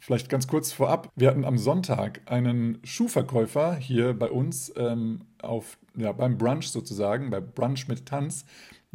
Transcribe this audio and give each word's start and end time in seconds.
Vielleicht 0.00 0.28
ganz 0.28 0.46
kurz 0.46 0.70
vorab, 0.70 1.10
wir 1.16 1.28
hatten 1.28 1.46
am 1.46 1.56
Sonntag 1.56 2.20
einen 2.26 2.78
Schuhverkäufer 2.84 3.74
hier 3.76 4.12
bei 4.12 4.30
uns 4.30 4.70
ähm, 4.76 5.22
auf, 5.40 5.78
ja, 5.96 6.12
beim 6.12 6.36
Brunch 6.36 6.68
sozusagen, 6.68 7.30
bei 7.30 7.40
Brunch 7.40 7.88
mit 7.88 8.04
Tanz, 8.04 8.44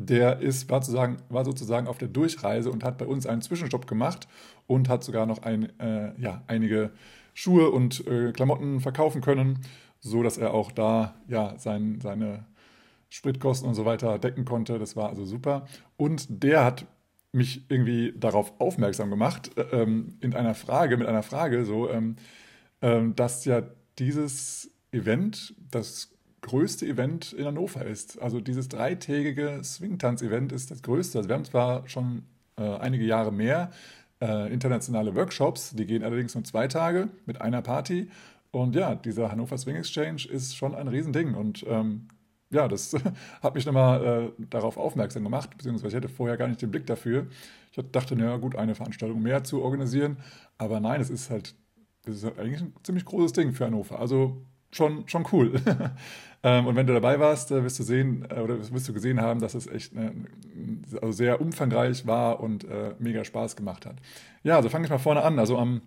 der 0.02 0.40
ist, 0.40 0.70
war, 0.70 0.82
sozusagen, 0.82 1.18
war 1.28 1.44
sozusagen 1.44 1.88
auf 1.88 1.98
der 1.98 2.08
Durchreise 2.08 2.72
und 2.72 2.86
hat 2.86 2.98
bei 2.98 3.06
uns 3.06 3.26
einen 3.26 3.42
Zwischenstopp 3.42 3.86
gemacht 3.86 4.30
und 4.66 4.88
hat 4.88 5.04
sogar 5.04 5.26
noch 5.26 5.44
ein, 5.44 5.78
äh, 5.80 6.14
ja, 6.20 6.42
einige 6.48 6.92
Schuhe 7.34 7.70
und 7.70 8.08
äh, 8.08 8.32
Klamotten 8.32 8.80
verkaufen 8.80 9.20
können, 9.20 9.60
so 10.00 10.24
dass 10.24 10.38
er 10.38 10.54
auch 10.54 10.72
da 10.72 11.16
ja, 11.28 11.54
sein, 11.58 12.00
seine 12.02 12.46
Spritkosten 13.10 13.68
und 13.68 13.76
so 13.76 13.84
weiter 13.84 14.20
decken 14.20 14.46
konnte. 14.46 14.80
Das 14.80 14.96
war 14.96 15.10
also 15.10 15.26
super. 15.26 15.66
Und 15.98 16.28
der 16.30 16.64
hat 16.64 16.86
mich 17.34 17.70
irgendwie 17.70 18.14
darauf 18.18 18.54
aufmerksam 18.60 19.10
gemacht, 19.10 19.52
äh, 19.58 19.82
ähm, 19.82 20.18
in 20.22 20.34
einer 20.34 20.56
Frage, 20.56 20.96
mit 20.96 21.08
einer 21.08 21.24
Frage, 21.24 21.66
so, 21.66 21.90
ähm, 21.90 22.16
ähm, 22.82 23.18
dass 23.18 23.44
ja 23.44 23.64
dieses 24.00 24.72
Event, 24.94 25.56
das 25.70 26.10
größte 26.42 26.86
Event 26.86 27.34
in 27.34 27.46
Hannover 27.46 27.86
ist. 27.86 28.22
Also 28.22 28.40
dieses 28.40 28.70
dreitägige 28.70 29.62
Swingtanz-Event 29.64 30.52
ist 30.52 30.72
das 30.72 30.82
größte. 30.82 31.18
Also 31.20 31.30
wir 31.30 31.36
haben 31.36 31.46
zwar 31.46 31.88
schon 31.88 32.24
äh, 32.58 32.64
einige 32.64 33.06
Jahre 33.06 33.32
mehr 33.32 33.72
äh, 34.22 34.52
internationale 34.52 35.16
Workshops, 35.16 35.72
die 35.72 35.86
gehen 35.86 36.04
allerdings 36.04 36.36
nur 36.36 36.44
zwei 36.44 36.68
Tage 36.68 37.10
mit 37.26 37.42
einer 37.42 37.62
Party. 37.62 38.10
Und 38.52 38.76
ja, 38.76 38.96
dieser 38.96 39.32
Hannover 39.32 39.58
Swing 39.58 39.76
Exchange 39.76 40.26
ist 40.30 40.56
schon 40.56 40.76
ein 40.76 40.88
Riesending. 40.88 41.36
Und 41.36 41.66
ähm, 41.68 42.08
ja, 42.50 42.68
das 42.68 42.96
hat 43.42 43.56
mich 43.56 43.66
nochmal 43.66 44.34
äh, 44.40 44.44
darauf 44.50 44.78
aufmerksam 44.78 45.24
gemacht, 45.24 45.52
beziehungsweise 45.58 45.90
ich 45.98 46.04
hatte 46.04 46.14
vorher 46.14 46.38
gar 46.38 46.48
nicht 46.48 46.62
den 46.62 46.72
Blick 46.72 46.86
dafür. 46.88 47.28
Ich 47.72 47.84
dachte, 47.92 48.16
naja, 48.16 48.38
gut, 48.38 48.56
eine 48.56 48.76
Veranstaltung 48.76 49.22
mehr 49.22 49.44
zu 49.44 49.62
organisieren. 49.62 50.18
Aber 50.58 50.80
nein, 50.80 51.00
es 51.00 51.10
ist 51.10 51.30
halt, 51.30 51.56
das 52.04 52.16
ist 52.16 52.26
eigentlich 52.40 52.62
ein 52.62 52.74
ziemlich 52.84 53.06
großes 53.06 53.34
Ding 53.34 53.54
für 53.54 53.66
Hannover. 53.66 54.00
Also 54.00 54.42
schon, 54.72 55.08
schon 55.08 55.26
cool. 55.32 55.54
ähm, 56.44 56.68
und 56.68 56.76
wenn 56.76 56.88
du 56.88 56.94
dabei 56.94 57.20
warst, 57.20 57.52
äh, 57.52 57.64
wirst 57.64 57.80
du 57.80 57.84
sehen 57.84 58.26
äh, 58.30 58.40
oder 58.40 58.60
wirst 58.72 58.88
du 58.88 58.94
gesehen 58.94 59.22
haben, 59.22 59.40
dass 59.40 59.54
es 59.54 59.68
echt 59.68 59.94
äh, 59.96 60.12
also 61.02 61.12
sehr 61.12 61.42
umfangreich 61.42 62.06
war 62.06 62.40
und 62.40 62.64
äh, 62.66 62.94
mega 63.00 63.24
Spaß 63.24 63.56
gemacht 63.56 63.86
hat. 63.86 63.98
Ja, 64.44 64.56
also 64.56 64.70
fange 64.70 64.86
ich 64.86 64.92
mal 64.92 64.98
vorne 64.98 65.24
an. 65.24 65.40
Also 65.40 65.58
am, 65.58 65.82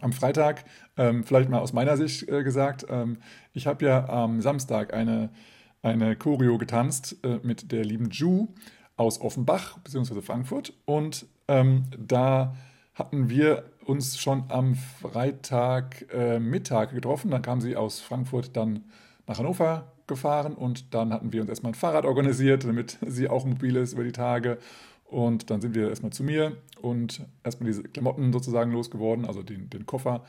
am 0.00 0.12
Freitag, 0.12 0.64
ähm, 0.96 1.24
vielleicht 1.24 1.48
mal 1.48 1.60
aus 1.60 1.72
meiner 1.72 1.96
Sicht 1.96 2.26
gesagt, 2.26 2.86
ähm, 2.88 3.18
ich 3.52 3.66
habe 3.66 3.84
ja 3.84 4.08
am 4.08 4.40
Samstag 4.40 4.92
eine, 4.94 5.30
eine 5.82 6.16
Choreo 6.16 6.58
getanzt 6.58 7.16
mit 7.42 7.72
der 7.72 7.84
lieben 7.84 8.10
Ju 8.10 8.48
aus 8.96 9.20
Offenbach 9.20 9.78
bzw. 9.78 10.20
Frankfurt 10.20 10.72
und 10.84 11.26
ähm, 11.48 11.84
da 11.98 12.54
hatten 12.94 13.28
wir 13.28 13.64
uns 13.84 14.18
schon 14.18 14.44
am 14.48 14.74
Freitag 14.74 16.06
äh, 16.12 16.38
Mittag 16.38 16.92
getroffen. 16.94 17.30
Dann 17.30 17.42
kam 17.42 17.60
sie 17.60 17.76
aus 17.76 18.00
Frankfurt 18.00 18.56
dann 18.56 18.84
nach 19.26 19.38
Hannover 19.38 19.92
gefahren 20.06 20.54
und 20.54 20.94
dann 20.94 21.12
hatten 21.12 21.32
wir 21.32 21.40
uns 21.40 21.50
erstmal 21.50 21.72
ein 21.72 21.76
Fahrrad 21.76 22.04
organisiert, 22.04 22.64
damit 22.64 22.98
sie 23.06 23.28
auch 23.28 23.44
mobil 23.44 23.76
ist 23.76 23.92
über 23.92 24.04
die 24.04 24.12
Tage. 24.12 24.58
Und 25.04 25.50
dann 25.50 25.60
sind 25.60 25.74
wir 25.74 25.90
erstmal 25.90 26.12
zu 26.12 26.24
mir 26.24 26.56
und 26.80 27.26
erstmal 27.44 27.66
diese 27.66 27.82
Klamotten 27.82 28.32
sozusagen 28.32 28.72
losgeworden, 28.72 29.26
also 29.26 29.42
den, 29.42 29.68
den 29.68 29.84
Koffer. 29.84 30.24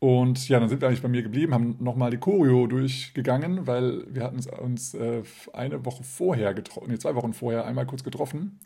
Und 0.00 0.48
ja, 0.48 0.58
dann 0.58 0.68
sind 0.68 0.80
wir 0.80 0.88
eigentlich 0.88 1.02
bei 1.02 1.08
mir 1.08 1.22
geblieben, 1.22 1.54
haben 1.54 1.76
nochmal 1.78 2.10
die 2.10 2.18
Choreo 2.18 2.66
durchgegangen, 2.66 3.66
weil 3.66 4.04
wir 4.12 4.24
hatten 4.24 4.40
uns 4.60 4.94
äh, 4.94 5.22
eine 5.52 5.84
Woche 5.84 6.02
vorher 6.02 6.54
getroffen, 6.54 6.90
nee, 6.90 6.98
zwei 6.98 7.14
Wochen 7.14 7.32
vorher 7.32 7.64
einmal 7.64 7.86
kurz 7.86 8.02
getroffen 8.02 8.58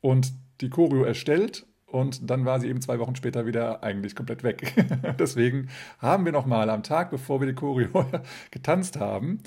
und 0.00 0.32
die 0.60 0.70
Choreo 0.70 1.04
erstellt 1.04 1.66
und 1.90 2.30
dann 2.30 2.44
war 2.44 2.60
sie 2.60 2.68
eben 2.68 2.80
zwei 2.80 2.98
Wochen 2.98 3.16
später 3.16 3.46
wieder 3.46 3.82
eigentlich 3.82 4.14
komplett 4.14 4.42
weg. 4.42 4.74
Deswegen 5.18 5.68
haben 5.98 6.24
wir 6.24 6.32
nochmal 6.32 6.68
am 6.70 6.82
Tag, 6.82 7.10
bevor 7.10 7.40
wir 7.40 7.46
die 7.46 7.54
Choreo 7.54 8.06
getanzt 8.50 8.98
haben, 9.00 9.40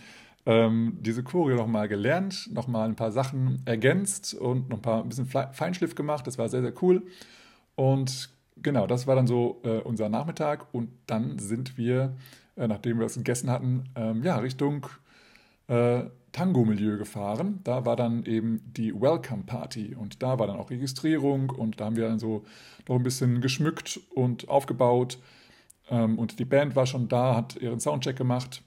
ähm, 0.45 0.97
diese 0.99 1.23
Choreo 1.23 1.55
nochmal 1.55 1.87
gelernt, 1.87 2.49
nochmal 2.51 2.89
ein 2.89 2.95
paar 2.95 3.11
Sachen 3.11 3.61
ergänzt 3.65 4.33
und 4.33 4.69
noch 4.69 4.77
ein 4.77 4.81
paar 4.81 5.03
ein 5.03 5.09
bisschen 5.09 5.27
Feinschliff 5.27 5.93
gemacht. 5.93 6.25
Das 6.25 6.37
war 6.37 6.49
sehr, 6.49 6.61
sehr 6.61 6.73
cool. 6.81 7.03
Und 7.75 8.29
genau, 8.57 8.87
das 8.87 9.05
war 9.05 9.15
dann 9.15 9.27
so 9.27 9.61
äh, 9.63 9.79
unser 9.79 10.09
Nachmittag. 10.09 10.73
Und 10.73 10.89
dann 11.05 11.37
sind 11.37 11.77
wir, 11.77 12.15
äh, 12.55 12.67
nachdem 12.67 12.97
wir 12.97 13.05
es 13.05 13.15
gegessen 13.15 13.51
hatten, 13.51 13.83
ähm, 13.95 14.23
ja, 14.23 14.37
Richtung 14.37 14.87
äh, 15.67 16.03
Tango-Milieu 16.31 16.97
gefahren. 16.97 17.59
Da 17.63 17.85
war 17.85 17.95
dann 17.95 18.25
eben 18.25 18.61
die 18.73 18.93
Welcome 18.93 19.43
Party 19.43 19.95
und 19.95 20.23
da 20.23 20.39
war 20.39 20.47
dann 20.47 20.57
auch 20.57 20.69
Registrierung 20.69 21.49
und 21.49 21.79
da 21.79 21.85
haben 21.85 21.95
wir 21.95 22.07
dann 22.07 22.19
so 22.19 22.45
noch 22.87 22.95
ein 22.95 23.03
bisschen 23.03 23.41
geschmückt 23.41 23.99
und 24.15 24.47
aufgebaut. 24.49 25.19
Ähm, 25.89 26.17
und 26.17 26.39
die 26.39 26.45
Band 26.45 26.75
war 26.75 26.85
schon 26.85 27.07
da, 27.07 27.35
hat 27.35 27.55
ihren 27.57 27.79
Soundcheck 27.79 28.15
gemacht. 28.15 28.63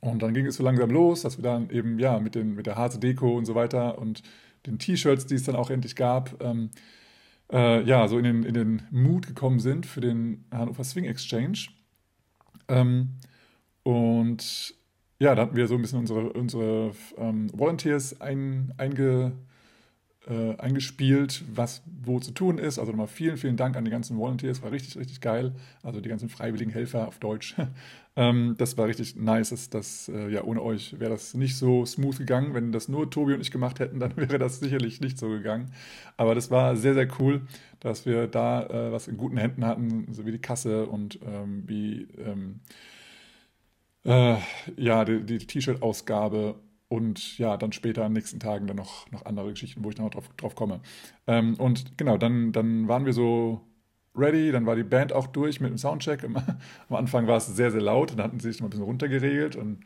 Und 0.00 0.22
dann 0.22 0.34
ging 0.34 0.46
es 0.46 0.56
so 0.56 0.62
langsam 0.62 0.90
los, 0.90 1.22
dass 1.22 1.38
wir 1.38 1.42
dann 1.42 1.70
eben 1.70 1.98
ja 1.98 2.18
mit, 2.20 2.34
den, 2.34 2.54
mit 2.54 2.66
der 2.66 2.76
Harte 2.76 2.98
Deko 2.98 3.36
und 3.36 3.46
so 3.46 3.54
weiter 3.54 3.98
und 3.98 4.22
den 4.66 4.78
T-Shirts, 4.78 5.26
die 5.26 5.34
es 5.34 5.44
dann 5.44 5.56
auch 5.56 5.70
endlich 5.70 5.96
gab, 5.96 6.42
ähm, 6.42 6.70
äh, 7.52 7.82
ja, 7.84 8.06
so 8.08 8.18
in 8.18 8.24
den, 8.24 8.42
in 8.42 8.54
den 8.54 8.82
Mood 8.90 9.26
gekommen 9.26 9.60
sind 9.60 9.86
für 9.86 10.00
den 10.00 10.44
Hannover 10.50 10.84
Swing 10.84 11.04
Exchange. 11.04 11.68
Ähm, 12.68 13.16
und 13.82 14.74
ja, 15.18 15.34
da 15.34 15.42
hatten 15.42 15.56
wir 15.56 15.66
so 15.68 15.74
ein 15.74 15.82
bisschen 15.82 16.00
unsere, 16.00 16.32
unsere 16.32 16.92
ähm, 17.16 17.48
Volunteers 17.52 18.20
ein, 18.20 18.74
einge, 18.76 19.32
äh, 20.26 20.56
eingespielt, 20.56 21.44
was 21.52 21.82
wo 22.02 22.18
zu 22.18 22.32
tun 22.32 22.58
ist. 22.58 22.78
Also 22.78 22.92
nochmal 22.92 23.06
vielen, 23.06 23.36
vielen 23.36 23.56
Dank 23.56 23.76
an 23.76 23.84
die 23.84 23.90
ganzen 23.90 24.16
Volunteers, 24.18 24.62
war 24.62 24.72
richtig, 24.72 24.96
richtig 24.96 25.20
geil. 25.20 25.52
Also 25.82 26.00
die 26.00 26.08
ganzen 26.08 26.28
freiwilligen 26.28 26.72
Helfer 26.72 27.06
auf 27.06 27.18
Deutsch. 27.18 27.54
ähm, 28.16 28.56
das 28.58 28.76
war 28.76 28.86
richtig 28.86 29.16
nice. 29.16 29.50
Das, 29.50 29.70
das 29.70 30.08
äh, 30.08 30.30
ja, 30.30 30.42
ohne 30.42 30.62
euch 30.62 30.98
wäre 30.98 31.10
das 31.10 31.34
nicht 31.34 31.56
so 31.56 31.86
smooth 31.86 32.18
gegangen. 32.18 32.54
Wenn 32.54 32.72
das 32.72 32.88
nur 32.88 33.10
Tobi 33.10 33.34
und 33.34 33.40
ich 33.40 33.50
gemacht 33.50 33.78
hätten, 33.78 34.00
dann 34.00 34.16
wäre 34.16 34.38
das 34.38 34.58
sicherlich 34.58 35.00
nicht 35.00 35.18
so 35.18 35.28
gegangen. 35.28 35.70
Aber 36.16 36.34
das 36.34 36.50
war 36.50 36.74
sehr, 36.76 36.94
sehr 36.94 37.08
cool, 37.20 37.42
dass 37.80 38.04
wir 38.04 38.26
da 38.26 38.64
äh, 38.66 38.92
was 38.92 39.06
in 39.06 39.16
guten 39.16 39.36
Händen 39.36 39.64
hatten, 39.64 40.12
so 40.12 40.26
wie 40.26 40.32
die 40.32 40.40
Kasse 40.40 40.86
und 40.86 41.20
ähm, 41.24 41.62
wie 41.66 42.08
ähm, 42.18 42.60
äh, 44.04 44.36
ja, 44.76 45.04
die, 45.04 45.24
die 45.24 45.38
T-Shirt-Ausgabe 45.38 46.56
und 46.88 47.38
ja, 47.38 47.56
dann 47.56 47.72
später 47.72 48.04
an 48.04 48.12
den 48.12 48.18
nächsten 48.18 48.40
Tagen 48.40 48.66
dann 48.66 48.76
noch, 48.76 49.10
noch 49.10 49.24
andere 49.24 49.50
Geschichten, 49.50 49.82
wo 49.84 49.90
ich 49.90 49.98
noch 49.98 50.10
drauf, 50.10 50.28
drauf 50.36 50.54
komme. 50.54 50.80
Ähm, 51.26 51.54
und 51.56 51.98
genau, 51.98 52.18
dann, 52.18 52.52
dann 52.52 52.88
waren 52.88 53.06
wir 53.06 53.12
so 53.12 53.62
ready, 54.16 54.52
dann 54.52 54.66
war 54.66 54.76
die 54.76 54.84
Band 54.84 55.12
auch 55.12 55.26
durch 55.26 55.60
mit 55.60 55.70
dem 55.70 55.78
Soundcheck. 55.78 56.24
Am, 56.88 56.96
Anfang 56.96 57.26
war 57.26 57.38
es 57.38 57.46
sehr, 57.46 57.70
sehr 57.70 57.80
laut, 57.80 58.12
dann 58.12 58.22
hatten 58.22 58.40
sie 58.40 58.52
sich 58.52 58.60
noch 58.60 58.68
ein 58.68 58.70
bisschen 58.70 58.84
runtergeregelt 58.84 59.56
und 59.56 59.80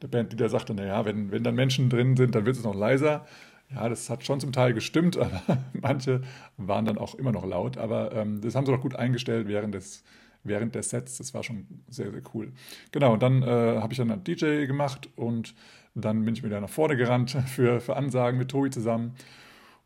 der 0.00 0.08
Bandleader 0.08 0.48
sagte, 0.48 0.74
naja, 0.74 1.04
wenn, 1.04 1.30
wenn 1.32 1.44
dann 1.44 1.54
Menschen 1.54 1.88
drin 1.88 2.16
sind, 2.16 2.34
dann 2.34 2.46
wird 2.46 2.56
es 2.56 2.64
noch 2.64 2.74
leiser. 2.74 3.26
Ja, 3.74 3.88
das 3.88 4.10
hat 4.10 4.24
schon 4.24 4.38
zum 4.40 4.52
Teil 4.52 4.74
gestimmt, 4.74 5.16
aber 5.18 5.58
manche 5.72 6.20
waren 6.56 6.84
dann 6.84 6.98
auch 6.98 7.14
immer 7.14 7.32
noch 7.32 7.46
laut. 7.46 7.78
Aber 7.78 8.12
ähm, 8.12 8.40
das 8.40 8.54
haben 8.54 8.66
sie 8.66 8.72
doch 8.72 8.80
gut 8.80 8.96
eingestellt 8.96 9.48
während 9.48 9.74
des, 9.74 10.04
während 10.44 10.74
des 10.74 10.90
Sets. 10.90 11.18
Das 11.18 11.34
war 11.34 11.42
schon 11.42 11.66
sehr, 11.88 12.10
sehr 12.10 12.22
cool. 12.34 12.52
Genau, 12.90 13.12
und 13.14 13.22
dann 13.22 13.42
äh, 13.42 13.46
habe 13.46 13.92
ich 13.92 13.98
dann 13.98 14.10
einen 14.10 14.24
DJ 14.24 14.66
gemacht 14.66 15.08
und 15.16 15.54
dann 15.94 16.24
bin 16.24 16.34
ich 16.34 16.42
wieder 16.42 16.60
nach 16.60 16.70
vorne 16.70 16.96
gerannt 16.96 17.30
für, 17.46 17.80
für 17.80 17.96
Ansagen 17.96 18.38
mit 18.38 18.50
Tobi 18.50 18.70
zusammen. 18.70 19.14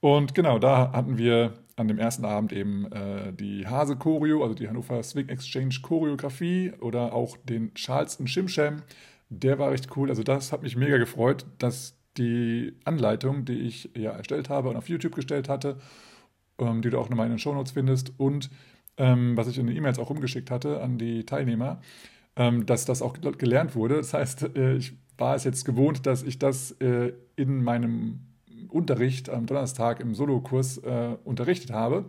Und 0.00 0.34
genau, 0.34 0.58
da 0.58 0.92
hatten 0.92 1.18
wir 1.18 1.54
an 1.76 1.88
dem 1.88 1.98
ersten 1.98 2.24
Abend 2.24 2.52
eben 2.52 2.90
äh, 2.92 3.32
die 3.32 3.66
Hase 3.66 3.96
Choreo, 3.96 4.42
also 4.42 4.54
die 4.54 4.68
Hannover 4.68 5.02
Swing 5.02 5.28
Exchange 5.28 5.76
Choreografie 5.82 6.72
oder 6.80 7.12
auch 7.12 7.36
den 7.36 7.74
Charleston 7.74 8.26
Shimsham. 8.26 8.82
Der 9.28 9.58
war 9.58 9.70
recht 9.70 9.94
cool. 9.96 10.08
Also 10.08 10.22
das 10.22 10.52
hat 10.52 10.62
mich 10.62 10.76
mega 10.76 10.96
gefreut, 10.98 11.46
dass 11.58 11.98
die 12.16 12.74
Anleitung, 12.84 13.44
die 13.44 13.60
ich 13.60 13.90
ja 13.94 14.12
erstellt 14.12 14.48
habe 14.48 14.70
und 14.70 14.76
auf 14.76 14.88
YouTube 14.88 15.14
gestellt 15.14 15.48
hatte, 15.48 15.76
ähm, 16.58 16.80
die 16.80 16.90
du 16.90 16.98
auch 16.98 17.10
nochmal 17.10 17.26
in 17.26 17.32
den 17.32 17.38
Shownotes 17.38 17.72
findest 17.72 18.12
und 18.18 18.50
ähm, 18.96 19.36
was 19.36 19.48
ich 19.48 19.58
in 19.58 19.66
den 19.66 19.76
E-Mails 19.76 19.98
auch 19.98 20.10
rumgeschickt 20.10 20.50
hatte 20.50 20.80
an 20.80 20.98
die 20.98 21.24
Teilnehmer, 21.24 21.80
ähm, 22.36 22.66
dass 22.66 22.84
das 22.84 23.02
auch 23.02 23.14
gelernt 23.20 23.74
wurde. 23.74 23.96
Das 23.96 24.14
heißt, 24.14 24.56
äh, 24.56 24.76
ich 24.76 24.94
war 25.18 25.34
es 25.34 25.44
jetzt 25.44 25.64
gewohnt, 25.64 26.06
dass 26.06 26.22
ich 26.22 26.38
das 26.38 26.72
äh, 26.72 27.12
in 27.36 27.62
meinem 27.62 28.20
Unterricht 28.68 29.30
am 29.30 29.46
Donnerstag 29.46 30.00
im 30.00 30.14
Solokurs 30.14 30.78
äh, 30.78 31.16
unterrichtet 31.24 31.72
habe. 31.72 32.06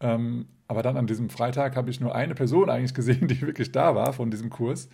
Ähm, 0.00 0.46
aber 0.66 0.82
dann 0.82 0.96
an 0.96 1.06
diesem 1.06 1.30
Freitag 1.30 1.76
habe 1.76 1.90
ich 1.90 2.00
nur 2.00 2.14
eine 2.14 2.34
Person 2.34 2.70
eigentlich 2.70 2.94
gesehen, 2.94 3.28
die 3.28 3.40
wirklich 3.42 3.72
da 3.72 3.94
war 3.94 4.12
von 4.12 4.30
diesem 4.30 4.50
Kurs. 4.50 4.88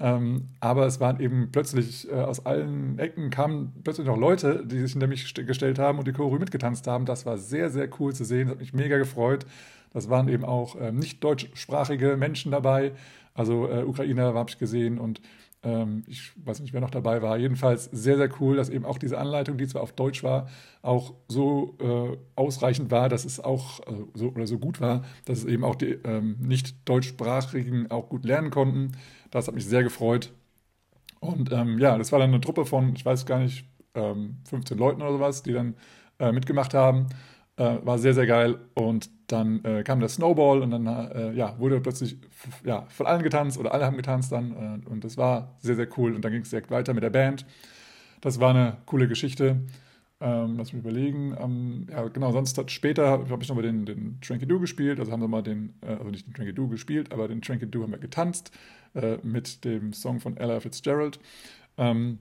Ähm, 0.00 0.48
aber 0.60 0.86
es 0.86 1.00
waren 1.00 1.20
eben 1.20 1.50
plötzlich 1.52 2.10
äh, 2.10 2.14
aus 2.14 2.46
allen 2.46 2.98
Ecken 2.98 3.30
kamen 3.30 3.72
plötzlich 3.84 4.06
noch 4.06 4.16
Leute, 4.16 4.64
die 4.66 4.80
sich 4.80 4.92
hinter 4.92 5.06
mich 5.06 5.34
gestellt 5.34 5.78
haben 5.78 5.98
und 5.98 6.08
die 6.08 6.12
Choreo 6.12 6.38
mitgetanzt 6.38 6.86
haben. 6.86 7.04
Das 7.04 7.26
war 7.26 7.36
sehr, 7.38 7.70
sehr 7.70 7.88
cool 8.00 8.14
zu 8.14 8.24
sehen. 8.24 8.46
Das 8.46 8.54
hat 8.54 8.60
mich 8.60 8.72
mega 8.72 8.98
gefreut. 8.98 9.46
Das 9.92 10.08
waren 10.08 10.28
eben 10.28 10.44
auch 10.44 10.76
ähm, 10.80 10.98
nicht 10.98 11.22
deutschsprachige 11.22 12.16
Menschen 12.16 12.50
dabei. 12.52 12.92
Also 13.34 13.68
äh, 13.68 13.84
Ukrainer 13.84 14.34
habe 14.34 14.50
ich 14.50 14.58
gesehen 14.58 14.98
und 14.98 15.20
ähm, 15.62 16.04
ich 16.06 16.32
weiß 16.44 16.60
nicht, 16.60 16.72
wer 16.72 16.80
noch 16.80 16.90
dabei 16.90 17.22
war. 17.22 17.36
Jedenfalls 17.38 17.84
sehr, 17.86 18.16
sehr 18.16 18.28
cool, 18.40 18.56
dass 18.56 18.68
eben 18.68 18.84
auch 18.84 18.98
diese 18.98 19.18
Anleitung, 19.18 19.58
die 19.58 19.66
zwar 19.66 19.82
auf 19.82 19.92
Deutsch 19.92 20.24
war, 20.24 20.48
auch 20.82 21.14
so 21.28 21.76
äh, 21.80 22.16
ausreichend 22.36 22.90
war, 22.90 23.08
dass 23.08 23.24
es 23.24 23.40
auch 23.40 23.80
äh, 23.80 24.04
so 24.14 24.28
oder 24.28 24.46
so 24.46 24.58
gut 24.58 24.80
war, 24.80 25.04
dass 25.24 25.38
es 25.38 25.44
eben 25.44 25.64
auch 25.64 25.76
die 25.76 25.98
ähm, 26.04 26.36
nicht 26.40 26.88
deutschsprachigen 26.88 27.90
auch 27.90 28.08
gut 28.08 28.24
lernen 28.24 28.50
konnten. 28.50 28.92
Das 29.30 29.46
hat 29.46 29.54
mich 29.54 29.66
sehr 29.66 29.82
gefreut. 29.82 30.32
Und 31.20 31.52
ähm, 31.52 31.78
ja, 31.78 31.96
das 31.98 32.10
war 32.10 32.18
dann 32.18 32.30
eine 32.30 32.40
Truppe 32.40 32.66
von, 32.66 32.94
ich 32.96 33.04
weiß 33.04 33.26
gar 33.26 33.38
nicht, 33.38 33.64
15 33.94 34.76
ähm, 34.76 34.78
Leuten 34.78 35.02
oder 35.02 35.12
sowas, 35.12 35.42
die 35.42 35.52
dann 35.52 35.74
äh, 36.18 36.32
mitgemacht 36.32 36.74
haben. 36.74 37.06
Äh, 37.56 37.78
war 37.84 37.98
sehr, 37.98 38.14
sehr 38.14 38.26
geil. 38.26 38.58
Und 38.74 39.10
dann 39.26 39.64
äh, 39.64 39.82
kam 39.82 40.00
der 40.00 40.08
Snowball 40.08 40.62
und 40.62 40.70
dann 40.70 40.86
äh, 40.86 41.32
ja, 41.32 41.58
wurde 41.58 41.80
plötzlich 41.80 42.16
ja, 42.64 42.86
von 42.88 43.06
allen 43.06 43.22
getanzt 43.22 43.58
oder 43.58 43.72
alle 43.74 43.84
haben 43.86 43.96
getanzt 43.96 44.32
dann. 44.32 44.82
Äh, 44.86 44.88
und 44.88 45.04
das 45.04 45.16
war 45.16 45.56
sehr, 45.60 45.76
sehr 45.76 45.88
cool. 45.96 46.14
Und 46.14 46.24
dann 46.24 46.32
ging 46.32 46.42
es 46.42 46.50
direkt 46.50 46.70
weiter 46.70 46.94
mit 46.94 47.02
der 47.02 47.10
Band. 47.10 47.46
Das 48.20 48.40
war 48.40 48.50
eine 48.50 48.78
coole 48.86 49.08
Geschichte. 49.08 49.60
Ähm, 50.20 50.54
lass 50.56 50.72
mich 50.72 50.82
überlegen. 50.82 51.36
Ähm, 51.40 51.86
ja, 51.90 52.06
genau, 52.08 52.30
sonst 52.30 52.56
hat, 52.56 52.70
später 52.70 53.08
habe 53.08 53.42
ich 53.42 53.48
nochmal 53.48 53.64
den, 53.64 53.84
den 53.84 54.20
Tranky 54.20 54.46
Doo 54.46 54.60
gespielt. 54.60 55.00
Also 55.00 55.10
haben 55.10 55.20
wir 55.20 55.28
mal 55.28 55.42
den, 55.42 55.74
äh, 55.82 55.94
also 55.94 56.10
nicht 56.10 56.26
den 56.26 56.34
Tranky 56.34 56.54
Doo 56.54 56.68
gespielt, 56.68 57.12
aber 57.12 57.26
den 57.28 57.42
Tranky 57.42 57.66
Doo 57.66 57.82
haben 57.82 57.90
wir 57.90 57.98
getanzt 57.98 58.52
äh, 58.94 59.18
mit 59.24 59.64
dem 59.64 59.92
Song 59.92 60.20
von 60.20 60.36
Ella 60.36 60.60
Fitzgerald. 60.60 61.18
Ähm, 61.76 62.18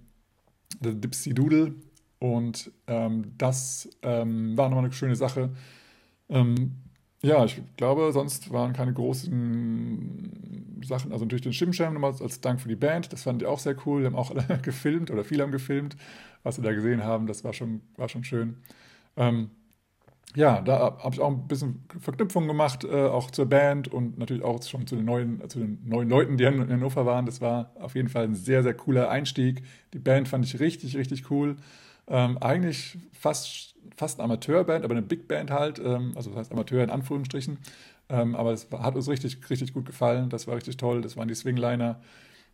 The 0.81 0.99
Dipsy 0.99 1.33
Doodle. 1.33 1.75
Und 2.21 2.71
ähm, 2.85 3.33
das 3.39 3.89
ähm, 4.03 4.55
war 4.55 4.69
nochmal 4.69 4.85
eine 4.85 4.93
schöne 4.93 5.15
Sache. 5.15 5.49
Ähm, 6.29 6.77
ja, 7.23 7.45
ich 7.45 7.61
glaube, 7.77 8.11
sonst 8.13 8.51
waren 8.53 8.73
keine 8.73 8.93
großen 8.93 10.81
Sachen. 10.85 11.11
Also 11.13 11.25
natürlich 11.25 11.43
den 11.43 11.53
Shimsham 11.53 11.93
nochmal 11.95 12.13
als 12.21 12.41
Dank 12.41 12.61
für 12.61 12.69
die 12.69 12.75
Band. 12.75 13.13
Das 13.13 13.23
fand 13.23 13.41
ich 13.41 13.47
auch 13.47 13.59
sehr 13.59 13.75
cool. 13.85 14.01
Wir 14.01 14.07
haben 14.07 14.15
auch 14.15 14.31
alle 14.31 14.45
gefilmt 14.63 15.11
oder 15.11 15.23
viele 15.23 15.43
haben 15.43 15.51
gefilmt, 15.51 15.97
was 16.43 16.57
wir 16.57 16.63
da 16.63 16.73
gesehen 16.73 17.03
haben. 17.03 17.27
Das 17.27 17.43
war 17.43 17.53
schon, 17.53 17.81
war 17.97 18.09
schon 18.09 18.23
schön. 18.23 18.57
Ähm, 19.17 19.51
ja, 20.35 20.61
da 20.61 20.97
habe 21.03 21.15
ich 21.15 21.21
auch 21.21 21.29
ein 21.29 21.47
bisschen 21.47 21.85
Verknüpfung 21.99 22.47
gemacht, 22.47 22.85
äh, 22.85 23.07
auch 23.07 23.31
zur 23.31 23.47
Band 23.47 23.89
und 23.89 24.17
natürlich 24.19 24.43
auch 24.43 24.63
schon 24.63 24.87
zu 24.87 24.95
den, 24.95 25.05
neuen, 25.05 25.49
zu 25.49 25.59
den 25.59 25.79
neuen 25.87 26.09
Leuten, 26.09 26.37
die 26.37 26.45
in 26.45 26.69
Hannover 26.69 27.05
waren. 27.05 27.25
Das 27.25 27.41
war 27.41 27.71
auf 27.79 27.95
jeden 27.95 28.09
Fall 28.09 28.25
ein 28.25 28.35
sehr, 28.35 28.63
sehr 28.63 28.73
cooler 28.75 29.09
Einstieg. 29.09 29.63
Die 29.93 29.99
Band 29.99 30.27
fand 30.29 30.45
ich 30.45 30.59
richtig, 30.59 30.97
richtig 30.97 31.31
cool. 31.31 31.57
Ähm, 32.07 32.37
eigentlich 32.39 32.97
fast, 33.13 33.75
fast 33.95 34.19
eine 34.19 34.25
Amateurband, 34.25 34.83
aber 34.83 34.93
eine 34.93 35.01
Big 35.01 35.27
Band 35.27 35.51
halt, 35.51 35.79
ähm, 35.79 36.13
also 36.15 36.29
das 36.29 36.39
heißt 36.39 36.51
Amateur 36.51 36.83
in 36.83 36.89
Anführungsstrichen. 36.89 37.59
Ähm, 38.11 38.35
aber 38.35 38.51
es 38.51 38.67
hat 38.71 38.95
uns 38.95 39.07
richtig, 39.07 39.49
richtig 39.49 39.73
gut 39.73 39.85
gefallen. 39.85 40.29
Das 40.29 40.45
war 40.47 40.55
richtig 40.55 40.77
toll. 40.77 41.01
Das 41.01 41.15
waren 41.15 41.29
die 41.29 41.35
Swingliner. 41.35 42.01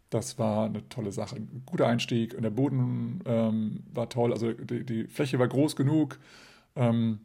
Das 0.09 0.37
war 0.37 0.65
eine 0.65 0.87
tolle 0.89 1.11
Sache. 1.11 1.37
Ein 1.37 1.63
guter 1.65 1.87
Einstieg. 1.87 2.35
Und 2.35 2.43
der 2.43 2.51
Boden 2.51 3.21
ähm, 3.25 3.83
war 3.93 4.07
toll. 4.09 4.31
Also 4.33 4.53
die, 4.53 4.85
die, 4.85 5.05
Fläche 5.07 5.39
war 5.39 5.47
groß 5.47 5.75
genug. 5.75 6.19
Ähm, 6.75 7.19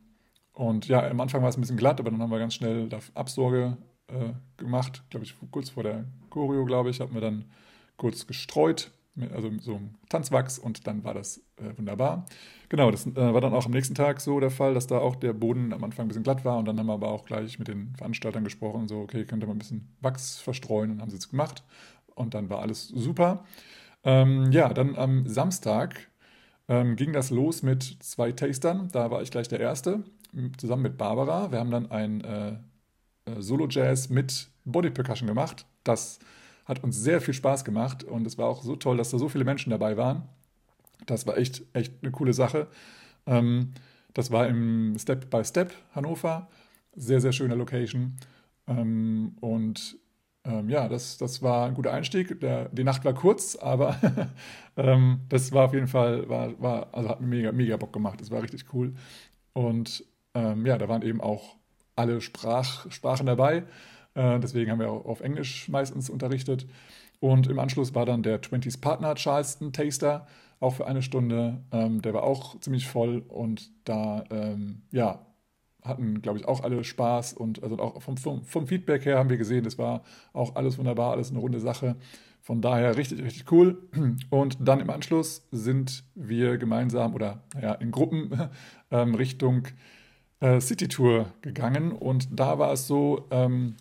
und 0.54 0.88
ja, 0.88 1.06
am 1.08 1.20
Anfang 1.20 1.42
war 1.42 1.50
es 1.50 1.56
ein 1.56 1.60
bisschen 1.60 1.76
glatt, 1.76 2.00
aber 2.00 2.10
dann 2.10 2.20
haben 2.20 2.30
wir 2.30 2.38
ganz 2.38 2.54
schnell 2.54 2.88
Absorge 3.14 3.76
äh, 4.08 4.30
gemacht. 4.56 5.02
Glaube 5.10 5.24
ich, 5.26 5.34
kurz 5.50 5.70
vor 5.70 5.82
der 5.82 6.04
Choreo, 6.30 6.64
glaube 6.64 6.90
ich, 6.90 7.00
haben 7.00 7.14
wir 7.14 7.20
dann 7.20 7.44
kurz 7.96 8.26
gestreut 8.26 8.90
also 9.32 9.50
so 9.60 9.80
Tanzwachs 10.08 10.58
und 10.58 10.86
dann 10.86 11.04
war 11.04 11.14
das 11.14 11.38
äh, 11.56 11.76
wunderbar. 11.76 12.26
Genau, 12.68 12.90
das 12.90 13.06
äh, 13.06 13.14
war 13.14 13.40
dann 13.40 13.52
auch 13.52 13.66
am 13.66 13.72
nächsten 13.72 13.94
Tag 13.94 14.20
so 14.20 14.40
der 14.40 14.50
Fall, 14.50 14.74
dass 14.74 14.86
da 14.86 14.98
auch 14.98 15.16
der 15.16 15.34
Boden 15.34 15.72
am 15.72 15.84
Anfang 15.84 16.06
ein 16.06 16.08
bisschen 16.08 16.22
glatt 16.22 16.44
war 16.44 16.58
und 16.58 16.66
dann 16.66 16.78
haben 16.78 16.86
wir 16.86 16.94
aber 16.94 17.10
auch 17.10 17.24
gleich 17.24 17.58
mit 17.58 17.68
den 17.68 17.94
Veranstaltern 17.96 18.44
gesprochen, 18.44 18.88
so, 18.88 19.00
okay, 19.00 19.24
könnt 19.24 19.42
ihr 19.42 19.46
mal 19.46 19.54
ein 19.54 19.58
bisschen 19.58 19.94
Wachs 20.00 20.38
verstreuen 20.38 20.90
und 20.92 21.02
haben 21.02 21.10
sie 21.10 21.19
es 21.19 21.28
gemacht 21.28 21.62
und 22.14 22.34
dann 22.34 22.48
war 22.48 22.60
alles 22.60 22.88
super. 22.88 23.44
Ähm, 24.04 24.50
ja, 24.50 24.72
dann 24.72 24.96
am 24.96 25.28
Samstag 25.28 26.08
ähm, 26.69 26.96
ging 26.96 27.12
das 27.12 27.31
los 27.31 27.62
mit 27.62 27.82
zwei 28.00 28.32
Tastern, 28.32 28.88
da 28.92 29.10
war 29.10 29.22
ich 29.22 29.31
gleich 29.31 29.48
der 29.48 29.60
Erste, 29.60 30.04
zusammen 30.56 30.82
mit 30.82 30.96
Barbara. 30.96 31.52
Wir 31.52 31.58
haben 31.58 31.70
dann 31.70 31.90
ein 31.90 32.22
äh, 32.22 32.52
äh 33.26 33.42
Solo-Jazz 33.42 34.08
mit 34.08 34.48
Body 34.64 34.90
Percussion 34.90 35.26
gemacht, 35.26 35.66
das 35.84 36.19
hat 36.64 36.82
uns 36.84 36.96
sehr 36.96 37.20
viel 37.20 37.34
Spaß 37.34 37.64
gemacht 37.64 38.04
und 38.04 38.26
es 38.26 38.38
war 38.38 38.48
auch 38.48 38.62
so 38.62 38.76
toll, 38.76 38.96
dass 38.96 39.10
da 39.10 39.19
so 39.19 39.28
viele 39.28 39.44
Menschen 39.44 39.70
dabei 39.70 39.96
waren. 39.96 40.28
Das 41.06 41.26
war 41.26 41.36
echt, 41.36 41.62
echt 41.72 41.92
eine 42.02 42.12
coole 42.12 42.32
Sache. 42.32 42.69
Ähm, 43.26 43.72
das 44.14 44.31
war 44.31 44.46
im 44.46 44.96
Step 44.98 45.31
by 45.31 45.44
Step 45.44 45.72
Hannover. 45.94 46.48
Sehr, 46.94 47.20
sehr 47.20 47.32
schöne 47.32 47.54
Location. 47.54 48.16
Ähm, 48.69 49.36
und 49.40 49.96
ähm, 50.44 50.69
ja, 50.69 50.88
das, 50.88 51.19
das 51.19 51.42
war 51.42 51.66
ein 51.66 51.74
guter 51.74 51.92
Einstieg. 51.92 52.40
Der, 52.40 52.69
die 52.69 52.84
Nacht 52.84 53.04
war 53.04 53.14
kurz, 53.14 53.56
aber 53.56 53.96
das 55.28 55.52
war 55.52 55.66
auf 55.66 55.74
jeden 55.74 55.88
Fall, 55.88 56.28
war, 56.28 56.60
war, 56.60 56.88
also 56.92 57.08
hat 57.08 57.20
mega, 57.20 57.52
mega 57.52 57.76
Bock 57.76 57.92
gemacht. 57.92 58.20
Das 58.20 58.31
war 58.31 58.42
richtig 58.42 58.66
cool. 58.72 58.94
Und 59.54 60.04
ja, 60.34 60.78
da 60.78 60.88
waren 60.88 61.02
eben 61.02 61.20
auch 61.20 61.56
alle 61.94 62.22
Sprach, 62.22 62.90
Sprachen 62.90 63.26
dabei. 63.26 63.64
Äh, 64.14 64.40
deswegen 64.40 64.70
haben 64.70 64.81
wir 64.81 64.90
auch 64.90 65.04
auf 65.04 65.20
Englisch 65.20 65.69
meistens 65.69 66.10
unterrichtet. 66.10 66.66
Und 67.20 67.46
im 67.46 67.58
Anschluss 67.58 67.94
war 67.94 68.04
dann 68.04 68.22
der 68.22 68.42
20s 68.42 68.81
Partner 68.81 69.14
Charleston 69.14 69.72
Taster, 69.72 70.26
auch 70.60 70.74
für 70.74 70.86
eine 70.86 71.02
Stunde. 71.02 71.62
Ähm, 71.70 72.02
der 72.02 72.14
war 72.14 72.24
auch 72.24 72.58
ziemlich 72.60 72.88
voll 72.88 73.22
und 73.28 73.70
da, 73.84 74.24
ähm, 74.31 74.82
ja, 74.90 75.24
hatten, 75.82 76.22
glaube 76.22 76.38
ich, 76.38 76.46
auch 76.46 76.62
alle 76.62 76.84
Spaß 76.84 77.32
und 77.32 77.62
also 77.62 77.78
auch 77.78 78.00
vom, 78.02 78.16
vom, 78.16 78.44
vom, 78.44 78.66
Feedback 78.66 79.04
her 79.04 79.19
haben 79.19 79.31
wir 79.31 79.36
gesehen, 79.36 79.64
das 79.64 79.78
war 79.78 80.02
auch 80.32 80.54
alles 80.54 80.78
wunderbar, 80.78 81.12
alles 81.12 81.31
eine 81.31 81.40
runde 81.40 81.60
Sache. 81.60 81.96
Von 82.40 82.60
daher 82.60 82.96
richtig, 82.96 83.22
richtig 83.22 83.50
cool. 83.52 83.88
Und 84.31 84.58
dann 84.60 84.81
im 84.81 84.90
Anschluss 84.90 85.46
sind 85.52 86.04
wir 86.14 86.58
gemeinsam 86.58 87.14
oder 87.14 87.44
ja, 87.60 87.74
in 87.74 87.92
Gruppen 87.92 88.50
ähm, 88.90 89.14
Richtung 89.14 89.69
äh, 90.40 90.60
City 90.60 90.88
Tour 90.88 91.26
gegangen. 91.40 91.92
Und 91.92 92.28
da 92.32 92.58
war 92.58 92.72
es 92.72 92.88
so, 92.88 93.26
ähm, 93.31 93.76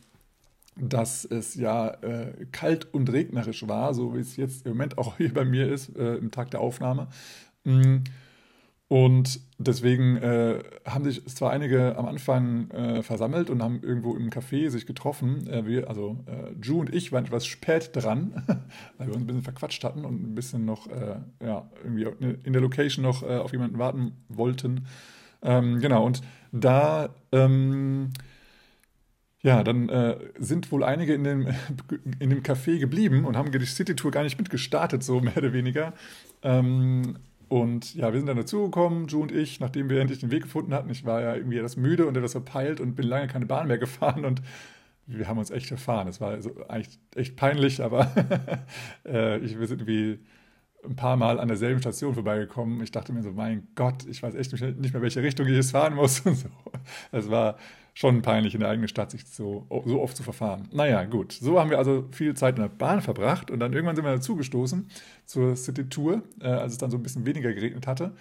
dass 0.81 1.25
es 1.25 1.55
ja 1.55 1.89
äh, 2.01 2.45
kalt 2.51 2.93
und 2.93 3.11
regnerisch 3.11 3.67
war, 3.67 3.93
so 3.93 4.15
wie 4.15 4.19
es 4.19 4.35
jetzt 4.35 4.65
im 4.65 4.73
Moment 4.73 4.97
auch 4.97 5.17
hier 5.17 5.33
bei 5.33 5.45
mir 5.45 5.71
ist, 5.71 5.95
äh, 5.95 6.15
im 6.15 6.31
Tag 6.31 6.51
der 6.51 6.61
Aufnahme. 6.61 7.07
Mm. 7.63 7.97
Und 8.87 9.39
deswegen 9.57 10.17
äh, 10.17 10.61
haben 10.85 11.05
sich 11.05 11.25
zwar 11.27 11.51
einige 11.51 11.97
am 11.97 12.07
Anfang 12.07 12.69
äh, 12.71 13.03
versammelt 13.03 13.49
und 13.49 13.63
haben 13.63 13.81
irgendwo 13.81 14.17
im 14.17 14.29
Café 14.29 14.69
sich 14.69 14.85
getroffen. 14.85 15.47
Äh, 15.47 15.65
wir, 15.65 15.87
also 15.87 16.17
äh, 16.25 16.51
Ju 16.61 16.81
und 16.81 16.93
ich 16.93 17.13
waren 17.13 17.23
etwas 17.23 17.45
spät 17.45 17.91
dran, 17.93 18.43
weil 18.97 19.07
wir 19.07 19.13
uns 19.13 19.23
ein 19.23 19.27
bisschen 19.27 19.43
verquatscht 19.43 19.85
hatten 19.85 20.03
und 20.03 20.21
ein 20.21 20.35
bisschen 20.35 20.65
noch 20.65 20.89
ja, 21.41 21.69
irgendwie 21.85 22.35
in 22.43 22.51
der 22.51 22.61
Location 22.61 23.03
noch 23.03 23.23
auf 23.23 23.53
jemanden 23.53 23.77
warten 23.77 24.11
wollten. 24.27 24.85
Ähm, 25.41 25.79
genau, 25.79 26.05
und 26.05 26.21
da 26.51 27.15
ähm, 27.31 28.11
ja, 29.43 29.63
dann 29.63 29.89
äh, 29.89 30.17
sind 30.37 30.71
wohl 30.71 30.83
einige 30.83 31.13
in 31.13 31.23
dem, 31.23 31.47
in 32.19 32.29
dem 32.29 32.43
Café 32.43 32.77
geblieben 32.77 33.25
und 33.25 33.37
haben 33.37 33.51
die 33.51 33.65
City-Tour 33.65 34.11
gar 34.11 34.23
nicht 34.23 34.37
mitgestartet, 34.37 35.03
so 35.03 35.19
mehr 35.19 35.37
oder 35.37 35.53
weniger. 35.53 35.93
Ähm, 36.43 37.17
und 37.47 37.95
ja, 37.95 38.13
wir 38.13 38.19
sind 38.19 38.27
dann 38.27 38.37
dazugekommen, 38.37 39.07
Ju 39.07 39.23
und 39.23 39.31
ich, 39.31 39.59
nachdem 39.59 39.89
wir 39.89 39.99
endlich 39.99 40.19
den 40.19 40.31
Weg 40.31 40.43
gefunden 40.43 40.73
hatten. 40.73 40.89
Ich 40.89 41.05
war 41.05 41.21
ja 41.21 41.35
irgendwie 41.35 41.57
etwas 41.57 41.75
müde 41.75 42.05
und 42.05 42.15
etwas 42.15 42.31
verpeilt 42.31 42.79
und 42.79 42.95
bin 42.95 43.05
lange 43.05 43.27
keine 43.27 43.45
Bahn 43.45 43.67
mehr 43.67 43.77
gefahren 43.77 44.25
und 44.25 44.41
wir 45.07 45.27
haben 45.27 45.39
uns 45.39 45.51
echt 45.51 45.67
verfahren. 45.67 46.07
Es 46.07 46.21
war 46.21 46.29
also 46.31 46.51
eigentlich 46.67 46.99
echt 47.15 47.35
peinlich, 47.35 47.81
aber 47.81 48.09
äh, 49.05 49.39
ich, 49.39 49.59
wir 49.59 49.67
sind 49.67 49.81
irgendwie 49.81 50.19
ein 50.83 50.95
paar 50.95 51.17
Mal 51.17 51.39
an 51.39 51.47
derselben 51.47 51.79
Station 51.79 52.13
vorbeigekommen. 52.13 52.81
Ich 52.81 52.91
dachte 52.91 53.13
mir 53.13 53.23
so, 53.23 53.31
mein 53.31 53.67
Gott, 53.75 54.05
ich 54.07 54.23
weiß 54.23 54.35
echt 54.35 54.51
nicht 54.53 54.93
mehr, 54.93 55.01
welche 55.01 55.21
Richtung 55.21 55.47
ich 55.47 55.53
jetzt 55.53 55.71
fahren 55.71 55.95
muss. 55.95 56.19
Und 56.25 56.35
so. 56.35 56.49
Es 57.11 57.29
war 57.29 57.57
schon 57.93 58.21
peinlich, 58.21 58.53
in 58.53 58.61
der 58.61 58.69
eigenen 58.69 58.87
Stadt 58.87 59.11
sich 59.11 59.25
so, 59.25 59.65
so 59.85 60.01
oft 60.01 60.15
zu 60.15 60.23
verfahren. 60.23 60.67
Naja, 60.71 61.03
gut. 61.03 61.33
So 61.33 61.59
haben 61.59 61.69
wir 61.69 61.77
also 61.77 62.07
viel 62.11 62.33
Zeit 62.35 62.55
in 62.55 62.61
der 62.63 62.69
Bahn 62.69 63.01
verbracht 63.01 63.51
und 63.51 63.59
dann 63.59 63.73
irgendwann 63.73 63.95
sind 63.95 64.05
wir 64.05 64.13
dazugestoßen 64.13 64.89
zur 65.25 65.55
City 65.55 65.89
Tour, 65.89 66.23
äh, 66.39 66.47
als 66.47 66.73
es 66.73 66.77
dann 66.77 66.89
so 66.89 66.97
ein 66.97 67.03
bisschen 67.03 67.25
weniger 67.25 67.53
geregnet 67.53 67.87
hatte. 67.87 68.13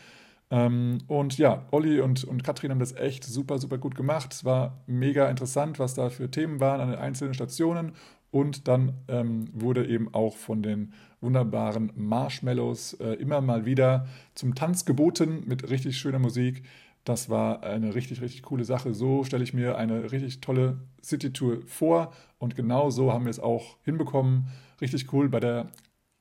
Ähm, 0.50 0.98
und 1.06 1.38
ja, 1.38 1.66
Olli 1.70 2.00
und, 2.00 2.24
und 2.24 2.42
Katrin 2.42 2.72
haben 2.72 2.80
das 2.80 2.94
echt 2.94 3.24
super, 3.24 3.58
super 3.58 3.78
gut 3.78 3.94
gemacht. 3.94 4.32
Es 4.32 4.44
war 4.44 4.82
mega 4.86 5.28
interessant, 5.28 5.78
was 5.78 5.94
da 5.94 6.10
für 6.10 6.30
Themen 6.30 6.58
waren 6.58 6.80
an 6.80 6.90
den 6.90 6.98
einzelnen 6.98 7.34
Stationen. 7.34 7.92
Und 8.32 8.68
dann 8.68 8.94
ähm, 9.08 9.48
wurde 9.52 9.86
eben 9.86 10.12
auch 10.14 10.36
von 10.36 10.62
den 10.62 10.92
wunderbaren 11.20 11.92
Marshmallows 11.94 12.94
äh, 12.94 13.14
immer 13.14 13.40
mal 13.40 13.66
wieder 13.66 14.06
zum 14.34 14.54
Tanz 14.54 14.84
geboten 14.84 15.42
mit 15.46 15.68
richtig 15.70 15.98
schöner 15.98 16.18
Musik. 16.18 16.62
Das 17.04 17.30
war 17.30 17.62
eine 17.62 17.94
richtig, 17.94 18.20
richtig 18.20 18.42
coole 18.42 18.64
Sache. 18.64 18.94
So 18.94 19.24
stelle 19.24 19.44
ich 19.44 19.54
mir 19.54 19.76
eine 19.76 20.12
richtig 20.12 20.40
tolle 20.40 20.80
City-Tour 21.02 21.62
vor 21.66 22.12
und 22.38 22.56
genau 22.56 22.90
so 22.90 23.12
haben 23.12 23.24
wir 23.24 23.30
es 23.30 23.40
auch 23.40 23.78
hinbekommen. 23.84 24.48
Richtig 24.80 25.12
cool. 25.12 25.28
Bei 25.28 25.40
der 25.40 25.70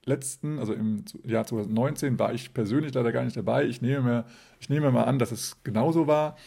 letzten, 0.05 0.59
also 0.59 0.73
im 0.73 1.03
Jahr 1.25 1.45
2019, 1.45 2.19
war 2.19 2.33
ich 2.33 2.53
persönlich 2.53 2.93
leider 2.93 3.11
gar 3.11 3.23
nicht 3.23 3.37
dabei. 3.37 3.65
Ich 3.65 3.81
nehme 3.81 4.01
mir, 4.01 4.25
ich 4.59 4.69
nehme 4.69 4.91
mal 4.91 5.03
an, 5.03 5.19
dass 5.19 5.31
es 5.31 5.61
genauso 5.63 6.07
war 6.07 6.37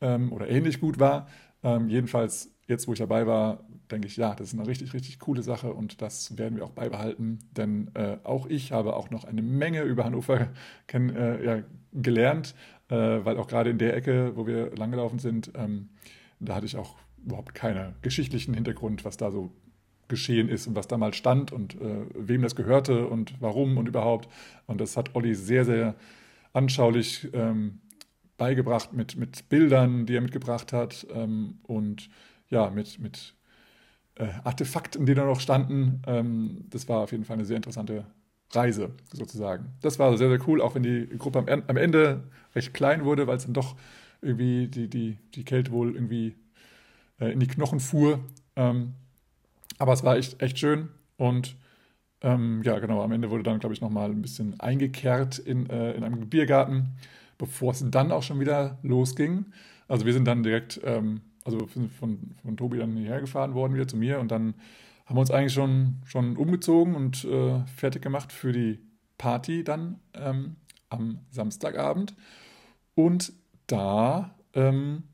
ähm, 0.00 0.32
oder 0.32 0.48
ähnlich 0.48 0.80
gut 0.80 0.98
war. 0.98 1.26
Ähm, 1.62 1.88
jedenfalls, 1.88 2.53
jetzt 2.66 2.88
wo 2.88 2.92
ich 2.92 2.98
dabei 2.98 3.26
war, 3.26 3.64
denke 3.90 4.06
ich, 4.06 4.16
ja, 4.16 4.34
das 4.34 4.48
ist 4.48 4.58
eine 4.58 4.66
richtig, 4.66 4.94
richtig 4.94 5.18
coole 5.18 5.42
Sache 5.42 5.72
und 5.72 6.00
das 6.00 6.38
werden 6.38 6.56
wir 6.56 6.64
auch 6.64 6.70
beibehalten, 6.70 7.38
denn 7.56 7.90
äh, 7.94 8.16
auch 8.24 8.46
ich 8.46 8.72
habe 8.72 8.96
auch 8.96 9.10
noch 9.10 9.24
eine 9.24 9.42
Menge 9.42 9.82
über 9.82 10.04
Hannover 10.04 10.48
kenn, 10.86 11.14
äh, 11.14 11.44
ja, 11.44 11.62
gelernt 11.92 12.54
äh, 12.88 13.24
weil 13.24 13.38
auch 13.38 13.46
gerade 13.46 13.70
in 13.70 13.78
der 13.78 13.96
Ecke, 13.96 14.36
wo 14.36 14.46
wir 14.46 14.74
langgelaufen 14.76 15.18
sind, 15.18 15.52
ähm, 15.54 15.88
da 16.40 16.54
hatte 16.56 16.66
ich 16.66 16.76
auch 16.76 16.96
überhaupt 17.24 17.54
keinen 17.54 17.94
geschichtlichen 18.02 18.54
Hintergrund, 18.54 19.04
was 19.04 19.16
da 19.16 19.30
so 19.30 19.50
geschehen 20.08 20.48
ist 20.48 20.66
und 20.66 20.74
was 20.74 20.86
da 20.86 20.98
mal 20.98 21.14
stand 21.14 21.50
und 21.50 21.80
äh, 21.80 22.04
wem 22.14 22.42
das 22.42 22.54
gehörte 22.54 23.06
und 23.06 23.34
warum 23.40 23.78
und 23.78 23.88
überhaupt. 23.88 24.28
Und 24.66 24.80
das 24.80 24.96
hat 24.96 25.14
Olli 25.14 25.34
sehr, 25.34 25.64
sehr 25.64 25.94
anschaulich 26.52 27.28
ähm, 27.32 27.80
beigebracht 28.36 28.92
mit, 28.92 29.16
mit 29.16 29.48
Bildern, 29.48 30.04
die 30.04 30.16
er 30.16 30.20
mitgebracht 30.20 30.72
hat 30.72 31.06
ähm, 31.14 31.58
und 31.62 32.10
ja, 32.50 32.70
mit, 32.70 32.98
mit 32.98 33.34
äh, 34.16 34.28
Artefakten, 34.44 35.06
die 35.06 35.14
da 35.14 35.24
noch 35.24 35.40
standen. 35.40 36.02
Ähm, 36.06 36.64
das 36.70 36.88
war 36.88 37.00
auf 37.00 37.12
jeden 37.12 37.24
Fall 37.24 37.34
eine 37.34 37.44
sehr 37.44 37.56
interessante 37.56 38.06
Reise 38.50 38.90
sozusagen. 39.12 39.72
Das 39.80 39.98
war 39.98 40.16
sehr, 40.16 40.28
sehr 40.28 40.48
cool, 40.48 40.60
auch 40.60 40.74
wenn 40.74 40.82
die 40.82 41.08
Gruppe 41.18 41.38
am, 41.38 41.62
am 41.66 41.76
Ende 41.76 42.24
recht 42.54 42.74
klein 42.74 43.04
wurde, 43.04 43.26
weil 43.26 43.36
es 43.36 43.44
dann 43.44 43.54
doch 43.54 43.76
irgendwie 44.22 44.68
die, 44.68 44.88
die, 44.88 45.18
die 45.34 45.44
Kälte 45.44 45.72
wohl 45.72 45.94
irgendwie 45.94 46.34
äh, 47.20 47.32
in 47.32 47.40
die 47.40 47.46
Knochen 47.46 47.80
fuhr. 47.80 48.20
Ähm, 48.56 48.94
aber 49.78 49.92
es 49.92 50.04
war 50.04 50.16
echt, 50.16 50.40
echt 50.40 50.58
schön 50.58 50.88
und 51.16 51.56
ähm, 52.20 52.62
ja, 52.64 52.78
genau, 52.78 53.02
am 53.02 53.12
Ende 53.12 53.30
wurde 53.30 53.42
dann, 53.42 53.58
glaube 53.58 53.74
ich, 53.74 53.80
nochmal 53.80 54.10
ein 54.10 54.22
bisschen 54.22 54.58
eingekehrt 54.58 55.38
in, 55.38 55.68
äh, 55.68 55.92
in 55.92 56.04
einem 56.04 56.28
Biergarten, 56.30 56.96
bevor 57.36 57.72
es 57.72 57.84
dann 57.90 58.12
auch 58.12 58.22
schon 58.22 58.40
wieder 58.40 58.78
losging. 58.82 59.46
Also 59.88 60.06
wir 60.06 60.14
sind 60.14 60.24
dann 60.24 60.42
direkt, 60.42 60.80
ähm, 60.84 61.20
also 61.44 61.66
von, 61.66 62.36
von 62.42 62.56
Tobi 62.56 62.78
dann 62.78 62.96
hierher 62.96 63.20
gefahren 63.20 63.54
worden, 63.54 63.74
wieder 63.74 63.86
zu 63.86 63.96
mir 63.96 64.18
und 64.20 64.30
dann 64.30 64.54
haben 65.06 65.16
wir 65.16 65.20
uns 65.20 65.30
eigentlich 65.30 65.52
schon, 65.52 65.96
schon 66.06 66.36
umgezogen 66.36 66.94
und 66.94 67.24
äh, 67.24 67.60
fertig 67.66 68.02
gemacht 68.02 68.32
für 68.32 68.52
die 68.52 68.80
Party 69.18 69.62
dann 69.62 70.00
ähm, 70.14 70.56
am 70.88 71.18
Samstagabend. 71.30 72.14
Und 72.94 73.32
da, 73.66 74.34
ähm, 74.54 75.04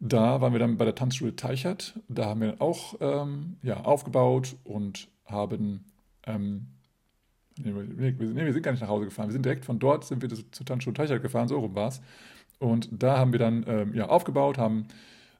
da 0.00 0.40
waren 0.40 0.52
wir 0.52 0.60
dann 0.60 0.78
bei 0.78 0.84
der 0.84 0.94
Tanzschule 0.94 1.36
Teichert. 1.36 1.98
Da 2.08 2.26
haben 2.26 2.40
wir 2.40 2.60
auch 2.60 2.94
ähm, 3.00 3.56
ja, 3.62 3.80
aufgebaut 3.80 4.56
und 4.64 5.08
haben. 5.26 5.84
Ähm, 6.26 6.68
nee, 7.58 7.72
wir, 7.74 8.52
sind 8.52 8.62
gar 8.62 8.72
nicht 8.72 8.80
nach 8.80 8.88
Hause 8.88 9.06
gefahren. 9.06 9.28
Wir 9.28 9.32
sind 9.32 9.44
direkt 9.44 9.64
von 9.64 9.78
dort 9.78 10.04
sind 10.04 10.22
wir 10.22 10.28
zur 10.28 10.66
Tanzschule 10.66 10.94
Teichert 10.94 11.22
gefahren, 11.22 11.48
so 11.48 11.58
rum 11.58 11.74
war 11.74 11.88
es. 11.88 12.00
Und 12.58 12.88
da 12.92 13.18
haben 13.18 13.32
wir 13.32 13.38
dann 13.38 13.64
ähm, 13.68 13.94
ja, 13.94 14.08
aufgebaut, 14.08 14.58
haben 14.58 14.86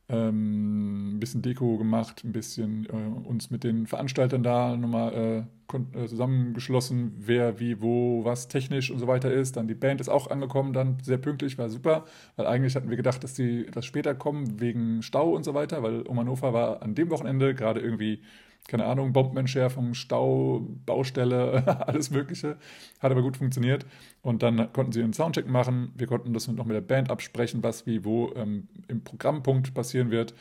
ähm, 0.09 1.17
ein 1.17 1.21
bisschen 1.21 1.43
Deko 1.43 1.77
gemacht, 1.77 2.25
ein 2.25 2.33
bisschen 2.33 2.87
äh, 2.87 3.29
uns 3.29 3.51
mit 3.51 3.65
den 3.65 3.87
Veranstaltern 3.87 4.43
da 4.43 4.77
nochmal 4.77 5.47
äh, 5.75 5.99
äh, 6.03 6.07
zusammengeschlossen, 6.07 7.13
wer 7.19 7.61
wie, 7.61 7.83
wo, 7.83 8.25
was 8.25 8.49
technisch 8.49 8.91
und 8.91 8.99
so 9.01 9.07
weiter 9.07 9.31
ist. 9.33 9.57
Dann 9.57 9.69
die 9.69 9.75
Band 9.75 10.01
ist 10.01 10.09
auch 10.09 10.31
angekommen, 10.31 10.73
dann 10.73 10.99
sehr 11.03 11.19
pünktlich, 11.19 11.59
war 11.59 11.69
super, 11.69 12.07
weil 12.37 12.47
eigentlich 12.47 12.75
hatten 12.75 12.89
wir 12.89 12.97
gedacht, 12.97 13.23
dass 13.23 13.35
die 13.35 13.67
etwas 13.67 13.85
später 13.85 14.15
kommen 14.15 14.61
wegen 14.61 15.03
Stau 15.03 15.31
und 15.35 15.45
so 15.45 15.53
weiter, 15.55 15.83
weil 15.83 16.03
um 16.03 16.19
Hannover 16.19 16.53
war 16.55 16.83
an 16.83 16.95
dem 16.95 17.11
Wochenende 17.11 17.55
gerade 17.55 17.81
irgendwie 17.81 18.23
keine 18.69 18.85
Ahnung, 18.85 19.13
Bombenentschärfung, 19.13 19.95
Stau, 19.95 20.69
Baustelle, 20.87 21.65
alles 21.89 22.11
Mögliche. 22.11 22.59
Hat 23.01 23.11
aber 23.11 23.23
gut 23.23 23.39
funktioniert. 23.39 23.85
Und 24.23 24.43
dann 24.43 24.73
konnten 24.73 24.93
sie 24.93 25.03
einen 25.03 25.15
Soundcheck 25.15 25.49
machen. 25.49 25.91
Wir 25.97 26.07
konnten 26.07 26.33
das 26.35 26.47
noch 26.47 26.67
mit 26.67 26.77
der 26.77 26.83
Band 26.83 27.11
absprechen, 27.11 27.63
was 27.63 27.87
wie 27.87 28.05
wo 28.05 28.33
ähm, 28.37 28.69
im 28.87 29.03
Programmpunkt 29.03 29.75
passieren 29.75 30.11
wird. 30.11 30.35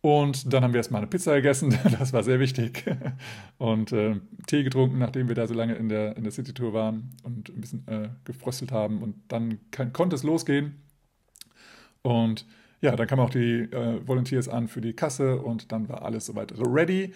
Und 0.00 0.52
dann 0.52 0.64
haben 0.64 0.72
wir 0.72 0.78
erstmal 0.78 1.00
eine 1.00 1.08
Pizza 1.08 1.34
gegessen, 1.36 1.78
das 1.98 2.12
war 2.12 2.22
sehr 2.22 2.40
wichtig. 2.40 2.84
Und 3.58 3.92
äh, 3.92 4.16
Tee 4.46 4.64
getrunken, 4.64 4.98
nachdem 4.98 5.28
wir 5.28 5.36
da 5.36 5.46
so 5.46 5.54
lange 5.54 5.74
in 5.74 5.88
der, 5.88 6.16
in 6.16 6.24
der 6.24 6.32
City-Tour 6.32 6.72
waren 6.72 7.10
und 7.22 7.48
ein 7.50 7.60
bisschen 7.60 7.86
äh, 7.86 8.08
gefröstelt 8.24 8.72
haben. 8.72 9.02
Und 9.02 9.14
dann 9.28 9.58
kann, 9.70 9.92
konnte 9.92 10.16
es 10.16 10.24
losgehen. 10.24 10.82
Und 12.02 12.46
ja, 12.82 12.96
dann 12.96 13.06
kamen 13.06 13.22
auch 13.22 13.30
die 13.30 13.62
äh, 13.62 14.06
Volunteers 14.06 14.48
an 14.48 14.68
für 14.68 14.80
die 14.80 14.92
Kasse 14.92 15.38
und 15.38 15.72
dann 15.72 15.88
war 15.88 16.02
alles 16.02 16.26
soweit 16.26 16.52
ready. 16.58 17.14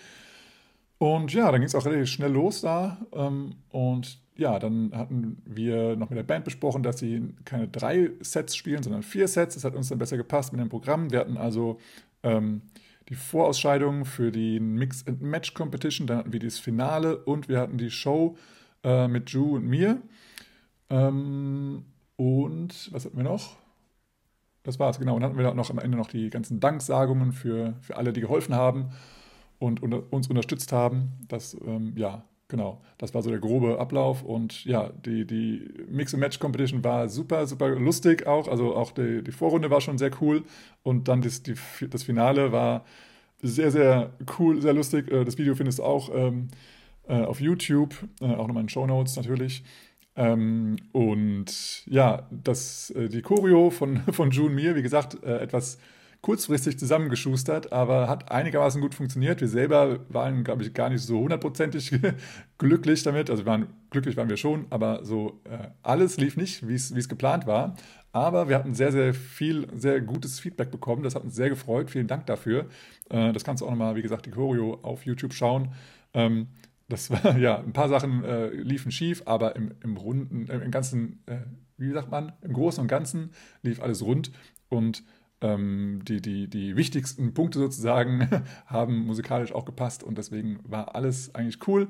Und 0.98 1.34
ja, 1.34 1.50
dann 1.50 1.60
ging 1.60 1.66
es 1.66 1.74
auch 1.74 1.84
relativ 1.84 2.08
schnell 2.08 2.32
los 2.32 2.60
da. 2.62 2.98
Ähm, 3.12 3.56
und 3.70 4.18
ja, 4.36 4.58
dann 4.58 4.92
hatten 4.94 5.42
wir 5.44 5.96
noch 5.96 6.08
mit 6.08 6.18
der 6.18 6.22
Band 6.22 6.44
besprochen, 6.44 6.82
dass 6.82 6.98
sie 6.98 7.34
keine 7.44 7.66
drei 7.66 8.10
Sets 8.20 8.54
spielen, 8.56 8.82
sondern 8.82 9.02
vier 9.02 9.26
Sets. 9.26 9.54
Das 9.54 9.64
hat 9.64 9.74
uns 9.74 9.88
dann 9.88 9.98
besser 9.98 10.16
gepasst 10.16 10.52
mit 10.52 10.60
dem 10.60 10.68
Programm. 10.68 11.10
Wir 11.10 11.18
hatten 11.18 11.36
also 11.36 11.80
ähm, 12.22 12.62
die 13.08 13.16
Vorausscheidung 13.16 14.04
für 14.04 14.30
die 14.30 14.60
Mix-and-Match-Competition, 14.60 16.06
dann 16.06 16.18
hatten 16.18 16.32
wir 16.32 16.40
das 16.40 16.58
Finale 16.58 17.18
und 17.18 17.48
wir 17.48 17.60
hatten 17.60 17.76
die 17.78 17.90
Show 17.90 18.36
äh, 18.84 19.08
mit 19.08 19.30
Ju 19.30 19.56
und 19.56 19.66
mir. 19.66 20.00
Ähm, 20.90 21.84
und 22.16 22.92
was 22.92 23.04
hatten 23.04 23.16
wir 23.16 23.24
noch? 23.24 23.65
Das 24.66 24.80
war's, 24.80 24.98
genau. 24.98 25.14
Und 25.14 25.20
dann 25.20 25.30
hatten 25.30 25.38
wir 25.38 25.54
noch 25.54 25.70
am 25.70 25.78
Ende 25.78 25.96
noch 25.96 26.08
die 26.08 26.28
ganzen 26.28 26.58
Danksagungen 26.58 27.30
für, 27.30 27.74
für 27.80 27.96
alle, 27.96 28.12
die 28.12 28.20
geholfen 28.20 28.52
haben 28.52 28.90
und 29.60 29.80
unter, 29.80 30.02
uns 30.12 30.28
unterstützt 30.28 30.72
haben. 30.72 31.12
Das 31.28 31.56
ähm, 31.64 31.92
ja, 31.94 32.24
genau, 32.48 32.80
das 32.98 33.14
war 33.14 33.22
so 33.22 33.30
der 33.30 33.38
grobe 33.38 33.78
Ablauf 33.78 34.24
und 34.24 34.64
ja, 34.64 34.90
die, 35.04 35.24
die 35.24 35.70
Mix-and-Match-Competition 35.88 36.82
war 36.82 37.08
super, 37.08 37.46
super 37.46 37.68
lustig 37.68 38.26
auch. 38.26 38.48
Also 38.48 38.74
auch 38.74 38.90
die, 38.90 39.22
die 39.22 39.30
Vorrunde 39.30 39.70
war 39.70 39.80
schon 39.80 39.98
sehr 39.98 40.10
cool 40.20 40.42
und 40.82 41.06
dann 41.06 41.22
das, 41.22 41.44
die, 41.44 41.54
das 41.88 42.02
Finale 42.02 42.50
war 42.50 42.84
sehr, 43.40 43.70
sehr 43.70 44.14
cool, 44.40 44.60
sehr 44.60 44.72
lustig. 44.72 45.12
Äh, 45.12 45.24
das 45.24 45.38
Video 45.38 45.54
findest 45.54 45.78
du 45.78 45.84
auch 45.84 46.10
ähm, 46.12 46.48
äh, 47.06 47.22
auf 47.22 47.40
YouTube, 47.40 47.94
äh, 48.20 48.24
auch 48.24 48.48
nochmal 48.48 48.62
in 48.62 48.66
den 48.66 48.70
Show 48.70 48.84
Notes 48.84 49.14
natürlich. 49.14 49.62
Ähm, 50.16 50.76
und 50.92 51.86
ja, 51.86 52.26
das, 52.30 52.90
äh, 52.90 53.08
die 53.08 53.22
Choreo 53.22 53.70
von, 53.70 53.98
von 54.12 54.30
June 54.30 54.54
Mir, 54.54 54.74
wie 54.74 54.82
gesagt, 54.82 55.22
äh, 55.22 55.38
etwas 55.38 55.78
kurzfristig 56.22 56.78
zusammengeschustert, 56.78 57.72
aber 57.72 58.08
hat 58.08 58.32
einigermaßen 58.32 58.80
gut 58.80 58.94
funktioniert. 58.94 59.40
Wir 59.40 59.48
selber 59.48 60.00
waren, 60.08 60.42
glaube 60.42 60.62
ich, 60.62 60.74
gar 60.74 60.88
nicht 60.88 61.02
so 61.02 61.20
hundertprozentig 61.20 61.92
glücklich 62.58 63.02
damit. 63.02 63.30
Also 63.30 63.44
wir 63.44 63.52
waren, 63.52 63.66
glücklich 63.90 64.16
waren 64.16 64.28
wir 64.28 64.36
schon, 64.36 64.66
aber 64.70 65.04
so 65.04 65.40
äh, 65.44 65.68
alles 65.82 66.16
lief 66.16 66.36
nicht, 66.36 66.66
wie 66.66 66.74
es 66.74 67.08
geplant 67.08 67.46
war. 67.46 67.76
Aber 68.12 68.48
wir 68.48 68.56
hatten 68.56 68.74
sehr, 68.74 68.92
sehr 68.92 69.12
viel, 69.12 69.68
sehr 69.76 70.00
gutes 70.00 70.40
Feedback 70.40 70.70
bekommen. 70.70 71.02
Das 71.02 71.14
hat 71.14 71.22
uns 71.22 71.36
sehr 71.36 71.50
gefreut. 71.50 71.90
Vielen 71.90 72.06
Dank 72.06 72.26
dafür. 72.26 72.66
Äh, 73.10 73.32
das 73.32 73.44
kannst 73.44 73.60
du 73.60 73.66
auch 73.66 73.70
nochmal, 73.70 73.94
wie 73.94 74.02
gesagt, 74.02 74.24
die 74.24 74.30
Choreo 74.30 74.78
auf 74.82 75.04
YouTube 75.04 75.34
schauen. 75.34 75.74
Ähm, 76.14 76.48
das 76.88 77.10
war, 77.10 77.36
ja, 77.38 77.58
ein 77.58 77.72
paar 77.72 77.88
Sachen 77.88 78.24
äh, 78.24 78.48
liefen 78.48 78.90
schief, 78.90 79.22
aber 79.26 79.56
im, 79.56 79.72
im 79.82 79.96
Runden, 79.96 80.48
äh, 80.48 80.58
im 80.58 80.70
Ganzen, 80.70 81.22
äh, 81.26 81.38
wie 81.76 81.90
sagt 81.92 82.10
man, 82.10 82.32
im 82.42 82.52
Großen 82.52 82.80
und 82.80 82.88
Ganzen 82.88 83.30
lief 83.62 83.82
alles 83.82 84.02
rund. 84.02 84.30
Und 84.68 85.04
ähm, 85.40 86.00
die, 86.06 86.20
die, 86.20 86.48
die 86.48 86.76
wichtigsten 86.76 87.34
Punkte 87.34 87.58
sozusagen 87.58 88.28
haben 88.66 89.06
musikalisch 89.06 89.52
auch 89.52 89.64
gepasst 89.64 90.02
und 90.02 90.16
deswegen 90.18 90.60
war 90.64 90.94
alles 90.94 91.34
eigentlich 91.34 91.66
cool. 91.68 91.88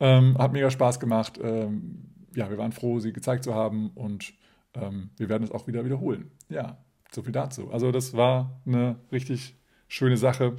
Ähm, 0.00 0.36
hat 0.38 0.52
mega 0.52 0.70
Spaß 0.70 1.00
gemacht. 1.00 1.40
Ähm, 1.42 2.04
ja, 2.34 2.50
wir 2.50 2.58
waren 2.58 2.72
froh, 2.72 3.00
sie 3.00 3.12
gezeigt 3.12 3.44
zu 3.44 3.54
haben 3.54 3.90
und 3.94 4.34
ähm, 4.74 5.10
wir 5.16 5.28
werden 5.28 5.44
es 5.44 5.50
auch 5.50 5.66
wieder 5.66 5.84
wiederholen. 5.84 6.30
Ja, 6.48 6.78
so 7.10 7.22
viel 7.22 7.32
dazu. 7.32 7.70
Also 7.72 7.90
das 7.90 8.14
war 8.14 8.60
eine 8.66 8.96
richtig 9.10 9.56
schöne 9.88 10.16
Sache. 10.16 10.56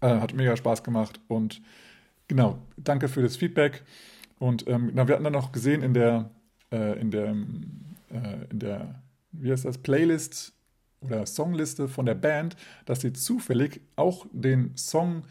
Äh, 0.00 0.20
hat 0.20 0.34
mega 0.34 0.56
Spaß 0.56 0.82
gemacht 0.82 1.20
und 1.28 1.60
genau, 2.28 2.58
danke 2.76 3.08
für 3.08 3.22
das 3.22 3.36
Feedback. 3.36 3.82
Und 4.38 4.68
ähm, 4.68 4.92
na, 4.94 5.08
wir 5.08 5.14
hatten 5.14 5.24
dann 5.24 5.32
noch 5.32 5.52
gesehen 5.52 5.82
in 5.82 5.94
der, 5.94 6.30
äh, 6.70 7.00
in 7.00 7.10
der, 7.10 7.30
äh, 8.10 8.50
in 8.50 8.58
der, 8.60 9.02
wie 9.32 9.50
heißt 9.50 9.64
das, 9.64 9.78
Playlist 9.78 10.52
oder 11.00 11.26
Songliste 11.26 11.88
von 11.88 12.06
der 12.06 12.14
Band, 12.14 12.56
dass 12.84 13.00
sie 13.00 13.12
zufällig 13.12 13.80
auch 13.96 14.26
den 14.32 14.76
Song 14.76 15.24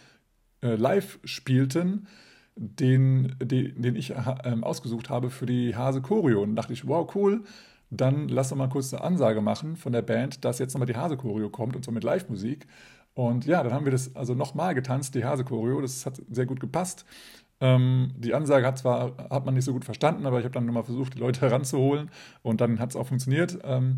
äh, 0.62 0.76
live 0.76 1.20
spielten, 1.24 2.08
den, 2.56 3.36
den, 3.40 3.82
den 3.82 3.96
ich 3.96 4.12
äh, 4.12 4.16
ausgesucht 4.62 5.10
habe 5.10 5.30
für 5.30 5.46
die 5.46 5.76
Hase 5.76 6.02
Choreo. 6.02 6.42
Und 6.42 6.56
dachte 6.56 6.74
ich, 6.74 6.88
wow, 6.88 7.10
cool. 7.16 7.44
Dann 7.90 8.28
lass 8.28 8.50
doch 8.50 8.58
mal 8.58 8.68
kurz 8.68 8.94
eine 8.94 9.02
Ansage 9.04 9.40
machen 9.40 9.78
von 9.78 9.94
der 9.94 10.02
Band, 10.02 10.44
dass 10.44 10.60
jetzt 10.60 10.74
nochmal 10.74 10.88
die 10.88 10.98
Hase 10.98 11.16
Choreo 11.16 11.50
kommt 11.50 11.76
und 11.76 11.86
so 11.86 11.92
mit 11.92 12.04
Live-Musik. 12.04 12.68
Und 13.18 13.48
ja, 13.48 13.64
dann 13.64 13.74
haben 13.74 13.84
wir 13.84 13.92
das 13.92 14.16
also 14.16 14.36
nochmal 14.36 14.76
getanzt, 14.76 15.16
die 15.16 15.26
Hase 15.26 15.44
Choreo. 15.44 15.82
Das 15.82 16.06
hat 16.06 16.22
sehr 16.30 16.46
gut 16.46 16.60
gepasst. 16.60 17.04
Ähm, 17.60 18.12
die 18.16 18.36
Ansage 18.36 18.68
hat 18.68 18.78
zwar 18.78 19.18
hat 19.32 19.44
man 19.44 19.56
nicht 19.56 19.66
so 19.66 19.74
gut 19.74 19.86
verstanden, 19.86 20.28
aber 20.28 20.38
ich 20.38 20.46
habe 20.46 20.54
dann 20.54 20.68
nochmal 20.68 20.84
versucht, 20.84 21.16
die 21.16 21.20
Leute 21.20 21.42
heranzuholen 21.50 22.12
und 22.44 22.62
dann 22.62 22.80
hat 22.80 22.92
es 22.92 22.96
auch 22.96 23.08
funktioniert. 23.08 23.58
Ähm, 23.64 23.98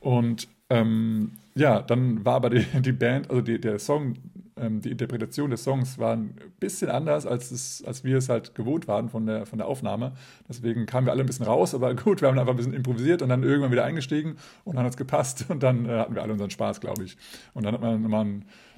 und 0.00 0.48
ähm, 0.70 1.32
ja, 1.56 1.82
dann 1.82 2.24
war 2.24 2.36
aber 2.36 2.48
die, 2.48 2.64
die 2.80 2.92
Band, 2.92 3.28
also 3.28 3.42
die, 3.42 3.60
der 3.60 3.78
Song, 3.78 4.14
ähm, 4.60 4.80
die 4.80 4.90
Interpretation 4.90 5.50
des 5.50 5.64
Songs 5.64 5.98
war 5.98 6.14
ein 6.14 6.34
bisschen 6.60 6.90
anders, 6.90 7.26
als, 7.26 7.50
es, 7.50 7.84
als 7.84 8.04
wir 8.04 8.18
es 8.18 8.28
halt 8.28 8.54
gewohnt 8.54 8.88
waren 8.88 9.08
von 9.08 9.26
der, 9.26 9.46
von 9.46 9.58
der 9.58 9.66
Aufnahme. 9.66 10.12
Deswegen 10.48 10.86
kamen 10.86 11.06
wir 11.06 11.12
alle 11.12 11.22
ein 11.22 11.26
bisschen 11.26 11.46
raus, 11.46 11.74
aber 11.74 11.94
gut, 11.96 12.20
wir 12.20 12.28
haben 12.28 12.38
einfach 12.38 12.52
ein 12.52 12.56
bisschen 12.56 12.74
improvisiert 12.74 13.22
und 13.22 13.28
dann 13.28 13.42
irgendwann 13.42 13.72
wieder 13.72 13.84
eingestiegen 13.84 14.36
und 14.64 14.76
dann 14.76 14.84
hat 14.84 14.92
es 14.92 14.96
gepasst 14.96 15.46
und 15.48 15.62
dann 15.62 15.86
äh, 15.86 15.98
hatten 15.98 16.14
wir 16.14 16.22
alle 16.22 16.32
unseren 16.32 16.50
Spaß, 16.50 16.80
glaube 16.80 17.04
ich. 17.04 17.16
Und 17.54 17.64
dann 17.64 17.74
hat 17.74 17.80
man 17.80 18.02
nochmal 18.02 18.26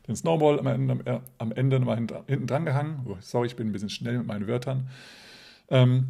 den 0.07 0.17
Snowball 0.17 0.59
am 0.59 0.67
Ende, 0.67 1.23
am 1.39 1.53
Ende 1.53 1.79
nochmal 1.79 1.97
hinten, 1.97 2.17
hinten 2.27 2.47
dran 2.47 2.65
gehangen. 2.65 3.07
Oh, 3.07 3.17
sorry, 3.21 3.47
ich 3.47 3.57
bin 3.57 3.69
ein 3.69 3.73
bisschen 3.73 3.91
schnell 3.91 4.19
mit 4.19 4.27
meinen 4.27 4.47
Wörtern. 4.47 4.89
Ähm, 5.69 6.09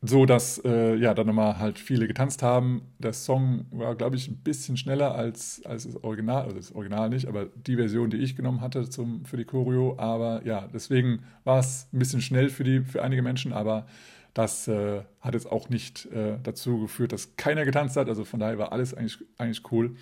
so 0.00 0.26
dass 0.26 0.62
äh, 0.64 0.94
ja 0.96 1.12
dann 1.12 1.26
nochmal 1.26 1.58
halt 1.58 1.78
viele 1.78 2.06
getanzt 2.06 2.42
haben. 2.42 2.82
Der 2.98 3.12
Song 3.12 3.66
war, 3.70 3.96
glaube 3.96 4.16
ich, 4.16 4.28
ein 4.28 4.36
bisschen 4.36 4.76
schneller 4.76 5.14
als, 5.14 5.62
als 5.64 5.84
das 5.84 6.02
Original, 6.04 6.44
also 6.44 6.56
das 6.56 6.72
Original 6.72 7.08
nicht, 7.08 7.26
aber 7.26 7.46
die 7.46 7.76
Version, 7.76 8.10
die 8.10 8.18
ich 8.18 8.36
genommen 8.36 8.60
hatte 8.60 8.88
zum, 8.88 9.24
für 9.24 9.36
die 9.36 9.44
Choreo. 9.44 9.96
Aber 9.98 10.42
ja, 10.44 10.68
deswegen 10.72 11.24
war 11.44 11.58
es 11.58 11.88
ein 11.92 11.98
bisschen 11.98 12.20
schnell 12.20 12.48
für, 12.48 12.62
die, 12.62 12.82
für 12.82 13.02
einige 13.02 13.22
Menschen, 13.22 13.52
aber 13.52 13.86
das 14.34 14.68
äh, 14.68 15.02
hat 15.20 15.34
jetzt 15.34 15.50
auch 15.50 15.68
nicht 15.68 16.06
äh, 16.12 16.38
dazu 16.44 16.78
geführt, 16.80 17.12
dass 17.12 17.34
keiner 17.36 17.64
getanzt 17.64 17.96
hat. 17.96 18.08
Also 18.08 18.24
von 18.24 18.38
daher 18.38 18.58
war 18.58 18.70
alles 18.70 18.94
eigentlich, 18.94 19.18
eigentlich 19.36 19.72
cool. 19.72 19.96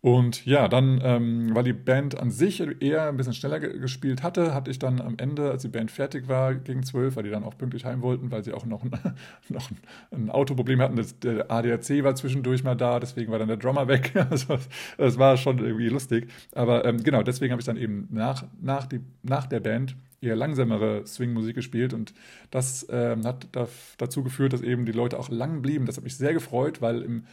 Und 0.00 0.46
ja, 0.46 0.68
dann, 0.68 1.00
ähm, 1.02 1.54
weil 1.56 1.64
die 1.64 1.72
Band 1.72 2.20
an 2.20 2.30
sich 2.30 2.62
eher 2.80 3.08
ein 3.08 3.16
bisschen 3.16 3.32
schneller 3.32 3.58
ge 3.58 3.80
gespielt 3.80 4.22
hatte, 4.22 4.54
hatte 4.54 4.70
ich 4.70 4.78
dann 4.78 5.00
am 5.00 5.16
Ende, 5.18 5.50
als 5.50 5.62
die 5.62 5.68
Band 5.68 5.90
fertig 5.90 6.28
war, 6.28 6.54
gegen 6.54 6.84
zwölf, 6.84 7.16
weil 7.16 7.24
die 7.24 7.30
dann 7.30 7.42
auch 7.42 7.58
pünktlich 7.58 7.84
heim 7.84 8.00
wollten, 8.00 8.30
weil 8.30 8.44
sie 8.44 8.52
auch 8.52 8.64
noch 8.64 8.84
ein, 8.84 8.92
noch 9.48 9.70
ein 10.12 10.30
Autoproblem 10.30 10.80
hatten. 10.80 10.94
Das, 10.94 11.18
der 11.18 11.50
ADAC 11.50 12.04
war 12.04 12.14
zwischendurch 12.14 12.62
mal 12.62 12.76
da, 12.76 13.00
deswegen 13.00 13.32
war 13.32 13.40
dann 13.40 13.48
der 13.48 13.56
Drummer 13.56 13.88
weg. 13.88 14.12
Also, 14.30 14.58
das 14.98 15.18
war 15.18 15.36
schon 15.36 15.58
irgendwie 15.58 15.88
lustig. 15.88 16.28
Aber 16.52 16.84
ähm, 16.84 17.02
genau, 17.02 17.22
deswegen 17.22 17.52
habe 17.52 17.60
ich 17.60 17.66
dann 17.66 17.76
eben 17.76 18.08
nach, 18.10 18.44
nach, 18.60 18.86
die, 18.86 19.00
nach 19.22 19.46
der 19.46 19.60
Band 19.60 19.96
eher 20.20 20.36
langsamere 20.36 21.06
Swing-Musik 21.06 21.54
gespielt 21.54 21.94
und 21.94 22.12
das 22.50 22.86
ähm, 22.90 23.24
hat 23.24 23.48
da, 23.52 23.68
dazu 23.96 24.22
geführt, 24.22 24.52
dass 24.52 24.60
eben 24.60 24.84
die 24.84 24.92
Leute 24.92 25.18
auch 25.18 25.30
lang 25.30 25.62
blieben. 25.62 25.86
Das 25.86 25.96
hat 25.96 26.04
mich 26.04 26.16
sehr 26.16 26.34
gefreut, 26.34 26.82
weil 26.82 27.02
im 27.02 27.24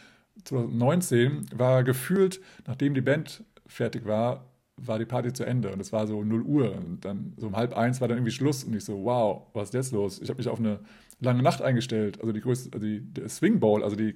2019 0.44 1.46
war 1.54 1.84
gefühlt, 1.84 2.40
nachdem 2.66 2.94
die 2.94 3.00
Band 3.00 3.44
fertig 3.66 4.06
war, 4.06 4.46
war 4.76 4.98
die 4.98 5.06
Party 5.06 5.32
zu 5.32 5.44
Ende. 5.44 5.72
Und 5.72 5.80
es 5.80 5.92
war 5.92 6.06
so 6.06 6.22
0 6.22 6.42
Uhr. 6.42 6.74
Und 6.74 7.04
dann 7.04 7.32
so 7.36 7.46
um 7.46 7.56
halb 7.56 7.76
eins 7.76 8.00
war 8.00 8.08
dann 8.08 8.18
irgendwie 8.18 8.32
Schluss. 8.32 8.64
Und 8.64 8.74
ich 8.74 8.84
so, 8.84 9.04
wow, 9.04 9.46
was 9.54 9.68
ist 9.68 9.74
jetzt 9.74 9.92
los? 9.92 10.20
Ich 10.20 10.28
habe 10.28 10.38
mich 10.38 10.48
auf 10.48 10.58
eine 10.58 10.80
lange 11.20 11.42
Nacht 11.42 11.62
eingestellt, 11.62 12.20
also 12.20 12.32
die 12.32 12.40
größte, 12.40 12.70
also 12.74 12.86
die, 12.86 13.00
der 13.00 13.28
Swing 13.28 13.58
Bowl, 13.58 13.82
also 13.82 13.96
die, 13.96 14.14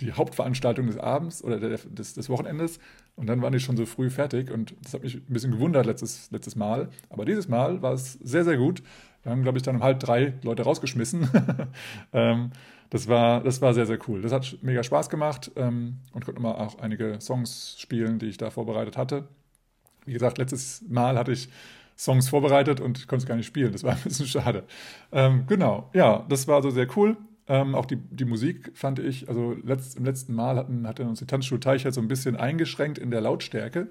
die 0.00 0.12
Hauptveranstaltung 0.12 0.86
des 0.86 0.98
Abends 0.98 1.42
oder 1.42 1.58
der, 1.58 1.78
des, 1.78 2.14
des 2.14 2.28
Wochenendes. 2.28 2.78
Und 3.16 3.26
dann 3.26 3.42
waren 3.42 3.52
die 3.52 3.60
schon 3.60 3.76
so 3.76 3.86
früh 3.86 4.10
fertig. 4.10 4.50
Und 4.50 4.74
das 4.82 4.94
hat 4.94 5.02
mich 5.02 5.16
ein 5.16 5.32
bisschen 5.32 5.52
gewundert 5.52 5.86
letztes, 5.86 6.30
letztes 6.30 6.56
Mal, 6.56 6.90
aber 7.08 7.24
dieses 7.24 7.48
Mal 7.48 7.82
war 7.82 7.92
es 7.92 8.14
sehr, 8.14 8.44
sehr 8.44 8.56
gut. 8.56 8.82
Wir 9.22 9.32
haben, 9.32 9.42
glaube 9.42 9.58
ich, 9.58 9.62
dann 9.62 9.76
um 9.76 9.82
halb 9.82 10.00
drei 10.00 10.34
Leute 10.42 10.62
rausgeschmissen. 10.62 11.28
ähm, 12.12 12.50
das 12.90 13.06
war, 13.06 13.42
das 13.42 13.62
war 13.62 13.72
sehr, 13.72 13.86
sehr 13.86 13.98
cool. 14.08 14.20
Das 14.20 14.32
hat 14.32 14.58
mega 14.62 14.82
Spaß 14.82 15.08
gemacht 15.08 15.50
ähm, 15.56 15.98
und 16.12 16.24
konnte 16.24 16.40
mal 16.40 16.52
auch 16.52 16.80
einige 16.80 17.20
Songs 17.20 17.76
spielen, 17.78 18.18
die 18.18 18.26
ich 18.26 18.36
da 18.36 18.50
vorbereitet 18.50 18.96
hatte. 18.96 19.28
Wie 20.04 20.12
gesagt, 20.12 20.38
letztes 20.38 20.82
Mal 20.88 21.16
hatte 21.16 21.30
ich 21.32 21.48
Songs 21.96 22.28
vorbereitet 22.28 22.80
und 22.80 23.06
konnte 23.06 23.22
es 23.22 23.28
gar 23.28 23.36
nicht 23.36 23.46
spielen. 23.46 23.72
Das 23.72 23.84
war 23.84 23.92
ein 23.92 24.02
bisschen 24.02 24.26
schade. 24.26 24.64
Ähm, 25.12 25.44
genau, 25.46 25.88
ja, 25.92 26.26
das 26.28 26.48
war 26.48 26.62
so 26.62 26.70
sehr 26.70 26.88
cool. 26.96 27.16
Ähm, 27.46 27.74
auch 27.74 27.86
die, 27.86 27.96
die 27.96 28.24
Musik 28.24 28.72
fand 28.74 28.98
ich, 28.98 29.28
also 29.28 29.56
letzt, 29.64 29.96
im 29.96 30.04
letzten 30.04 30.34
Mal 30.34 30.56
hatten, 30.56 30.86
hatten 30.86 31.08
uns 31.08 31.20
die 31.20 31.26
Tanzschule 31.26 31.60
Teichert 31.60 31.94
so 31.94 32.00
ein 32.00 32.08
bisschen 32.08 32.36
eingeschränkt 32.36 32.98
in 32.98 33.10
der 33.10 33.20
Lautstärke. 33.20 33.88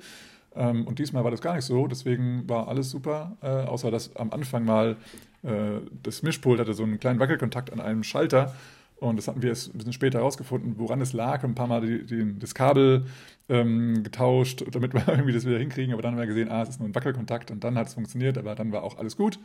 Ähm, 0.55 0.85
und 0.87 0.99
diesmal 0.99 1.23
war 1.23 1.31
das 1.31 1.41
gar 1.41 1.55
nicht 1.55 1.65
so, 1.65 1.87
deswegen 1.87 2.49
war 2.49 2.67
alles 2.67 2.89
super, 2.89 3.37
äh, 3.41 3.47
außer 3.47 3.91
dass 3.91 4.15
am 4.15 4.31
Anfang 4.31 4.65
mal 4.65 4.97
äh, 5.43 5.81
das 6.03 6.23
Mischpult 6.23 6.59
hatte 6.59 6.73
so 6.73 6.83
einen 6.83 6.99
kleinen 6.99 7.19
Wackelkontakt 7.19 7.71
an 7.71 7.79
einem 7.79 8.03
Schalter 8.03 8.55
und 8.99 9.17
das 9.17 9.27
hatten 9.27 9.41
wir 9.41 9.51
ein 9.51 9.77
bisschen 9.77 9.93
später 9.93 10.19
herausgefunden, 10.19 10.75
woran 10.77 11.01
es 11.01 11.13
lag. 11.13 11.43
Ein 11.43 11.55
paar 11.55 11.67
Mal 11.67 11.81
die, 11.81 12.05
die, 12.05 12.37
das 12.37 12.53
Kabel 12.53 13.05
ähm, 13.47 14.03
getauscht, 14.03 14.63
damit 14.71 14.93
wir 14.93 15.07
irgendwie 15.07 15.33
das 15.33 15.45
wieder 15.45 15.57
hinkriegen. 15.57 15.93
Aber 15.93 16.01
dann 16.01 16.13
haben 16.13 16.19
wir 16.19 16.27
gesehen, 16.27 16.49
ah, 16.49 16.61
es 16.61 16.69
ist 16.69 16.79
nur 16.79 16.89
ein 16.89 16.95
Wackelkontakt. 16.95 17.51
Und 17.51 17.63
dann 17.63 17.77
hat 17.77 17.87
es 17.87 17.93
funktioniert, 17.93 18.37
aber 18.37 18.55
dann 18.55 18.71
war 18.71 18.83
auch 18.83 18.97
alles 18.97 19.15
gut. 19.15 19.39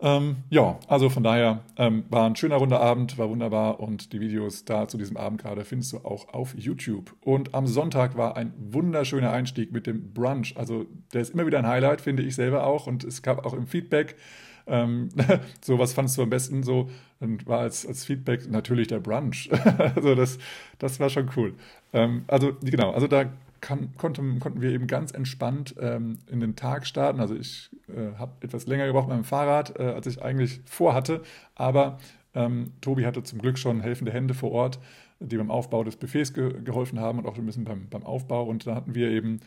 Ähm, 0.00 0.38
ja, 0.50 0.80
also 0.88 1.08
von 1.08 1.22
daher 1.22 1.60
ähm, 1.76 2.04
war 2.10 2.28
ein 2.28 2.34
schöner 2.34 2.56
runder 2.56 2.80
Abend, 2.80 3.16
war 3.18 3.30
wunderbar. 3.30 3.80
Und 3.80 4.12
die 4.12 4.20
Videos 4.20 4.64
da 4.64 4.88
zu 4.88 4.98
diesem 4.98 5.16
Abend 5.16 5.40
gerade 5.40 5.64
findest 5.64 5.92
du 5.92 5.98
auch 5.98 6.28
auf 6.34 6.54
YouTube. 6.56 7.14
Und 7.20 7.54
am 7.54 7.66
Sonntag 7.66 8.16
war 8.16 8.36
ein 8.36 8.52
wunderschöner 8.58 9.30
Einstieg 9.30 9.72
mit 9.72 9.86
dem 9.86 10.12
Brunch. 10.12 10.56
Also 10.56 10.86
der 11.12 11.22
ist 11.22 11.30
immer 11.30 11.46
wieder 11.46 11.58
ein 11.58 11.66
Highlight, 11.68 12.00
finde 12.00 12.24
ich 12.24 12.34
selber 12.34 12.66
auch. 12.66 12.86
Und 12.86 13.04
es 13.04 13.22
gab 13.22 13.46
auch 13.46 13.54
im 13.54 13.66
Feedback 13.66 14.16
ähm, 14.66 15.08
so, 15.60 15.78
was 15.78 15.92
fandest 15.92 16.18
du 16.18 16.22
am 16.22 16.30
besten 16.30 16.62
so? 16.62 16.88
Dann 17.20 17.38
war 17.46 17.60
als, 17.60 17.86
als 17.86 18.04
Feedback 18.04 18.50
natürlich 18.50 18.88
der 18.88 19.00
Brunch. 19.00 19.50
also 19.94 20.14
das, 20.14 20.38
das 20.78 21.00
war 21.00 21.10
schon 21.10 21.30
cool. 21.36 21.54
Ähm, 21.92 22.24
also 22.26 22.52
genau, 22.62 22.92
also 22.92 23.06
da 23.06 23.26
kann, 23.60 23.96
konnten, 23.96 24.40
konnten 24.40 24.60
wir 24.60 24.70
eben 24.70 24.86
ganz 24.86 25.12
entspannt 25.12 25.74
ähm, 25.80 26.18
in 26.30 26.40
den 26.40 26.56
Tag 26.56 26.86
starten. 26.86 27.20
Also 27.20 27.34
ich 27.34 27.70
äh, 27.88 28.18
habe 28.18 28.32
etwas 28.40 28.66
länger 28.66 28.86
gebraucht 28.86 29.08
mit 29.08 29.16
meinem 29.16 29.24
Fahrrad, 29.24 29.78
äh, 29.78 29.84
als 29.84 30.06
ich 30.06 30.22
eigentlich 30.22 30.60
vorhatte. 30.66 31.22
Aber 31.54 31.98
ähm, 32.34 32.72
Tobi 32.80 33.06
hatte 33.06 33.22
zum 33.22 33.38
Glück 33.40 33.58
schon 33.58 33.80
helfende 33.80 34.12
Hände 34.12 34.34
vor 34.34 34.52
Ort, 34.52 34.78
die 35.20 35.36
beim 35.36 35.50
Aufbau 35.50 35.84
des 35.84 35.96
Buffets 35.96 36.34
ge 36.34 36.60
geholfen 36.62 36.98
haben 36.98 37.18
und 37.18 37.26
auch 37.26 37.38
ein 37.38 37.46
bisschen 37.46 37.64
beim, 37.64 37.88
beim 37.88 38.02
Aufbau. 38.04 38.44
Und 38.44 38.66
da 38.66 38.74
hatten 38.74 38.94
wir 38.94 39.08
eben 39.10 39.40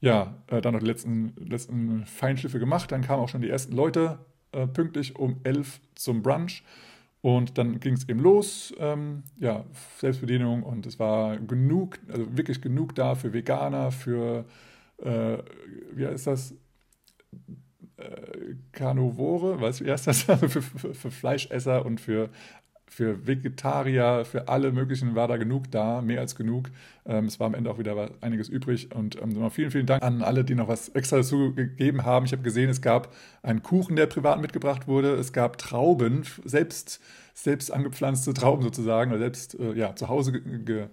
ja, 0.00 0.34
äh, 0.48 0.60
dann 0.60 0.74
noch 0.74 0.80
die 0.80 0.86
letzten, 0.86 1.34
letzten 1.38 2.06
Feinschliffe 2.06 2.58
gemacht. 2.58 2.90
Dann 2.90 3.02
kamen 3.02 3.22
auch 3.22 3.28
schon 3.28 3.42
die 3.42 3.50
ersten 3.50 3.74
Leute 3.74 4.18
äh, 4.52 4.66
pünktlich 4.66 5.16
um 5.16 5.40
11 5.44 5.80
zum 5.94 6.22
Brunch. 6.22 6.62
Und 7.22 7.58
dann 7.58 7.80
ging 7.80 7.94
es 7.94 8.08
eben 8.08 8.20
los, 8.20 8.72
ähm, 8.78 9.24
ja, 9.36 9.64
Selbstbedienung 9.98 10.62
und 10.62 10.86
es 10.86 10.98
war 10.98 11.36
genug, 11.36 11.98
also 12.10 12.24
wirklich 12.34 12.62
genug 12.62 12.94
da 12.94 13.14
für 13.14 13.34
Veganer, 13.34 13.92
für, 13.92 14.46
äh, 15.02 15.36
wie 15.92 16.06
heißt 16.06 16.26
das, 16.26 16.54
äh, 17.98 18.54
Carnivore, 18.72 19.60
weißt 19.60 19.80
du, 19.80 19.84
wie 19.84 19.90
heißt 19.90 20.06
das? 20.06 20.22
Für, 20.22 20.48
für, 20.48 20.94
für 20.94 21.10
Fleischesser 21.10 21.84
und 21.84 22.00
für 22.00 22.30
für 22.90 23.24
Vegetarier, 23.24 24.24
für 24.24 24.48
alle 24.48 24.72
möglichen 24.72 25.14
war 25.14 25.28
da 25.28 25.36
genug 25.36 25.70
da, 25.70 26.02
mehr 26.02 26.20
als 26.20 26.34
genug. 26.34 26.70
Ähm, 27.06 27.26
es 27.26 27.38
war 27.38 27.46
am 27.46 27.54
Ende 27.54 27.70
auch 27.70 27.78
wieder 27.78 28.10
einiges 28.20 28.48
übrig 28.48 28.94
und 28.94 29.16
ähm, 29.22 29.48
vielen, 29.50 29.70
vielen 29.70 29.86
Dank 29.86 30.02
an 30.02 30.22
alle, 30.22 30.44
die 30.44 30.56
noch 30.56 30.66
was 30.66 30.88
extra 30.90 31.18
dazu 31.18 31.54
gegeben 31.54 32.04
haben. 32.04 32.26
Ich 32.26 32.32
habe 32.32 32.42
gesehen, 32.42 32.68
es 32.68 32.82
gab 32.82 33.14
einen 33.42 33.62
Kuchen, 33.62 33.94
der 33.94 34.06
privat 34.06 34.40
mitgebracht 34.40 34.88
wurde. 34.88 35.14
Es 35.14 35.32
gab 35.32 35.56
Trauben, 35.56 36.24
selbst, 36.44 37.00
selbst 37.32 37.72
angepflanzte 37.72 38.34
Trauben 38.34 38.62
sozusagen, 38.62 39.12
oder 39.12 39.20
selbst 39.20 39.58
äh, 39.58 39.72
ja, 39.74 39.94
zu 39.94 40.08
Hause 40.08 40.32
ge, 40.32 40.88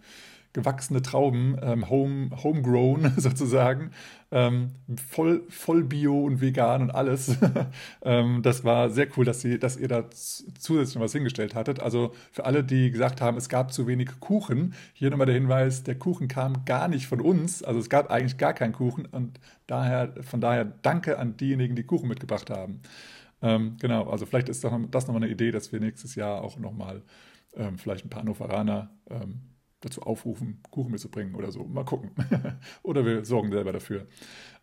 gewachsene 0.57 1.03
Trauben, 1.03 1.55
ähm, 1.61 1.87
home, 1.87 2.31
homegrown 2.43 3.13
sozusagen, 3.17 3.91
ähm, 4.31 4.71
voll, 5.07 5.43
voll 5.49 5.83
bio 5.83 6.25
und 6.25 6.41
vegan 6.41 6.81
und 6.81 6.89
alles. 6.89 7.37
ähm, 8.01 8.41
das 8.41 8.63
war 8.63 8.89
sehr 8.89 9.07
cool, 9.15 9.23
dass, 9.23 9.41
sie, 9.41 9.59
dass 9.59 9.77
ihr 9.77 9.87
da 9.87 10.09
zusätzlich 10.09 10.95
noch 10.95 11.03
was 11.03 11.11
hingestellt 11.11 11.53
hattet. 11.53 11.79
Also 11.79 12.15
für 12.31 12.45
alle, 12.45 12.63
die 12.63 12.89
gesagt 12.89 13.21
haben, 13.21 13.37
es 13.37 13.49
gab 13.49 13.71
zu 13.71 13.85
wenig 13.85 14.19
Kuchen, 14.19 14.73
hier 14.93 15.11
nochmal 15.11 15.27
der 15.27 15.35
Hinweis, 15.35 15.83
der 15.83 15.95
Kuchen 15.95 16.27
kam 16.27 16.65
gar 16.65 16.87
nicht 16.87 17.05
von 17.05 17.21
uns. 17.21 17.61
Also 17.61 17.79
es 17.79 17.87
gab 17.87 18.09
eigentlich 18.09 18.39
gar 18.39 18.53
keinen 18.53 18.73
Kuchen 18.73 19.05
und 19.05 19.39
daher, 19.67 20.11
von 20.21 20.41
daher 20.41 20.65
danke 20.65 21.19
an 21.19 21.37
diejenigen, 21.37 21.75
die 21.75 21.83
Kuchen 21.83 22.09
mitgebracht 22.09 22.49
haben. 22.49 22.81
Ähm, 23.43 23.77
genau, 23.79 24.09
also 24.09 24.25
vielleicht 24.25 24.49
ist 24.49 24.63
das 24.63 25.07
nochmal 25.07 25.21
eine 25.21 25.31
Idee, 25.31 25.51
dass 25.51 25.71
wir 25.71 25.79
nächstes 25.79 26.15
Jahr 26.15 26.41
auch 26.41 26.57
nochmal 26.57 27.03
ähm, 27.55 27.77
vielleicht 27.77 28.05
ein 28.05 28.09
paar 28.09 28.21
Hannoveraner 28.21 28.89
ähm, 29.11 29.41
dazu 29.81 30.01
aufrufen, 30.01 30.59
Kuchen 30.71 30.91
mitzubringen 30.91 31.35
oder 31.35 31.51
so. 31.51 31.63
Mal 31.63 31.85
gucken. 31.85 32.11
oder 32.83 33.05
wir 33.05 33.23
sorgen 33.25 33.51
selber 33.51 33.73
dafür. 33.73 34.07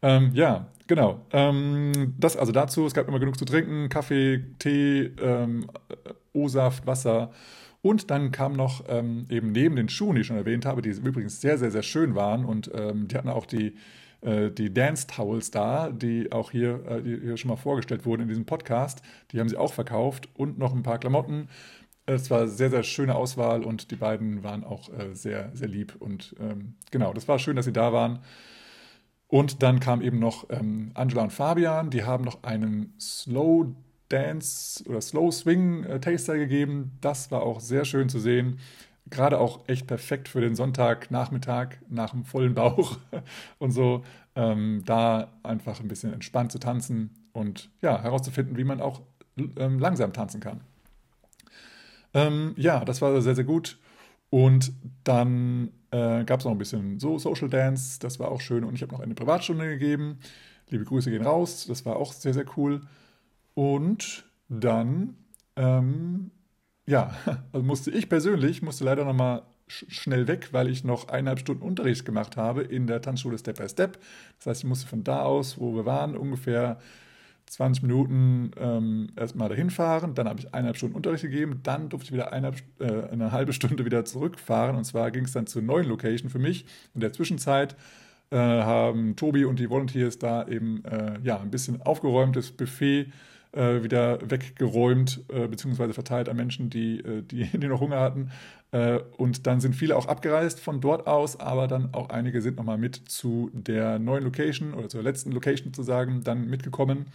Ähm, 0.03 0.31
ja, 0.35 0.67
genau. 0.87 1.21
Ähm, 1.33 2.15
das 2.19 2.37
also 2.37 2.53
dazu. 2.53 2.87
Es 2.87 2.95
gab 2.95 3.09
immer 3.09 3.21
genug 3.21 3.39
zu 3.39 3.45
trinken: 3.45 3.89
Kaffee, 3.89 4.45
Tee, 4.59 5.13
ähm, 5.21 5.67
O-Saft, 6.33 6.87
Wasser. 6.87 7.31
Und 7.85 8.11
dann 8.11 8.33
kam 8.33 8.55
noch 8.55 8.85
ähm, 8.89 9.27
eben 9.29 9.53
neben 9.53 9.77
den 9.77 9.91
Schuhen, 9.91 10.15
die 10.15 10.23
ich 10.23 10.27
schon 10.27 10.39
erwähnt 10.39 10.65
habe, 10.65 10.81
die 10.81 10.89
übrigens 10.89 11.43
sehr, 11.43 11.59
sehr, 11.59 11.71
sehr 11.71 11.83
schön 11.83 12.15
waren. 12.15 12.47
Und 12.47 12.71
ähm, 12.75 13.09
die 13.09 13.17
hatten 13.17 13.29
auch 13.29 13.45
die, 13.45 13.75
äh, 14.23 14.51
die 14.51 14.73
Dance 14.73 15.07
Towels 15.07 15.51
da, 15.51 15.91
die 15.91 16.33
auch 16.33 16.51
hier, 16.51 16.83
äh, 16.87 17.03
die 17.03 17.21
hier 17.21 17.37
schon 17.37 17.51
mal 17.51 17.57
vorgestellt 17.57 18.07
wurden 18.07 18.23
in 18.23 18.29
diesem 18.29 18.47
Podcast. 18.47 19.03
Die 19.31 19.39
haben 19.39 19.51
sie 19.51 19.59
auch 19.59 19.75
verkauft. 19.75 20.31
Und 20.35 20.59
noch 20.59 20.75
ein 20.75 20.83
paar 20.83 20.99
Klamotten 20.99 21.49
es 22.07 22.31
war 22.31 22.47
sehr, 22.49 22.71
sehr 22.71 22.83
schöne 22.83 23.15
Auswahl 23.15 23.65
und 23.65 23.91
die 23.91 23.97
beiden 23.97 24.43
waren 24.43 24.65
auch 24.65 24.91
äh, 24.91 25.15
sehr, 25.15 25.51
sehr 25.55 25.69
lieb. 25.69 25.97
Und 25.99 26.35
ähm, 26.39 26.75
genau, 26.91 27.13
das 27.13 27.29
war 27.29 27.39
schön, 27.39 27.57
dass 27.57 27.65
sie 27.65 27.73
da 27.73 27.93
waren. 27.93 28.21
Und 29.29 29.63
dann 29.63 29.81
kam 29.81 30.03
eben 30.03 30.19
noch 30.19 30.47
ähm, 30.51 30.91
Angela 30.95 31.23
und 31.23 31.33
Fabian, 31.33 31.91
die 31.91 32.05
haben 32.05 32.25
noch 32.25 32.43
einen 32.43 32.95
Slow 33.01 33.75
Dance 34.09 34.85
oder 34.87 35.01
Slow 35.01 35.33
Swing 35.33 35.85
äh, 35.85 35.99
Taster 35.99 36.37
gegeben. 36.37 36.93
Das 37.01 37.31
war 37.31 37.43
auch 37.43 37.61
sehr 37.61 37.85
schön 37.85 38.09
zu 38.09 38.19
sehen. 38.19 38.59
Gerade 39.11 39.39
auch 39.41 39.67
echt 39.67 39.87
perfekt 39.87 40.29
für 40.29 40.41
den 40.41 40.55
Sonntagnachmittag 40.55 41.77
nach 41.89 42.11
dem 42.11 42.25
vollen 42.25 42.55
Bauch 42.55 42.99
und 43.59 43.71
so. 43.71 44.05
Ähm, 44.37 44.83
da 44.85 45.33
einfach 45.43 45.81
ein 45.81 45.89
bisschen 45.89 46.13
entspannt 46.13 46.53
zu 46.53 46.59
tanzen 46.59 47.11
und 47.33 47.71
ja, 47.83 48.03
herauszufinden, 48.03 48.57
wie 48.57 48.65
man 48.65 48.81
auch 48.81 49.03
ähm, 49.57 49.79
langsam 49.79 50.13
tanzen 50.13 50.41
kann. 50.41 50.61
Ähm, 52.15 52.55
ja, 52.57 52.85
das 52.85 53.03
war 53.03 53.21
sehr, 53.21 53.35
sehr 53.35 53.45
gut. 53.45 53.79
Und 54.31 54.73
dann 55.05 55.71
äh, 55.91 56.25
gab 56.25 56.41
es 56.41 56.45
noch 56.45 56.53
ein 56.53 56.59
bisschen 56.59 56.99
so 56.99 57.19
Social 57.19 57.49
Dance, 57.49 57.99
das 58.01 58.19
war 58.19 58.31
auch 58.31 58.41
schön. 58.41 58.65
Und 58.65 58.75
ich 58.75 58.83
habe 58.83 58.93
noch 58.93 59.01
eine 59.01 59.15
Privatstunde 59.15 59.69
gegeben. 59.69 60.19
Liebe 60.71 60.85
Grüße 60.85 61.11
gehen 61.11 61.25
raus, 61.25 61.67
das 61.69 61.85
war 61.85 61.97
auch 61.97 62.13
sehr, 62.13 62.35
sehr 62.35 62.47
cool. 62.57 62.81
Und 63.55 64.25
dann, 64.49 65.17
ähm, 65.57 66.31
ja, 66.87 67.15
also 67.53 67.65
musste 67.65 67.91
ich 67.91 68.09
persönlich, 68.09 68.63
musste 68.63 68.85
leider 68.85 69.05
nochmal 69.05 69.43
sch 69.69 69.85
schnell 69.89 70.27
weg, 70.27 70.49
weil 70.53 70.69
ich 70.69 70.85
noch 70.85 71.09
eineinhalb 71.09 71.41
Stunden 71.41 71.63
Unterricht 71.63 72.05
gemacht 72.05 72.37
habe 72.37 72.63
in 72.63 72.87
der 72.87 73.03
Tanzschule 73.03 73.39
Step 73.39 73.59
by 73.59 73.69
Step. 73.69 73.99
Das 74.39 74.47
heißt, 74.47 74.63
ich 74.63 74.69
musste 74.69 74.87
von 74.87 75.05
da 75.05 75.23
aus, 75.23 75.59
wo 75.59 75.75
wir 75.75 75.85
waren, 75.87 76.17
ungefähr 76.17 76.79
20 77.47 77.83
Minuten 77.83 78.51
ähm, 78.59 79.09
erstmal 79.17 79.49
dahin 79.49 79.71
fahren, 79.71 80.15
dann 80.15 80.29
habe 80.29 80.41
ich 80.41 80.53
eineinhalb 80.53 80.77
Stunden 80.77 80.97
Unterricht 80.97 81.23
gegeben, 81.23 81.61
dann 81.63 81.89
durfte 81.89 82.07
ich 82.07 82.13
wieder 82.13 82.33
eineinhalb, 82.33 82.63
äh, 82.81 83.13
eine 83.13 83.33
halbe 83.33 83.53
Stunde 83.53 83.85
wieder 83.85 84.05
zurückfahren. 84.05 84.77
Und 84.77 84.85
zwar 84.85 85.11
ging 85.11 85.25
es 85.25 85.33
dann 85.33 85.47
zur 85.47 85.63
neuen 85.63 85.87
Location 85.87 86.31
für 86.31 86.39
mich. 86.39 86.67
In 86.95 87.01
der 87.01 87.13
Zwischenzeit 87.13 87.77
äh, 88.31 88.37
haben 88.37 89.17
Tobi 89.17 89.45
und 89.45 89.59
die 89.59 89.71
Volunteers 89.71 90.19
da 90.19 90.47
eben 90.49 90.85
äh, 90.85 91.19
ja, 91.23 91.39
ein 91.41 91.51
bisschen 91.51 91.83
aufgeräumtes 91.83 92.51
Buffet 92.53 93.13
äh, 93.55 93.83
wieder 93.83 94.19
weggeräumt 94.29 95.25
äh, 95.29 95.47
bzw. 95.47 95.93
verteilt 95.93 96.29
an 96.29 96.37
Menschen, 96.37 96.71
die, 96.71 97.01
äh, 97.01 97.23
die, 97.23 97.45
die 97.59 97.69
noch 97.69 97.81
Hunger 97.81 98.01
hatten. 98.01 98.31
Äh, 98.73 98.99
und 99.17 99.47
dann 99.47 99.61
sind 99.61 99.75
viele 99.75 99.97
auch 99.97 100.07
abgereist 100.07 100.61
von 100.61 100.81
dort 100.81 101.07
aus, 101.07 101.39
aber 101.39 101.69
dann 101.69 101.95
auch 101.95 102.11
einige 102.11 102.43
sind 102.43 102.57
nochmal 102.57 102.79
mit 102.79 102.97
zu 102.97 103.51
der 103.53 103.99
neuen 103.99 104.25
Location 104.25 104.75
oder 104.75 104.89
zur 104.89 105.03
letzten 105.03 105.33
Location 105.33 105.73
zu 105.73 105.83
sagen, 105.83 106.23
dann 106.25 106.49
mitgekommen. 106.49 107.07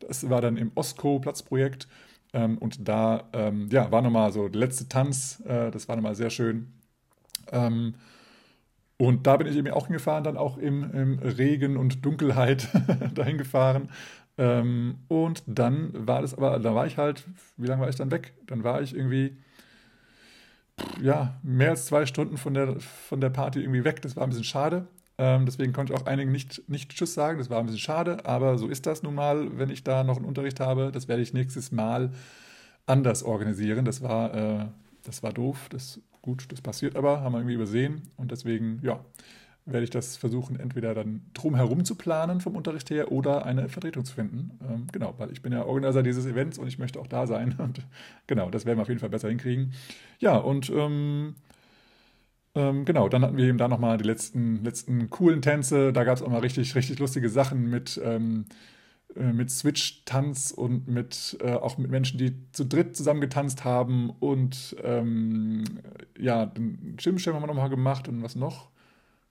Das 0.00 0.28
war 0.28 0.40
dann 0.40 0.56
im 0.56 0.72
Osco-Platzprojekt. 0.74 1.88
Ähm, 2.32 2.58
und 2.58 2.88
da 2.88 3.28
ähm, 3.32 3.68
ja, 3.70 3.90
war 3.92 4.02
nochmal 4.02 4.32
so 4.32 4.48
der 4.48 4.60
letzte 4.60 4.88
Tanz. 4.88 5.40
Äh, 5.46 5.70
das 5.70 5.88
war 5.88 5.96
nochmal 5.96 6.16
sehr 6.16 6.30
schön. 6.30 6.72
Ähm, 7.52 7.94
und 8.96 9.26
da 9.26 9.36
bin 9.36 9.46
ich 9.46 9.56
eben 9.56 9.70
auch 9.70 9.86
hingefahren, 9.86 10.24
dann 10.24 10.36
auch 10.36 10.56
im, 10.56 10.90
im 10.92 11.18
Regen 11.18 11.76
und 11.76 12.04
Dunkelheit 12.04 12.68
dahin 13.14 13.38
gefahren. 13.38 13.88
Ähm, 14.36 14.96
und 15.08 15.42
dann 15.46 16.06
war 16.06 16.22
das 16.22 16.34
aber, 16.34 16.58
da 16.58 16.74
war 16.74 16.86
ich 16.86 16.98
halt, 16.98 17.24
wie 17.56 17.66
lange 17.66 17.82
war 17.82 17.88
ich 17.88 17.96
dann 17.96 18.10
weg? 18.10 18.34
Dann 18.46 18.64
war 18.64 18.82
ich 18.82 18.94
irgendwie, 18.94 19.36
ja, 21.00 21.38
mehr 21.42 21.70
als 21.70 21.86
zwei 21.86 22.06
Stunden 22.06 22.36
von 22.36 22.54
der, 22.54 22.80
von 22.80 23.20
der 23.20 23.30
Party 23.30 23.60
irgendwie 23.60 23.84
weg. 23.84 24.02
Das 24.02 24.16
war 24.16 24.24
ein 24.24 24.30
bisschen 24.30 24.44
schade. 24.44 24.88
Ähm, 25.16 25.46
deswegen 25.46 25.72
konnte 25.72 25.92
ich 25.92 26.00
auch 26.00 26.06
einigen 26.06 26.32
nicht, 26.32 26.68
nicht 26.68 26.90
Tschüss 26.90 27.14
sagen. 27.14 27.38
Das 27.38 27.50
war 27.50 27.60
ein 27.60 27.66
bisschen 27.66 27.80
schade, 27.80 28.26
aber 28.26 28.58
so 28.58 28.66
ist 28.68 28.86
das 28.86 29.02
nun 29.02 29.14
mal, 29.14 29.56
wenn 29.58 29.70
ich 29.70 29.84
da 29.84 30.02
noch 30.02 30.16
einen 30.16 30.26
Unterricht 30.26 30.58
habe. 30.60 30.90
Das 30.92 31.06
werde 31.06 31.22
ich 31.22 31.32
nächstes 31.32 31.70
Mal 31.70 32.10
anders 32.86 33.22
organisieren. 33.22 33.84
Das 33.84 34.02
war, 34.02 34.34
äh, 34.34 34.66
das 35.04 35.22
war 35.22 35.32
doof. 35.32 35.68
Das, 35.70 36.00
gut, 36.22 36.46
das 36.50 36.60
passiert 36.60 36.96
aber, 36.96 37.20
haben 37.20 37.32
wir 37.32 37.38
irgendwie 37.38 37.54
übersehen. 37.54 38.02
Und 38.16 38.32
deswegen, 38.32 38.80
ja, 38.82 38.98
werde 39.66 39.84
ich 39.84 39.90
das 39.90 40.16
versuchen, 40.16 40.60
entweder 40.60 40.94
dann 40.94 41.22
drumherum 41.32 41.84
zu 41.84 41.94
planen 41.94 42.40
vom 42.40 42.54
Unterricht 42.54 42.90
her 42.90 43.10
oder 43.10 43.46
eine 43.46 43.68
Vertretung 43.68 44.04
zu 44.04 44.14
finden. 44.14 44.58
Ähm, 44.68 44.86
genau, 44.92 45.14
weil 45.16 45.32
ich 45.32 45.40
bin 45.40 45.52
ja 45.52 45.64
Organisator 45.64 46.02
dieses 46.02 46.26
Events 46.26 46.58
und 46.58 46.66
ich 46.66 46.78
möchte 46.78 47.00
auch 47.00 47.06
da 47.06 47.26
sein. 47.26 47.54
Und 47.58 47.80
genau, 48.26 48.50
das 48.50 48.66
werden 48.66 48.78
wir 48.78 48.82
auf 48.82 48.88
jeden 48.88 49.00
Fall 49.00 49.08
besser 49.08 49.28
hinkriegen. 49.28 49.72
Ja, 50.18 50.36
und 50.36 50.70
ähm, 50.70 51.34
ähm, 52.54 52.84
genau, 52.84 53.08
dann 53.08 53.22
hatten 53.22 53.36
wir 53.36 53.46
eben 53.46 53.58
da 53.58 53.68
nochmal 53.68 53.98
die 53.98 54.04
letzten, 54.04 54.62
letzten 54.62 55.10
coolen 55.10 55.42
Tänze. 55.42 55.92
Da 55.92 56.04
gab 56.04 56.16
es 56.16 56.22
auch 56.22 56.28
mal 56.28 56.40
richtig, 56.40 56.74
richtig 56.74 56.98
lustige 56.98 57.28
Sachen 57.28 57.68
mit, 57.68 58.00
ähm, 58.04 58.44
äh, 59.16 59.32
mit 59.32 59.50
Switch-Tanz 59.50 60.52
und 60.52 60.86
mit, 60.88 61.36
äh, 61.40 61.52
auch 61.52 61.78
mit 61.78 61.90
Menschen, 61.90 62.18
die 62.18 62.34
zu 62.52 62.64
dritt 62.64 62.96
zusammen 62.96 63.20
getanzt 63.20 63.64
haben. 63.64 64.10
Und 64.10 64.76
ähm, 64.84 65.64
ja, 66.18 66.46
den 66.46 66.96
Schirmschirm 67.00 67.34
haben 67.34 67.42
wir 67.42 67.48
nochmal 67.48 67.70
gemacht 67.70 68.08
und 68.08 68.22
was 68.22 68.36
noch? 68.36 68.73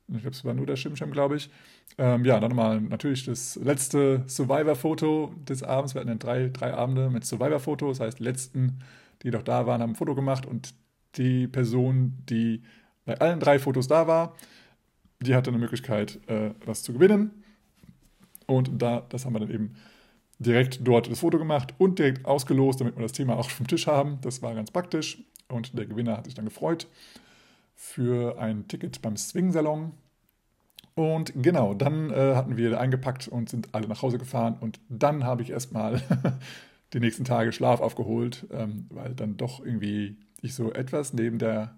Ich 0.08 0.22
glaube, 0.22 0.36
es 0.36 0.44
war 0.44 0.54
nur 0.54 0.66
der 0.66 0.76
Schirmschirm, 0.76 1.12
glaube 1.12 1.38
ich. 1.38 1.50
Ähm, 1.98 2.26
ja, 2.26 2.40
dann 2.40 2.50
nochmal 2.50 2.82
natürlich 2.82 3.26
das 3.26 3.56
letzte 3.56 4.24
Survivor-Foto 4.28 5.34
des 5.48 5.64
Abends. 5.64 5.94
Wir 5.94 6.02
hatten 6.02 6.10
dann 6.10 6.20
drei, 6.20 6.50
drei 6.50 6.74
Abende 6.74 7.10
mit 7.10 7.26
Survivor-Fotos. 7.26 7.98
Das 7.98 8.08
heißt, 8.08 8.20
die 8.20 8.24
letzten, 8.24 8.80
die 9.22 9.32
noch 9.32 9.44
da 9.44 9.66
waren, 9.66 9.82
haben 9.82 9.92
ein 9.92 9.96
Foto 9.96 10.14
gemacht 10.14 10.46
und 10.46 10.74
die 11.16 11.48
Person, 11.48 12.18
die 12.30 12.64
bei 13.06 13.20
allen 13.20 13.40
drei 13.40 13.60
Fotos 13.60 13.88
da 13.88 14.08
war, 14.08 14.36
die 15.22 15.36
hatte 15.36 15.52
eine 15.52 15.60
Möglichkeit, 15.60 16.20
äh, 16.28 16.52
was 16.66 16.84
zu 16.84 16.94
gewinnen. 16.94 17.44
Und 18.46 18.82
da, 18.82 19.06
das 19.08 19.26
haben 19.26 19.34
wir 19.34 19.40
dann 19.40 19.52
eben 19.52 19.76
direkt 20.40 20.86
dort 20.86 21.10
das 21.10 21.20
Foto 21.20 21.38
gemacht 21.38 21.74
und 21.78 22.00
direkt 22.00 22.26
ausgelost, 22.26 22.82
damit 22.82 22.98
wir 22.98 23.04
das 23.04 23.14
Thema 23.14 23.38
auch 23.38 23.50
vom 23.50 23.68
Tisch 23.68 23.88
haben. 23.88 24.20
Das 24.22 24.42
war 24.42 24.54
ganz 24.54 24.72
praktisch 24.72 25.24
und 25.48 25.78
der 25.78 25.86
Gewinner 25.86 26.18
hat 26.18 26.26
sich 26.26 26.34
dann 26.34 26.46
gefreut 26.46 26.88
für 27.84 28.40
ein 28.40 28.68
Ticket 28.70 29.02
beim 29.02 29.18
Swing-Salon. 29.18 29.92
Und 30.96 31.34
genau, 31.36 31.74
dann 31.74 32.12
äh, 32.12 32.34
hatten 32.34 32.56
wir 32.56 32.80
eingepackt 32.80 33.28
und 33.28 33.50
sind 33.50 33.76
alle 33.76 33.90
nach 33.90 34.02
Hause 34.02 34.18
gefahren. 34.18 34.56
Und 34.60 34.80
dann 34.88 35.26
habe 35.26 35.42
ich 35.42 35.50
erstmal 35.50 36.02
die 36.94 37.02
nächsten 37.02 37.26
Tage 37.26 37.52
Schlaf 37.52 37.82
aufgeholt, 37.82 38.48
ähm, 38.52 38.88
weil 38.90 39.14
dann 39.14 39.36
doch 39.36 39.64
irgendwie 39.64 40.16
ich 40.42 40.56
so 40.56 40.72
etwas 40.72 41.14
neben 41.14 41.40
der, 41.40 41.76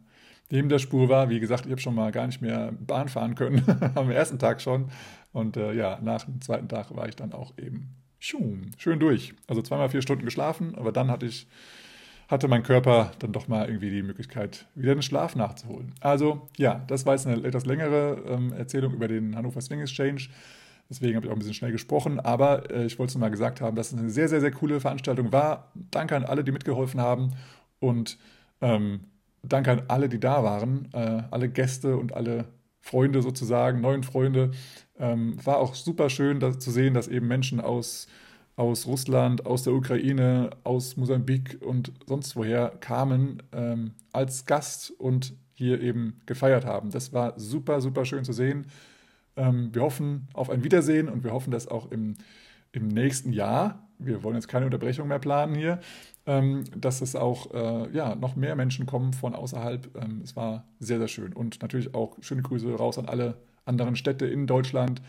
neben 0.52 0.70
der 0.70 0.80
Spur 0.80 1.10
war. 1.10 1.30
Wie 1.30 1.40
gesagt, 1.40 1.66
ich 1.66 1.72
habe 1.72 1.82
schon 1.82 1.96
mal 1.96 2.12
gar 2.12 2.28
nicht 2.28 2.42
mehr 2.42 2.72
Bahn 2.80 3.10
fahren 3.10 3.34
können 3.34 3.64
am 3.96 4.12
ersten 4.12 4.38
Tag 4.38 4.62
schon. 4.62 4.92
Und 5.34 5.58
äh, 5.58 5.74
ja, 5.74 6.00
nach 6.04 6.26
dem 6.26 6.40
zweiten 6.40 6.70
Tag 6.70 6.96
war 6.96 7.10
ich 7.10 7.16
dann 7.16 7.34
auch 7.34 7.58
eben 7.58 7.96
schön 8.20 9.00
durch. 9.00 9.34
Also 9.48 9.64
zweimal 9.64 9.90
vier 9.90 10.04
Stunden 10.04 10.24
geschlafen, 10.24 10.76
aber 10.76 10.92
dann 10.92 11.10
hatte 11.10 11.26
ich 11.26 11.48
hatte 12.28 12.48
mein 12.48 12.64
Körper 12.64 13.12
dann 13.20 13.32
doch 13.32 13.48
mal 13.48 13.68
irgendwie 13.68 13.90
die 13.90 14.04
Möglichkeit, 14.04 14.66
wieder 14.76 14.96
den 14.96 15.02
Schlaf 15.02 15.36
nachzuholen. 15.36 15.94
Also 16.02 16.48
ja, 16.58 16.84
das 16.88 17.06
war 17.06 17.14
jetzt 17.14 17.28
eine 17.28 17.44
etwas 17.44 17.66
längere 17.66 18.24
ähm, 18.28 18.54
Erzählung 18.54 18.94
über 18.94 19.08
den 19.08 19.36
Hannover 19.36 19.62
Swing 19.62 19.82
Exchange. 19.82 20.28
Deswegen 20.90 21.16
habe 21.16 21.26
ich 21.26 21.32
auch 21.32 21.36
ein 21.36 21.40
bisschen 21.40 21.56
schnell 21.56 21.72
gesprochen, 21.72 22.20
aber 22.20 22.70
äh, 22.70 22.86
ich 22.86 23.00
wollte 23.00 23.12
es 23.12 23.18
mal 23.18 23.32
gesagt 23.32 23.62
haben, 23.62 23.76
dass 23.76 23.92
es 23.92 23.98
eine 23.98 24.10
sehr, 24.10 24.30
sehr, 24.30 24.42
sehr 24.42 24.52
coole 24.52 24.80
Veranstaltung 24.80 25.32
war. 25.32 25.72
Danke 25.92 26.16
an 26.16 26.26
alle, 26.26 26.44
die 26.44 26.52
mitgeholfen 26.52 27.02
haben 27.02 27.34
und 27.80 28.18
ähm, 28.62 29.02
danke 29.42 29.72
an 29.72 29.84
alle, 29.88 30.10
die 30.10 30.20
da 30.20 30.44
waren, 30.44 30.90
äh, 30.94 31.24
alle 31.32 31.50
Gäste 31.50 31.98
und 31.98 32.14
alle 32.14 32.46
Freunde 32.82 33.24
sozusagen, 33.24 33.82
neuen 33.82 34.04
Freunde. 34.04 34.52
Ähm, 35.00 35.44
war 35.44 35.58
auch 35.58 35.74
super 35.74 36.10
schön 36.10 36.40
dass, 36.40 36.60
zu 36.60 36.72
sehen, 36.72 36.94
dass 36.94 37.08
eben 37.08 37.28
Menschen 37.28 37.60
aus, 37.60 38.08
aus 38.56 38.88
Russland, 38.88 39.46
aus 39.46 39.64
der 39.64 39.74
Ukraine, 39.74 40.50
aus 40.64 40.96
Mosambik 40.98 41.60
und 41.62 41.92
sonst 42.06 42.36
woher 42.36 42.70
kamen 42.80 43.44
ähm, 43.52 43.92
als 44.14 44.46
Gast 44.46 44.92
und 44.92 45.34
hier 45.54 45.82
eben 45.82 46.22
gefeiert 46.26 46.66
haben. 46.66 46.92
Das 46.92 47.14
war 47.14 47.38
super, 47.38 47.82
super 47.82 48.06
schön 48.06 48.24
zu 48.24 48.34
sehen. 48.34 48.68
Ähm, 49.36 49.74
wir 49.74 49.82
hoffen 49.82 50.28
auf 50.34 50.50
ein 50.50 50.64
Wiedersehen 50.64 51.10
und 51.10 51.24
wir 51.24 51.32
hoffen, 51.32 51.52
dass 51.52 51.68
auch 51.68 51.92
im, 51.92 52.16
im 52.72 52.88
nächsten 52.88 53.34
Jahr, 53.34 53.88
wir 54.00 54.24
wollen 54.24 54.36
jetzt 54.36 54.48
keine 54.48 54.66
Unterbrechung 54.66 55.08
mehr 55.08 55.20
planen 55.20 55.56
hier, 55.56 55.80
ähm, 56.26 56.64
dass 56.76 57.02
es 57.02 57.16
auch 57.16 57.54
äh, 57.54 57.92
ja, 57.92 58.16
noch 58.16 58.36
mehr 58.36 58.56
Menschen 58.56 58.86
kommen 58.86 59.14
von 59.14 59.36
außerhalb. 59.36 59.96
Ähm, 60.02 60.22
es 60.24 60.36
war 60.36 60.66
sehr, 60.80 61.00
sehr 61.00 61.08
schön. 61.08 61.34
Und 61.34 61.62
natürlich 61.62 61.94
auch 61.94 62.18
schöne 62.22 62.42
Grüße 62.42 62.74
raus 62.74 62.98
an 62.98 63.06
alle 63.08 63.38
anderen 63.66 63.96
Städte 63.96 64.26
in 64.26 64.48
Deutschland. 64.48 65.02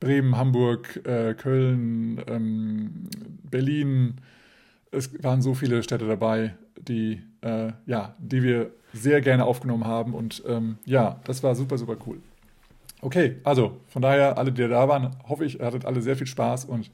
Bremen, 0.00 0.36
Hamburg, 0.36 1.06
äh, 1.06 1.34
Köln, 1.34 2.22
ähm, 2.26 3.04
Berlin. 3.50 4.14
Es 4.90 5.22
waren 5.22 5.42
so 5.42 5.54
viele 5.54 5.82
Städte 5.82 6.06
dabei, 6.06 6.54
die, 6.76 7.22
äh, 7.42 7.72
ja, 7.86 8.16
die 8.18 8.42
wir 8.42 8.70
sehr 8.92 9.20
gerne 9.20 9.44
aufgenommen 9.44 9.84
haben. 9.84 10.14
Und 10.14 10.42
ähm, 10.48 10.78
ja, 10.86 11.20
das 11.24 11.42
war 11.42 11.54
super, 11.54 11.78
super 11.78 11.96
cool. 12.06 12.18
Okay, 13.02 13.36
also 13.44 13.78
von 13.88 14.02
daher, 14.02 14.36
alle, 14.36 14.52
die 14.52 14.66
da 14.66 14.88
waren, 14.88 15.10
hoffe 15.28 15.44
ich, 15.44 15.60
ihr 15.60 15.66
hattet 15.66 15.84
alle 15.84 16.02
sehr 16.02 16.16
viel 16.16 16.26
Spaß 16.26 16.66
und 16.66 16.90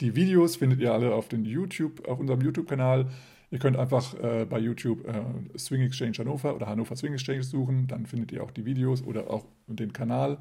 die 0.00 0.14
Videos 0.14 0.56
findet 0.56 0.80
ihr 0.80 0.92
alle 0.92 1.14
auf, 1.14 1.28
den 1.28 1.44
YouTube, 1.44 2.06
auf 2.06 2.18
unserem 2.18 2.42
YouTube-Kanal. 2.42 3.06
Ihr 3.50 3.58
könnt 3.58 3.76
einfach 3.76 4.12
äh, 4.22 4.44
bei 4.44 4.58
YouTube 4.58 5.06
äh, 5.06 5.58
Swing 5.58 5.82
Exchange 5.82 6.18
Hannover 6.18 6.54
oder 6.54 6.66
Hannover 6.66 6.96
Swing 6.96 7.14
Exchange 7.14 7.42
suchen, 7.42 7.86
dann 7.86 8.04
findet 8.04 8.32
ihr 8.32 8.42
auch 8.42 8.50
die 8.50 8.66
Videos 8.66 9.02
oder 9.02 9.30
auch 9.30 9.46
den 9.66 9.92
Kanal. 9.92 10.38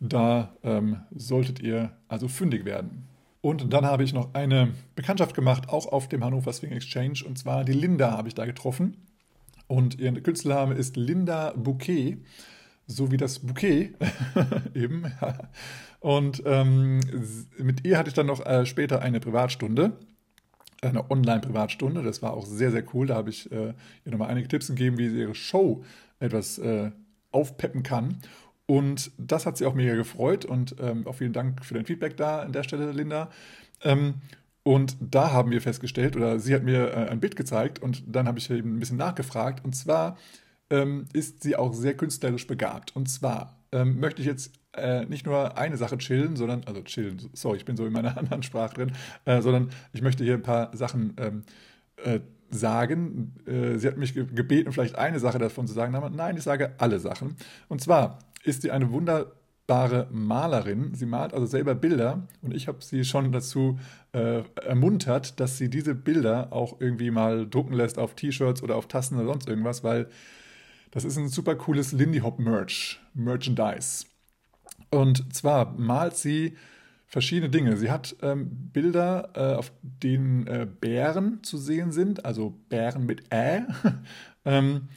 Da 0.00 0.56
ähm, 0.62 1.02
solltet 1.14 1.60
ihr 1.60 1.92
also 2.08 2.26
fündig 2.28 2.64
werden. 2.64 3.06
Und 3.42 3.72
dann 3.72 3.86
habe 3.86 4.02
ich 4.02 4.12
noch 4.12 4.34
eine 4.34 4.72
Bekanntschaft 4.94 5.34
gemacht, 5.34 5.68
auch 5.68 5.86
auf 5.86 6.08
dem 6.08 6.24
Hannover 6.24 6.52
Swing 6.52 6.72
Exchange, 6.72 7.20
und 7.26 7.38
zwar 7.38 7.64
die 7.64 7.72
Linda 7.72 8.10
habe 8.10 8.28
ich 8.28 8.34
da 8.34 8.44
getroffen. 8.44 8.96
Und 9.66 9.98
ihr 9.98 10.12
Künstlername 10.20 10.74
ist 10.74 10.96
Linda 10.96 11.52
Bouquet 11.56 12.18
so 12.90 13.10
wie 13.10 13.16
das 13.16 13.38
Bouquet 13.38 13.94
eben. 14.74 15.04
Und 16.00 16.42
ähm, 16.44 17.00
mit 17.58 17.86
ihr 17.86 17.98
hatte 17.98 18.08
ich 18.08 18.14
dann 18.14 18.26
noch 18.26 18.44
äh, 18.44 18.66
später 18.66 19.02
eine 19.02 19.20
Privatstunde, 19.20 19.92
eine 20.82 21.10
Online-Privatstunde. 21.10 22.02
Das 22.02 22.22
war 22.22 22.34
auch 22.34 22.46
sehr, 22.46 22.70
sehr 22.70 22.84
cool. 22.94 23.06
Da 23.06 23.14
habe 23.14 23.30
ich 23.30 23.50
äh, 23.52 23.74
ihr 24.04 24.12
nochmal 24.12 24.30
einige 24.30 24.48
Tipps 24.48 24.68
gegeben, 24.68 24.98
wie 24.98 25.08
sie 25.08 25.20
ihre 25.20 25.34
Show 25.34 25.84
etwas 26.18 26.58
äh, 26.58 26.90
aufpeppen 27.30 27.82
kann. 27.82 28.18
Und 28.70 29.10
das 29.18 29.46
hat 29.46 29.56
sie 29.56 29.66
auch 29.66 29.74
mega 29.74 29.96
gefreut 29.96 30.44
und 30.44 30.76
ähm, 30.78 31.04
auch 31.08 31.16
vielen 31.16 31.32
Dank 31.32 31.64
für 31.64 31.74
dein 31.74 31.86
Feedback 31.86 32.16
da 32.16 32.42
an 32.42 32.52
der 32.52 32.62
Stelle, 32.62 32.92
Linda. 32.92 33.28
Ähm, 33.82 34.14
und 34.62 34.96
da 35.00 35.32
haben 35.32 35.50
wir 35.50 35.60
festgestellt, 35.60 36.14
oder 36.14 36.38
sie 36.38 36.54
hat 36.54 36.62
mir 36.62 36.92
äh, 36.92 37.08
ein 37.08 37.18
Bild 37.18 37.34
gezeigt 37.34 37.80
und 37.80 38.04
dann 38.06 38.28
habe 38.28 38.38
ich 38.38 38.48
eben 38.48 38.76
ein 38.76 38.78
bisschen 38.78 38.96
nachgefragt. 38.96 39.64
Und 39.64 39.74
zwar 39.74 40.18
ähm, 40.70 41.06
ist 41.12 41.42
sie 41.42 41.56
auch 41.56 41.74
sehr 41.74 41.96
künstlerisch 41.96 42.46
begabt. 42.46 42.94
Und 42.94 43.08
zwar 43.08 43.58
ähm, 43.72 43.98
möchte 43.98 44.22
ich 44.22 44.28
jetzt 44.28 44.52
äh, 44.74 45.04
nicht 45.04 45.26
nur 45.26 45.58
eine 45.58 45.76
Sache 45.76 45.98
chillen, 45.98 46.36
sondern, 46.36 46.62
also 46.62 46.80
chillen, 46.82 47.28
sorry, 47.32 47.56
ich 47.56 47.64
bin 47.64 47.76
so 47.76 47.84
in 47.84 47.92
meiner 47.92 48.16
anderen 48.18 48.44
Sprache 48.44 48.74
drin, 48.74 48.92
äh, 49.24 49.42
sondern 49.42 49.70
ich 49.92 50.00
möchte 50.00 50.22
hier 50.22 50.34
ein 50.34 50.42
paar 50.42 50.70
Sachen 50.76 51.16
ähm, 51.18 51.42
äh, 52.04 52.20
sagen. 52.50 53.34
Äh, 53.48 53.78
sie 53.78 53.88
hat 53.88 53.96
mich 53.96 54.14
gebeten, 54.14 54.70
vielleicht 54.70 54.94
eine 54.94 55.18
Sache 55.18 55.40
davon 55.40 55.66
zu 55.66 55.74
sagen, 55.74 55.96
aber 55.96 56.08
nein, 56.08 56.36
ich 56.36 56.44
sage 56.44 56.74
alle 56.78 57.00
Sachen. 57.00 57.34
Und 57.66 57.80
zwar 57.80 58.20
ist 58.42 58.62
sie 58.62 58.70
eine 58.70 58.90
wunderbare 58.90 60.08
Malerin. 60.10 60.94
Sie 60.94 61.06
malt 61.06 61.34
also 61.34 61.46
selber 61.46 61.74
Bilder 61.74 62.26
und 62.42 62.54
ich 62.54 62.68
habe 62.68 62.78
sie 62.82 63.04
schon 63.04 63.32
dazu 63.32 63.78
äh, 64.12 64.42
ermuntert, 64.62 65.40
dass 65.40 65.58
sie 65.58 65.68
diese 65.68 65.94
Bilder 65.94 66.52
auch 66.52 66.80
irgendwie 66.80 67.10
mal 67.10 67.48
drucken 67.48 67.74
lässt 67.74 67.98
auf 67.98 68.14
T-Shirts 68.14 68.62
oder 68.62 68.76
auf 68.76 68.88
Tassen 68.88 69.16
oder 69.18 69.26
sonst 69.26 69.48
irgendwas, 69.48 69.84
weil 69.84 70.08
das 70.90 71.04
ist 71.04 71.16
ein 71.16 71.28
super 71.28 71.54
cooles 71.54 71.92
Lindy 71.92 72.18
Hop 72.18 72.38
Merch, 72.38 73.00
Merchandise. 73.14 74.06
Und 74.90 75.32
zwar 75.34 75.72
malt 75.78 76.16
sie 76.16 76.56
verschiedene 77.06 77.50
Dinge. 77.50 77.76
Sie 77.76 77.90
hat 77.90 78.16
ähm, 78.22 78.70
Bilder, 78.72 79.30
äh, 79.34 79.56
auf 79.56 79.72
denen 79.82 80.46
äh, 80.46 80.66
Bären 80.66 81.42
zu 81.42 81.58
sehen 81.58 81.90
sind, 81.90 82.24
also 82.24 82.50
Bären 82.68 83.04
mit 83.04 83.32
Ä, 83.32 83.66
ähm, 84.44 84.88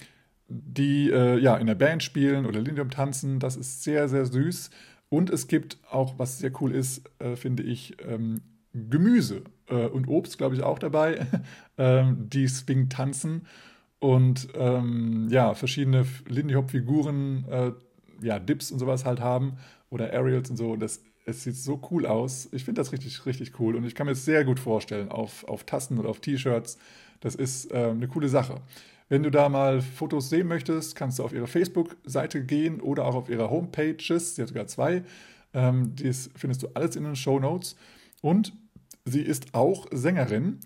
die 0.53 1.09
äh, 1.09 1.37
ja 1.39 1.57
in 1.57 1.67
der 1.67 1.75
Band 1.75 2.03
spielen 2.03 2.45
oder 2.45 2.63
Hop 2.77 2.91
tanzen. 2.91 3.39
Das 3.39 3.55
ist 3.55 3.83
sehr, 3.83 4.07
sehr 4.07 4.25
süß. 4.25 4.69
Und 5.09 5.29
es 5.29 5.47
gibt 5.47 5.77
auch, 5.89 6.17
was 6.17 6.39
sehr 6.39 6.51
cool 6.61 6.73
ist, 6.73 7.03
äh, 7.19 7.35
finde 7.35 7.63
ich, 7.63 7.97
ähm, 8.07 8.41
Gemüse 8.73 9.43
äh, 9.67 9.85
und 9.85 10.07
Obst, 10.07 10.37
glaube 10.37 10.55
ich, 10.55 10.63
auch 10.63 10.79
dabei, 10.79 11.27
ähm, 11.77 12.29
die 12.29 12.47
Swing 12.47 12.89
tanzen 12.89 13.47
und 13.99 14.49
ähm, 14.55 15.27
ja, 15.29 15.53
verschiedene 15.53 16.05
Lindy 16.27 16.55
Hop 16.55 16.71
Figuren, 16.71 17.45
äh, 17.49 17.71
ja, 18.21 18.39
Dips 18.39 18.71
und 18.71 18.79
sowas 18.79 19.05
halt 19.05 19.19
haben 19.19 19.57
oder 19.89 20.11
Aerials 20.11 20.49
und 20.49 20.57
so. 20.57 20.75
Das, 20.75 21.03
es 21.25 21.43
sieht 21.43 21.55
so 21.55 21.79
cool 21.91 22.05
aus. 22.05 22.49
Ich 22.51 22.65
finde 22.65 22.81
das 22.81 22.91
richtig, 22.91 23.25
richtig 23.25 23.59
cool 23.59 23.75
und 23.75 23.85
ich 23.85 23.95
kann 23.95 24.07
mir 24.07 24.13
das 24.13 24.25
sehr 24.25 24.43
gut 24.43 24.59
vorstellen 24.59 25.09
auf, 25.09 25.43
auf 25.45 25.63
Tassen 25.63 25.99
oder 25.99 26.09
auf 26.09 26.19
T-Shirts. 26.19 26.77
Das 27.21 27.35
ist 27.35 27.71
äh, 27.71 27.91
eine 27.91 28.07
coole 28.07 28.27
Sache. 28.27 28.61
Wenn 29.09 29.23
du 29.23 29.29
da 29.29 29.49
mal 29.49 29.81
Fotos 29.81 30.29
sehen 30.29 30.47
möchtest, 30.47 30.95
kannst 30.95 31.19
du 31.19 31.23
auf 31.23 31.33
ihre 31.33 31.47
Facebook-Seite 31.47 32.43
gehen 32.43 32.81
oder 32.81 33.05
auch 33.05 33.15
auf 33.15 33.29
ihre 33.29 33.49
Homepages. 33.49 34.35
Sie 34.35 34.41
hat 34.41 34.49
sogar 34.49 34.67
zwei. 34.67 35.03
Ähm, 35.53 35.93
das 35.95 36.29
findest 36.35 36.63
du 36.63 36.67
alles 36.73 36.95
in 36.95 37.03
den 37.03 37.15
Show 37.15 37.39
Notes. 37.39 37.75
Und 38.21 38.53
sie 39.05 39.21
ist 39.21 39.53
auch 39.53 39.87
Sängerin. 39.91 40.59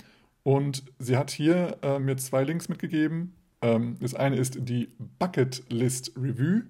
Und 0.44 0.84
sie 1.00 1.18
hat 1.18 1.32
hier 1.32 1.78
äh, 1.82 2.00
mir 2.00 2.18
zwei 2.18 2.44
Links 2.44 2.70
mitgegeben. 2.70 3.34
Ähm, 3.62 3.98
das 4.00 4.14
eine 4.14 4.38
ist 4.38 4.58
die 4.62 4.90
Bucket 5.20 5.64
List 5.70 6.14
Review. 6.16 6.62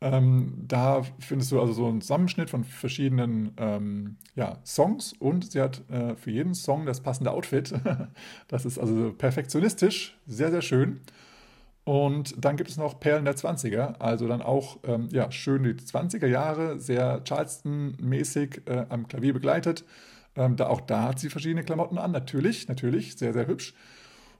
Ähm, 0.00 0.54
da 0.68 1.02
findest 1.18 1.50
du 1.50 1.60
also 1.60 1.72
so 1.72 1.86
einen 1.86 2.00
Zusammenschnitt 2.00 2.50
von 2.50 2.62
verschiedenen 2.62 3.52
ähm, 3.56 4.16
ja, 4.36 4.58
Songs 4.64 5.12
und 5.18 5.50
sie 5.50 5.60
hat 5.60 5.82
äh, 5.90 6.14
für 6.14 6.30
jeden 6.30 6.54
Song 6.54 6.86
das 6.86 7.00
passende 7.00 7.32
Outfit. 7.32 7.74
das 8.48 8.64
ist 8.64 8.78
also 8.78 9.12
perfektionistisch, 9.12 10.16
sehr, 10.26 10.50
sehr 10.50 10.62
schön. 10.62 11.00
Und 11.84 12.44
dann 12.44 12.56
gibt 12.56 12.70
es 12.70 12.76
noch 12.76 13.00
Perlen 13.00 13.24
der 13.24 13.34
20er, 13.34 13.98
also 13.98 14.28
dann 14.28 14.42
auch 14.42 14.78
ähm, 14.84 15.08
ja, 15.10 15.32
schön 15.32 15.62
die 15.62 15.72
20er 15.72 16.26
Jahre, 16.26 16.78
sehr 16.78 17.24
Charleston-mäßig 17.24 18.62
äh, 18.66 18.84
am 18.90 19.08
Klavier 19.08 19.32
begleitet. 19.32 19.84
Ähm, 20.36 20.56
da, 20.56 20.68
auch 20.68 20.82
da 20.82 21.04
hat 21.04 21.18
sie 21.18 21.30
verschiedene 21.30 21.64
Klamotten 21.64 21.98
an, 21.98 22.12
natürlich, 22.12 22.68
natürlich, 22.68 23.16
sehr, 23.16 23.32
sehr 23.32 23.46
hübsch. 23.46 23.74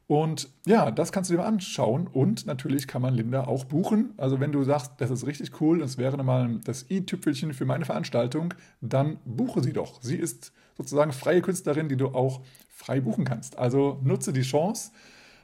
Und 0.08 0.48
ja, 0.66 0.90
das 0.90 1.12
kannst 1.12 1.28
du 1.28 1.34
dir 1.34 1.42
mal 1.42 1.46
anschauen. 1.46 2.06
Und 2.06 2.46
natürlich 2.46 2.88
kann 2.88 3.02
man 3.02 3.14
Linda 3.14 3.44
auch 3.44 3.64
buchen. 3.64 4.14
Also 4.16 4.40
wenn 4.40 4.52
du 4.52 4.64
sagst, 4.64 4.92
das 4.98 5.10
ist 5.10 5.26
richtig 5.26 5.60
cool, 5.60 5.80
das 5.80 5.98
wäre 5.98 6.22
mal 6.24 6.58
das 6.64 6.90
i-Tüpfelchen 6.90 7.52
für 7.52 7.66
meine 7.66 7.84
Veranstaltung, 7.84 8.54
dann 8.80 9.18
buche 9.26 9.62
sie 9.62 9.74
doch. 9.74 10.02
Sie 10.02 10.16
ist 10.16 10.52
sozusagen 10.78 11.12
freie 11.12 11.42
Künstlerin, 11.42 11.90
die 11.90 11.98
du 11.98 12.08
auch 12.08 12.40
frei 12.70 13.00
buchen 13.00 13.26
kannst. 13.26 13.58
Also 13.58 14.00
nutze 14.02 14.32
die 14.32 14.42
Chance, 14.42 14.92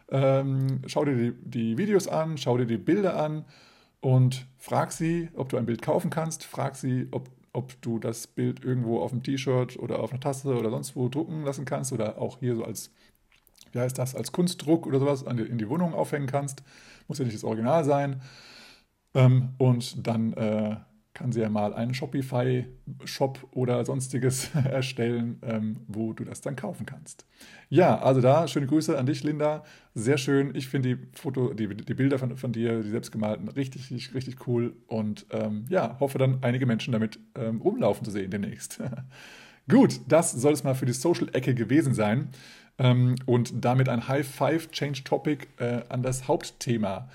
ähm, 0.09 0.81
schau 0.87 1.05
dir 1.05 1.14
die, 1.14 1.33
die 1.44 1.77
Videos 1.77 2.09
an, 2.09 2.38
schau 2.38 2.57
dir 2.57 2.66
die 2.66 2.79
Bilder 2.79 3.22
an 3.22 3.44
und 4.00 4.46
frag 4.57 4.92
sie, 4.92 5.29
ob 5.37 5.50
du 5.50 5.59
ein 5.59 5.66
Bild 5.66 5.83
kaufen 5.83 6.09
kannst. 6.09 6.42
Frag 6.42 6.77
sie, 6.77 7.09
ob 7.11 7.29
ob 7.55 7.81
du 7.83 8.00
das 8.00 8.27
Bild 8.27 8.64
irgendwo 8.64 9.00
auf 9.00 9.12
dem 9.12 9.22
T-Shirt 9.22 9.79
oder 9.79 10.00
auf 10.00 10.11
einer 10.11 10.20
Tasse 10.20 10.57
oder 10.57 10.70
sonst 10.70 10.96
wo 10.96 11.09
drucken 11.09 11.44
lassen 11.44 11.64
kannst 11.64 11.92
oder 11.92 12.18
auch 12.18 12.40
hier 12.40 12.57
so 12.57 12.64
als, 12.64 12.90
wie 13.74 13.80
heißt 13.80 13.98
das, 13.98 14.14
als 14.14 14.32
Kunstdruck 14.32 14.87
oder 14.87 14.98
sowas 14.98 15.22
in 15.22 15.58
die 15.58 15.68
Wohnung 15.68 15.94
aufhängen 15.94 16.26
kannst. 16.26 16.62
Muss 17.08 17.18
ja 17.18 17.24
nicht 17.24 17.37
das 17.37 17.44
Original 17.44 17.84
sein. 17.84 18.22
Ähm, 19.14 19.50
und 19.58 20.06
dann 20.06 20.32
äh, 20.34 20.76
kann 21.14 21.30
sie 21.30 21.40
ja 21.40 21.48
mal 21.48 21.72
einen 21.72 21.94
Shopify-Shop 21.94 23.48
oder 23.52 23.84
sonstiges 23.84 24.50
erstellen, 24.64 25.38
ähm, 25.42 25.76
wo 25.87 26.12
du 26.12 26.24
das 26.24 26.40
dann 26.40 26.56
kaufen 26.56 26.87
kannst. 26.87 27.24
Ja, 27.68 28.00
also 28.00 28.20
da 28.20 28.48
schöne 28.48 28.66
Grüße 28.66 28.98
an 28.98 29.06
dich, 29.06 29.22
Linda. 29.22 29.64
Sehr 29.94 30.18
schön. 30.18 30.54
Ich 30.54 30.68
finde 30.68 30.96
die 30.96 31.06
Foto, 31.16 31.54
die, 31.54 31.68
die 31.68 31.94
Bilder 31.94 32.18
von, 32.18 32.37
von 32.37 32.52
dir, 32.52 32.82
die 32.82 32.90
selbstgemalten, 32.90 33.48
richtig, 33.48 33.90
richtig, 33.90 34.14
richtig 34.14 34.46
cool. 34.48 34.74
Und 34.88 35.26
ähm, 35.30 35.66
ja, 35.68 35.98
hoffe 36.00 36.18
dann 36.18 36.42
einige 36.42 36.66
Menschen 36.66 36.92
damit 36.92 37.20
ähm, 37.37 37.60
rumlaufen 37.60 38.04
zu 38.04 38.10
sehen 38.10 38.30
demnächst. 38.30 38.82
Gut, 39.68 40.00
das 40.08 40.32
soll 40.32 40.52
es 40.52 40.64
mal 40.64 40.74
für 40.74 40.84
die 40.84 40.92
Social-Ecke 40.92 41.54
gewesen 41.54 41.94
sein. 41.94 42.28
Ähm, 42.78 43.16
und 43.26 43.64
damit 43.64 43.88
ein 43.88 44.08
High 44.08 44.26
Five 44.26 44.70
Change 44.70 45.04
Topic 45.04 45.46
äh, 45.58 45.82
an 45.88 46.02
das 46.02 46.26
Hauptthema. 46.26 47.08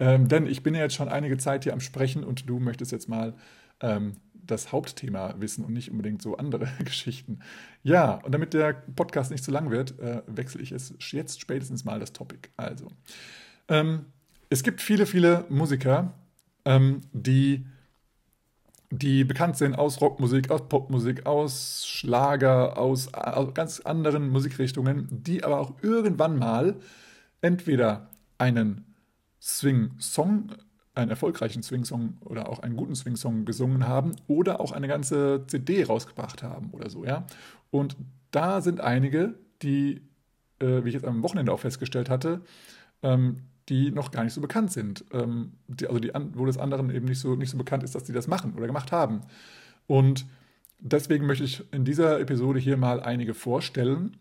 Ähm, 0.00 0.28
denn 0.28 0.46
ich 0.46 0.62
bin 0.62 0.74
ja 0.74 0.80
jetzt 0.80 0.94
schon 0.94 1.08
einige 1.08 1.36
Zeit 1.38 1.64
hier 1.64 1.72
am 1.72 1.80
Sprechen 1.80 2.24
und 2.24 2.48
du 2.48 2.58
möchtest 2.58 2.90
jetzt 2.90 3.08
mal 3.08 3.34
ähm, 3.80 4.16
das 4.46 4.72
Hauptthema 4.72 5.34
wissen 5.38 5.64
und 5.64 5.72
nicht 5.72 5.90
unbedingt 5.90 6.20
so 6.20 6.36
andere 6.36 6.68
Geschichten. 6.84 7.40
Ja, 7.82 8.14
und 8.24 8.32
damit 8.32 8.54
der 8.54 8.72
Podcast 8.72 9.30
nicht 9.30 9.44
zu 9.44 9.50
lang 9.50 9.70
wird, 9.70 9.98
äh, 10.00 10.22
wechsle 10.26 10.60
ich 10.62 10.72
es 10.72 10.94
jetzt 11.10 11.40
spätestens 11.40 11.84
mal 11.84 12.00
das 12.00 12.12
Topic. 12.12 12.48
Also, 12.56 12.88
ähm, 13.68 14.06
es 14.50 14.62
gibt 14.62 14.80
viele, 14.80 15.06
viele 15.06 15.44
Musiker, 15.48 16.12
ähm, 16.64 17.00
die 17.12 17.64
die 18.90 19.24
bekannt 19.24 19.56
sind 19.56 19.74
aus 19.74 20.00
Rockmusik, 20.00 20.50
aus 20.50 20.68
Popmusik, 20.68 21.26
aus 21.26 21.86
Schlager, 21.86 22.78
aus, 22.78 23.12
aus 23.14 23.54
ganz 23.54 23.80
anderen 23.80 24.30
Musikrichtungen, 24.30 25.08
die 25.10 25.42
aber 25.44 25.60
auch 25.60 25.72
irgendwann 25.82 26.38
mal 26.38 26.76
entweder 27.40 28.08
einen 28.38 28.94
Swing-Song, 29.40 30.52
einen 30.94 31.10
erfolgreichen 31.10 31.62
Swing-Song 31.62 32.18
oder 32.20 32.48
auch 32.48 32.60
einen 32.60 32.76
guten 32.76 32.94
Swing-Song 32.94 33.44
gesungen 33.44 33.86
haben 33.86 34.12
oder 34.26 34.60
auch 34.60 34.72
eine 34.72 34.88
ganze 34.88 35.44
CD 35.46 35.84
rausgebracht 35.84 36.42
haben 36.42 36.70
oder 36.70 36.88
so, 36.88 37.04
ja. 37.04 37.26
Und 37.70 37.96
da 38.30 38.60
sind 38.60 38.80
einige, 38.80 39.34
die, 39.62 40.02
äh, 40.60 40.84
wie 40.84 40.88
ich 40.88 40.94
jetzt 40.94 41.04
am 41.04 41.22
Wochenende 41.22 41.52
auch 41.52 41.60
festgestellt 41.60 42.08
hatte, 42.08 42.42
ähm, 43.02 43.42
die 43.68 43.90
noch 43.90 44.10
gar 44.10 44.24
nicht 44.24 44.34
so 44.34 44.40
bekannt 44.40 44.72
sind. 44.72 45.04
Ähm, 45.12 45.52
die, 45.68 45.86
also 45.86 45.98
die, 45.98 46.10
wo 46.32 46.46
das 46.46 46.58
anderen 46.58 46.90
eben 46.90 47.06
nicht 47.06 47.20
so, 47.20 47.34
nicht 47.34 47.50
so 47.50 47.58
bekannt 47.58 47.82
ist, 47.82 47.94
dass 47.94 48.04
die 48.04 48.12
das 48.12 48.28
machen 48.28 48.54
oder 48.54 48.66
gemacht 48.66 48.92
haben. 48.92 49.22
Und 49.86 50.26
deswegen 50.80 51.26
möchte 51.26 51.44
ich 51.44 51.64
in 51.72 51.84
dieser 51.84 52.20
Episode 52.20 52.58
hier 52.58 52.76
mal 52.76 53.00
einige 53.00 53.34
vorstellen. 53.34 54.16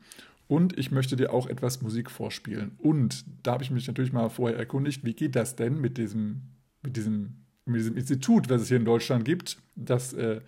Und 0.48 0.78
ich 0.78 0.92
möchte 0.92 1.16
dir 1.16 1.34
auch 1.34 1.48
etwas 1.48 1.82
Musik 1.82 2.12
vorspielen. 2.12 2.74
Und 2.78 3.26
da 3.44 3.54
habe 3.54 3.64
ich 3.64 3.72
mich 3.72 3.88
natürlich 3.88 4.14
mal 4.14 4.30
vorher 4.30 4.58
erkundigt, 4.58 5.04
wie 5.06 5.14
geht 5.14 5.36
das 5.36 5.56
denn 5.56 5.80
mit 5.80 5.98
diesem, 5.98 6.42
mit 6.82 6.98
diesem, 6.98 7.36
mit 7.66 7.80
diesem 7.80 7.96
Institut, 7.96 8.50
was 8.50 8.62
es 8.62 8.68
hier 8.68 8.78
in 8.78 8.86
Deutschland 8.86 9.26
gibt, 9.26 9.58
das 9.76 10.14
äh, 10.14 10.42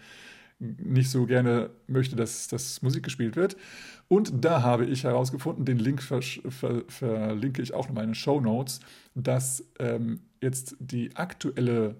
nicht 0.59 1.09
so 1.09 1.25
gerne 1.25 1.69
möchte, 1.87 2.15
dass, 2.15 2.47
dass 2.47 2.81
Musik 2.81 3.03
gespielt 3.03 3.35
wird. 3.35 3.57
Und 4.07 4.45
da 4.45 4.61
habe 4.61 4.85
ich 4.85 5.03
herausgefunden, 5.03 5.65
den 5.65 5.79
Link 5.79 6.01
ver 6.01 6.21
ver 6.21 6.83
verlinke 6.87 7.61
ich 7.61 7.73
auch 7.73 7.89
in 7.89 7.95
den 7.95 8.15
Show 8.15 8.39
Notes, 8.39 8.79
dass 9.15 9.65
ähm, 9.79 10.21
jetzt 10.41 10.75
die 10.79 11.15
aktuelle 11.15 11.95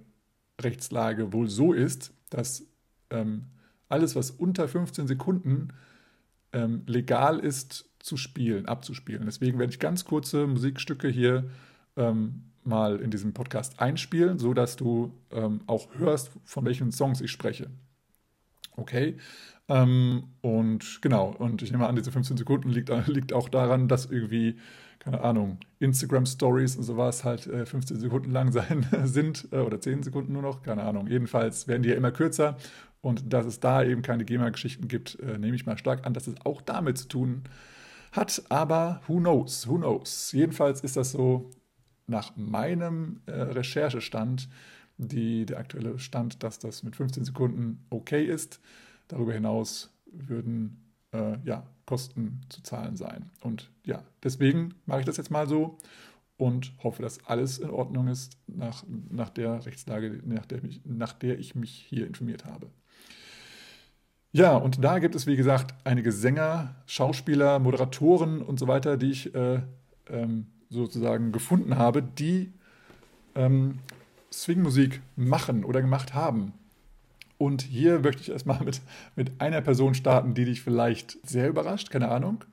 Rechtslage 0.62 1.34
wohl 1.34 1.50
so 1.50 1.74
ist, 1.74 2.14
dass 2.30 2.68
ähm, 3.10 3.46
alles, 3.90 4.16
was 4.16 4.32
unter 4.32 4.68
15 4.68 5.08
Sekunden 5.08 5.70
ähm, 6.54 6.84
legal 6.86 7.40
ist 7.40 7.90
zu 8.00 8.18
spielen, 8.18 8.68
abzuspielen. 8.68 9.26
Deswegen 9.26 9.58
werde 9.58 9.74
ich 9.74 9.80
ganz 9.80 10.06
kurze 10.06 10.46
Musikstücke 10.48 11.08
hier 11.08 11.50
ähm, 11.98 12.44
mal 12.64 13.00
in 13.00 13.12
diesem 13.12 13.34
Podcast 13.34 13.80
einspielen, 13.80 14.38
sodass 14.40 14.76
du 14.76 15.12
ähm, 15.32 15.62
auch 15.68 15.88
hörst, 15.98 16.32
von 16.44 16.66
welchen 16.66 16.92
Songs 16.92 17.22
ich 17.22 17.32
spreche. 17.32 17.70
Okay. 18.78 19.18
Ähm, 19.68 20.24
und 20.42 21.02
genau, 21.02 21.36
und 21.38 21.62
ich 21.62 21.72
nehme 21.72 21.88
an, 21.88 21.96
diese 21.96 22.12
15 22.12 22.38
Sekunden 22.38 22.70
liegt, 22.70 22.90
liegt 23.08 23.34
auch 23.34 23.50
daran, 23.50 23.88
dass 23.88 24.06
irgendwie, 24.06 24.58
keine 25.00 25.22
Ahnung, 25.22 25.60
Instagram 25.80 26.26
Stories 26.26 26.76
und 26.76 26.84
sowas 26.84 27.24
halt 27.24 27.48
äh, 27.48 27.66
15 27.66 28.00
Sekunden 28.00 28.32
lang 28.32 28.52
sein 28.52 28.86
sind 29.06 29.48
äh, 29.52 29.58
oder 29.58 29.80
10 29.80 30.04
Sekunden 30.04 30.34
nur 30.34 30.44
noch, 30.44 30.62
keine 30.62 30.84
Ahnung. 30.84 31.08
Jedenfalls 31.08 31.68
werden 31.68 31.84
die 31.84 31.90
ja 31.90 31.96
immer 31.96 32.12
kürzer 32.12 32.58
und 33.02 33.34
dass 33.34 33.46
es 33.46 33.60
da 33.60 33.84
eben 33.84 34.02
keine 34.02 34.26
GEMA-Geschichten 34.26 34.88
gibt, 34.88 35.20
äh, 35.20 35.38
nehme 35.38 35.56
ich 35.56 35.66
mal 35.66 35.78
stark 35.78 36.06
an, 36.06 36.14
dass 36.14 36.28
es 36.28 36.36
auch 36.44 36.62
damit 36.62 36.98
zu 36.98 37.08
tun 37.08 37.44
hat. 38.12 38.44
Aber 38.50 39.02
who 39.08 39.18
knows, 39.18 39.68
who 39.68 39.78
knows. 39.78 40.32
Jedenfalls 40.32 40.82
ist 40.82 40.96
das 40.98 41.12
so 41.12 41.50
nach 42.08 42.36
meinem 42.36 43.22
äh, 43.26 43.32
Recherchestand 43.32 44.48
die, 44.98 45.46
der 45.46 45.60
aktuelle 45.60 46.00
Stand, 46.00 46.44
dass 46.44 46.60
das 46.60 46.84
mit 46.84 46.96
15 46.96 47.26
Sekunden 47.26 47.86
okay 47.90 48.24
ist. 48.24 48.60
Darüber 49.08 49.34
hinaus 49.34 49.94
würden 50.06 50.92
äh, 51.12 51.38
ja, 51.44 51.66
Kosten 51.86 52.42
zu 52.50 52.64
zahlen 52.64 52.96
sein. 52.96 53.32
Und 53.42 53.72
ja, 53.86 54.04
deswegen 54.24 54.76
mache 54.86 55.02
ich 55.02 55.06
das 55.06 55.18
jetzt 55.18 55.32
mal 55.32 55.48
so 55.48 55.78
und 56.38 56.74
hoffe, 56.84 57.02
dass 57.02 57.26
alles 57.26 57.60
in 57.60 57.70
Ordnung 57.70 58.08
ist 58.08 58.38
nach, 58.48 58.84
nach 59.10 59.30
der 59.30 59.66
Rechtslage, 59.66 60.22
nach 60.26 60.46
der, 60.46 60.62
mich, 60.62 60.82
nach 60.84 61.14
der 61.14 61.40
ich 61.40 61.56
mich 61.56 61.86
hier 61.90 62.08
informiert 62.08 62.46
habe. 62.46 62.68
Ja, 64.32 64.58
und 64.58 64.84
da 64.84 65.00
gibt 65.00 65.16
es, 65.16 65.28
wie 65.28 65.38
gesagt, 65.38 65.74
einige 65.86 66.12
Sänger, 66.12 66.76
Schauspieler, 66.88 67.60
Moderatoren 67.60 68.42
und 68.42 68.60
so 68.60 68.68
weiter, 68.68 68.98
die 68.98 69.12
ich 69.12 69.34
äh, 69.34 69.62
ähm, 70.10 70.48
sozusagen 70.70 71.32
gefunden 71.32 71.78
habe, 71.78 72.04
die 72.04 72.52
ähm, 73.36 73.80
Swingmusik 74.34 75.02
machen 75.16 75.64
oder 75.64 75.82
gemacht 75.82 76.14
haben. 76.14 76.52
Und 77.38 77.62
hier 77.62 78.00
möchte 78.00 78.22
ich 78.22 78.32
erstmal 78.32 78.64
mit, 78.64 78.82
mit 79.16 79.42
einer 79.42 79.62
Person 79.62 79.94
starten, 79.94 80.34
die 80.34 80.46
dich 80.46 80.62
vielleicht 80.62 81.18
sehr 81.28 81.50
überrascht, 81.50 81.90
keine 81.90 82.10
Ahnung. 82.10 82.44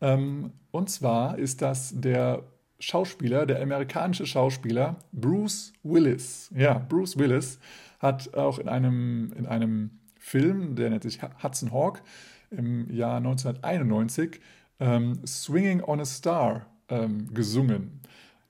Ähm, 0.00 0.52
und 0.70 0.90
zwar 0.90 1.38
ist 1.38 1.62
das 1.62 1.92
der 1.94 2.42
Schauspieler, 2.78 3.46
der 3.46 3.62
amerikanische 3.62 4.26
Schauspieler 4.26 4.96
Bruce 5.12 5.72
Willis. 5.82 6.50
Ja, 6.54 6.74
Bruce 6.78 7.16
Willis 7.16 7.58
hat 7.98 8.34
auch 8.34 8.58
in 8.58 8.68
einem, 8.68 9.32
in 9.36 9.46
einem 9.46 9.90
Film, 10.18 10.74
der 10.76 10.90
nennt 10.90 11.02
sich 11.02 11.20
Hudson 11.42 11.72
Hawk, 11.72 12.02
im 12.50 12.90
Jahr 12.92 13.16
1991 13.16 14.40
ähm, 14.80 15.20
Swinging 15.26 15.82
on 15.82 16.00
a 16.00 16.04
Star 16.04 16.66
ähm, 16.88 17.32
gesungen. 17.32 18.00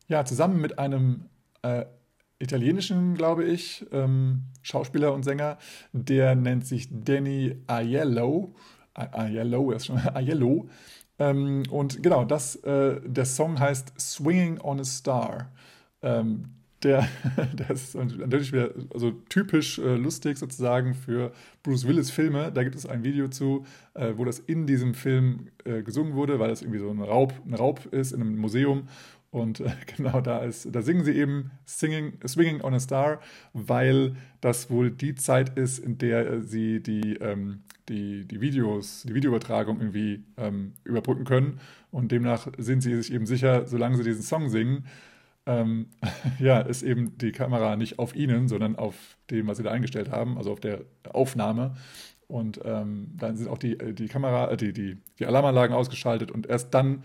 Ja, 0.08 0.24
zusammen 0.24 0.60
mit 0.60 0.78
einem 0.78 1.26
äh, 1.62 1.84
italienischen, 2.38 3.14
glaube 3.14 3.44
ich, 3.44 3.86
ähm, 3.92 4.42
Schauspieler 4.62 5.12
und 5.12 5.22
Sänger. 5.22 5.58
Der 5.92 6.34
nennt 6.34 6.66
sich 6.66 6.88
Danny 6.90 7.56
Aiello. 7.66 8.54
Aiello 8.94 9.72
ist 9.72 9.86
schon 9.86 9.98
Aiello. 10.14 10.68
Ähm, 11.18 11.62
und 11.70 12.02
genau, 12.02 12.24
das, 12.24 12.56
äh, 12.56 13.00
der 13.04 13.24
Song 13.24 13.58
heißt 13.58 13.98
Swinging 13.98 14.60
on 14.60 14.80
a 14.80 14.84
Star. 14.84 15.52
Ähm, 16.02 16.56
der, 16.82 17.08
der 17.54 17.70
ist 17.70 17.94
natürlich 17.94 18.52
wieder 18.52 18.70
also 18.92 19.10
typisch 19.28 19.78
äh, 19.78 19.96
lustig 19.96 20.36
sozusagen 20.36 20.94
für 20.94 21.32
Bruce 21.62 21.86
Willis 21.86 22.10
Filme. 22.10 22.52
Da 22.52 22.62
gibt 22.62 22.76
es 22.76 22.86
ein 22.86 23.02
Video 23.02 23.28
zu, 23.28 23.64
äh, 23.94 24.12
wo 24.16 24.24
das 24.24 24.38
in 24.38 24.66
diesem 24.66 24.94
Film 24.94 25.48
äh, 25.64 25.82
gesungen 25.82 26.14
wurde, 26.14 26.38
weil 26.38 26.48
das 26.48 26.62
irgendwie 26.62 26.80
so 26.80 26.90
ein 26.90 27.00
Raub, 27.00 27.32
ein 27.46 27.54
Raub 27.54 27.86
ist 27.92 28.12
in 28.12 28.20
einem 28.20 28.36
Museum 28.36 28.88
und 29.36 29.60
äh, 29.60 29.70
genau 29.96 30.20
da 30.22 30.38
ist, 30.38 30.74
da 30.74 30.80
singen 30.80 31.04
sie 31.04 31.12
eben 31.12 31.50
Singing, 31.66 32.14
Swinging 32.26 32.62
on 32.62 32.72
a 32.72 32.80
Star, 32.80 33.20
weil 33.52 34.16
das 34.40 34.70
wohl 34.70 34.90
die 34.90 35.14
Zeit 35.14 35.58
ist, 35.58 35.78
in 35.78 35.98
der 35.98 36.26
äh, 36.26 36.42
sie 36.42 36.82
die, 36.82 37.16
ähm, 37.16 37.62
die, 37.88 38.26
die 38.26 38.40
Videos, 38.40 39.02
die 39.02 39.14
Videoübertragung 39.14 39.78
irgendwie 39.78 40.24
ähm, 40.38 40.72
überbrücken 40.84 41.24
können. 41.24 41.60
Und 41.90 42.12
demnach 42.12 42.48
sind 42.56 42.80
sie 42.80 42.96
sich 42.96 43.12
eben 43.12 43.26
sicher, 43.26 43.66
solange 43.66 43.98
sie 43.98 44.04
diesen 44.04 44.22
Song 44.22 44.48
singen, 44.48 44.86
ähm, 45.44 45.88
ja, 46.38 46.60
ist 46.60 46.82
eben 46.82 47.18
die 47.18 47.32
Kamera 47.32 47.76
nicht 47.76 47.98
auf 47.98 48.16
ihnen, 48.16 48.48
sondern 48.48 48.76
auf 48.76 49.18
dem, 49.30 49.46
was 49.48 49.58
sie 49.58 49.62
da 49.62 49.70
eingestellt 49.70 50.10
haben, 50.10 50.38
also 50.38 50.50
auf 50.50 50.60
der 50.60 50.80
Aufnahme. 51.12 51.74
Und 52.26 52.60
ähm, 52.64 53.12
dann 53.14 53.36
sind 53.36 53.48
auch 53.48 53.58
die, 53.58 53.78
äh, 53.78 53.92
die 53.92 54.08
Kamera, 54.08 54.56
die, 54.56 54.72
die, 54.72 54.96
die 55.18 55.26
Alarmanlagen 55.26 55.76
ausgeschaltet 55.76 56.30
und 56.30 56.46
erst 56.46 56.72
dann 56.72 57.04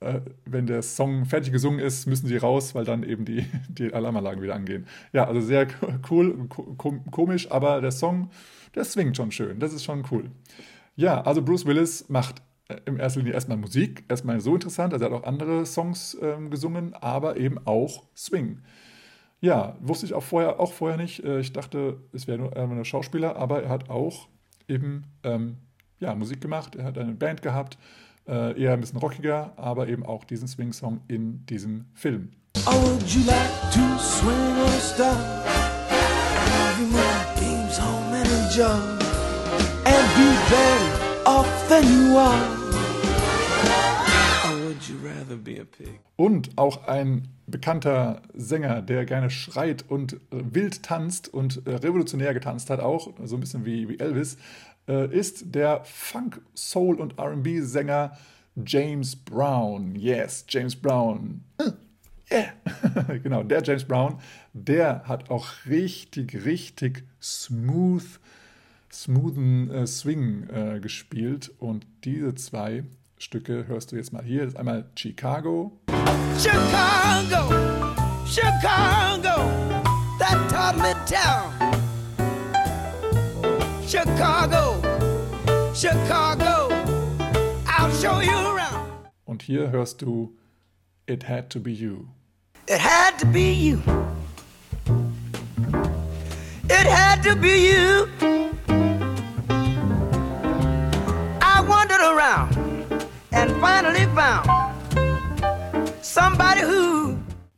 äh, 0.00 0.20
wenn 0.44 0.66
der 0.66 0.82
Song 0.82 1.24
fertig 1.24 1.52
gesungen 1.52 1.80
ist, 1.80 2.06
müssen 2.06 2.26
sie 2.26 2.36
raus, 2.36 2.74
weil 2.74 2.84
dann 2.84 3.02
eben 3.02 3.24
die, 3.24 3.46
die 3.68 3.92
Alarmanlagen 3.92 4.42
wieder 4.42 4.54
angehen. 4.54 4.86
Ja, 5.12 5.26
also 5.26 5.40
sehr 5.40 5.66
cool, 6.10 6.48
komisch, 7.10 7.50
aber 7.50 7.80
der 7.80 7.92
Song, 7.92 8.30
der 8.74 8.84
swingt 8.84 9.16
schon 9.16 9.30
schön. 9.30 9.58
Das 9.58 9.72
ist 9.72 9.84
schon 9.84 10.04
cool. 10.10 10.30
Ja, 10.96 11.22
also 11.22 11.42
Bruce 11.42 11.66
Willis 11.66 12.08
macht 12.08 12.42
äh, 12.68 12.76
im 12.84 12.98
ersten 12.98 13.20
Linie 13.20 13.34
erstmal 13.34 13.56
Musik, 13.56 14.04
erstmal 14.08 14.40
so 14.40 14.54
interessant. 14.54 14.92
Also 14.92 15.04
er 15.04 15.12
hat 15.12 15.22
auch 15.22 15.26
andere 15.26 15.66
Songs 15.66 16.16
ähm, 16.20 16.50
gesungen, 16.50 16.94
aber 16.94 17.36
eben 17.36 17.58
auch 17.66 18.04
Swing. 18.14 18.60
Ja, 19.40 19.76
wusste 19.80 20.06
ich 20.06 20.14
auch 20.14 20.22
vorher, 20.22 20.58
auch 20.60 20.72
vorher 20.72 20.96
nicht. 20.96 21.24
Äh, 21.24 21.40
ich 21.40 21.52
dachte, 21.52 21.98
es 22.12 22.26
wäre 22.26 22.38
nur 22.38 22.56
ein 22.56 22.84
Schauspieler, 22.84 23.36
aber 23.36 23.62
er 23.62 23.68
hat 23.68 23.90
auch 23.90 24.28
eben 24.68 25.04
ähm, 25.22 25.58
ja, 26.00 26.14
Musik 26.14 26.40
gemacht. 26.40 26.76
Er 26.76 26.84
hat 26.84 26.98
eine 26.98 27.14
Band 27.14 27.42
gehabt 27.42 27.78
äh, 28.28 28.60
eher 28.60 28.72
ein 28.72 28.80
bisschen 28.80 28.98
rockiger, 28.98 29.52
aber 29.56 29.88
eben 29.88 30.04
auch 30.04 30.24
diesen 30.24 30.48
Swing-Song 30.48 31.00
in 31.08 31.44
diesem 31.46 31.86
Film. 31.94 32.30
Oh, 32.66 32.72
would 32.72 33.08
you 33.14 33.24
like 33.26 33.70
to 33.72 33.98
swing 33.98 34.34
on 34.34 34.68
a 34.68 34.80
star? 34.80 35.16
Every 36.70 36.86
morning 36.86 37.36
games 37.36 37.78
home 37.78 38.14
and 38.14 38.28
enjoy 38.28 39.06
And 39.84 40.06
be 40.16 40.28
better 40.50 41.28
off 41.28 41.68
than 41.68 41.84
you 41.84 42.16
are 42.16 42.66
Und 46.16 46.50
auch 46.56 46.86
ein 46.86 47.28
bekannter 47.46 48.22
Sänger, 48.34 48.82
der 48.82 49.04
gerne 49.04 49.30
schreit 49.30 49.84
und 49.88 50.14
äh, 50.14 50.18
wild 50.30 50.82
tanzt 50.82 51.32
und 51.32 51.66
äh, 51.66 51.76
revolutionär 51.76 52.34
getanzt 52.34 52.70
hat, 52.70 52.80
auch 52.80 53.12
so 53.24 53.36
ein 53.36 53.40
bisschen 53.40 53.64
wie, 53.64 53.88
wie 53.88 53.98
Elvis, 53.98 54.36
äh, 54.88 55.12
ist 55.14 55.54
der 55.54 55.82
Funk, 55.84 56.40
Soul 56.54 57.00
und 57.00 57.18
RB-Sänger 57.18 58.16
James 58.64 59.14
Brown. 59.16 59.94
Yes, 59.96 60.44
James 60.48 60.74
Brown. 60.74 61.42
Yeah. 62.30 62.52
genau, 63.22 63.42
der 63.44 63.62
James 63.62 63.84
Brown, 63.84 64.18
der 64.52 65.04
hat 65.06 65.30
auch 65.30 65.46
richtig, 65.66 66.44
richtig 66.44 67.04
smooth, 67.22 68.18
smoothen 68.90 69.70
äh, 69.70 69.86
Swing 69.86 70.48
äh, 70.50 70.80
gespielt. 70.80 71.52
Und 71.58 71.86
diese 72.04 72.34
zwei 72.34 72.84
Stücke 73.18 73.66
hörst 73.68 73.92
du 73.92 73.96
jetzt 73.96 74.12
mal 74.12 74.24
hier. 74.24 74.42
Das 74.42 74.54
ist 74.54 74.58
einmal 74.58 74.86
Chicago. 74.96 75.78
Chicago, 76.38 77.48
Chicago, 78.26 79.50
that 80.18 80.48
toddler 80.50 80.96
town. 81.06 81.52
Chicago, 83.86 84.75
Chicago, 85.76 86.70
I'll 87.66 87.92
show 88.00 88.20
you 88.20 88.32
around. 88.32 88.90
Und 89.26 89.42
hier 89.42 89.70
hörst 89.70 90.00
du 90.00 90.32
It 91.06 91.28
Had 91.28 91.50
to 91.50 91.60
Be 91.60 91.70
You. 91.70 92.08
It 92.66 92.80
had 92.80 93.18
to 93.18 93.26
be 93.26 93.52
you. 93.52 93.82
It 96.70 96.86
had 96.86 97.22
to 97.24 97.36
be 97.36 97.68
you. 97.68 98.08
I 101.42 101.60
wandered 101.68 102.00
around 102.00 102.56
and 103.32 103.50
finally 103.60 104.06
found 104.14 104.48
somebody 106.00 106.62
who. 106.62 107.05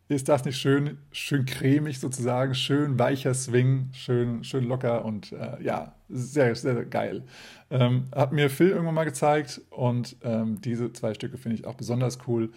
Ist 0.09 0.31
das 0.31 0.47
nicht 0.47 0.57
schön, 0.57 0.97
schön 1.13 1.45
cremig 1.45 2.01
sozusagen, 2.01 2.55
schön 2.55 2.99
weicher 2.99 3.35
Swing, 3.35 3.91
schön, 3.93 4.43
schön 4.43 4.65
locker 4.65 5.05
und 5.05 5.33
äh, 5.33 5.63
ja, 5.63 5.95
sehr, 6.09 6.55
sehr 6.55 6.87
geil. 6.87 7.25
Ähm, 7.71 8.05
hat 8.15 8.33
mir 8.33 8.49
Phil 8.49 8.71
irgendwann 8.71 8.95
mal 8.95 9.05
gezeigt 9.05 9.61
und 9.69 10.17
ähm, 10.23 10.63
diese 10.63 10.95
zwei 10.95 11.13
Stücke 11.13 11.37
finde 11.37 11.57
ich 11.57 11.67
auch 11.67 11.75
besonders 11.75 12.19
cool. 12.27 12.51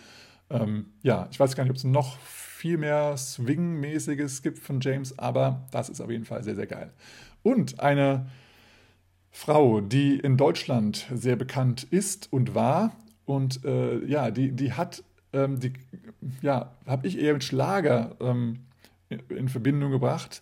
Ähm, 0.50 0.86
ja, 1.04 1.28
ich 1.30 1.40
weiß 1.42 1.56
gar 1.58 1.64
nicht, 1.64 1.72
ob 1.72 1.76
es 1.76 1.84
noch 1.84 2.18
viel 2.20 2.78
mehr 2.78 3.18
Swing-mäßiges 3.18 4.44
gibt 4.44 4.60
von 4.60 4.80
James, 4.80 5.20
aber 5.20 5.68
das 5.72 5.90
ist 5.90 6.00
auf 6.00 6.10
jeden 6.10 6.26
Fall 6.26 6.44
sehr, 6.44 6.56
sehr 6.56 6.68
geil. 6.68 6.94
Und 7.44 7.82
eine 7.82 8.28
Frau, 9.30 9.82
die 9.82 10.18
in 10.18 10.38
Deutschland 10.38 11.06
sehr 11.14 11.36
bekannt 11.36 11.84
ist 11.84 12.32
und 12.32 12.56
war 12.56 12.96
und 13.26 13.66
äh, 13.66 14.06
ja, 14.06 14.32
die, 14.32 14.52
die 14.52 14.72
hat, 14.74 15.04
ähm, 15.34 15.60
die, 15.60 15.74
ja, 16.42 16.76
habe 16.86 17.08
ich 17.08 17.20
eher 17.20 17.34
mit 17.34 17.44
Schlager 17.44 18.16
ähm, 18.20 18.60
in, 19.10 19.20
in 19.30 19.50
Verbindung 19.50 19.92
gebracht 19.92 20.42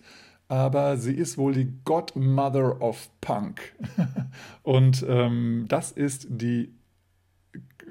aber 0.52 0.98
sie 0.98 1.14
ist 1.14 1.38
wohl 1.38 1.54
die 1.54 1.72
Godmother 1.86 2.82
of 2.82 3.08
Punk. 3.22 3.62
und 4.64 5.06
ähm, 5.08 5.66
das 5.70 5.92
ist 5.92 6.26
die 6.28 6.74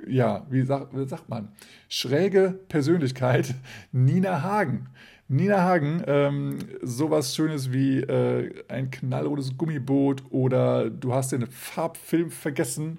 ja, 0.07 0.47
wie, 0.51 0.63
sag, 0.63 0.97
wie 0.97 1.07
sagt 1.07 1.29
man, 1.29 1.49
schräge 1.89 2.59
Persönlichkeit 2.69 3.55
Nina 3.93 4.43
Hagen. 4.43 4.89
Nina 5.29 5.63
Hagen, 5.63 6.03
ähm, 6.07 6.59
sowas 6.83 7.35
Schönes 7.35 7.73
wie 7.73 8.01
äh, 8.01 8.51
ein 8.69 8.91
knallrotes 8.91 9.59
Gummiboot 9.59 10.23
oder 10.31 10.89
du 10.89 11.13
hast 11.13 11.33
den 11.33 11.47
Farbfilm 11.47 12.31
vergessen. 12.31 12.99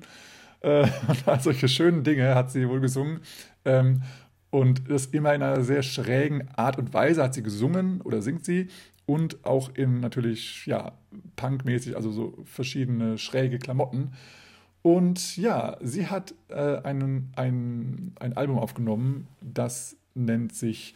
Äh, 0.61 0.87
solche 1.39 1.67
schönen 1.67 2.03
Dinge 2.03 2.35
hat 2.35 2.51
sie 2.51 2.67
wohl 2.67 2.79
gesungen. 2.79 3.19
Ähm, 3.65 4.01
und 4.51 4.89
das 4.89 5.07
immer 5.07 5.33
in 5.33 5.43
einer 5.43 5.63
sehr 5.63 5.83
schrägen 5.83 6.49
Art 6.55 6.77
und 6.77 6.93
Weise 6.93 7.23
hat 7.23 7.33
sie 7.33 7.43
gesungen 7.43 8.01
oder 8.01 8.21
singt 8.21 8.45
sie. 8.45 8.67
Und 9.05 9.43
auch 9.45 9.71
in 9.75 9.99
natürlich, 9.99 10.65
ja, 10.65 10.93
punkmäßig, 11.35 11.95
also 11.95 12.11
so 12.11 12.37
verschiedene 12.45 13.17
schräge 13.17 13.57
Klamotten. 13.57 14.11
Und 14.81 15.37
ja, 15.37 15.77
sie 15.81 16.07
hat 16.07 16.33
äh, 16.49 16.77
einen, 16.83 17.31
ein, 17.35 18.13
ein 18.19 18.33
Album 18.33 18.57
aufgenommen, 18.59 19.27
das 19.41 19.97
nennt 20.13 20.53
sich 20.53 20.95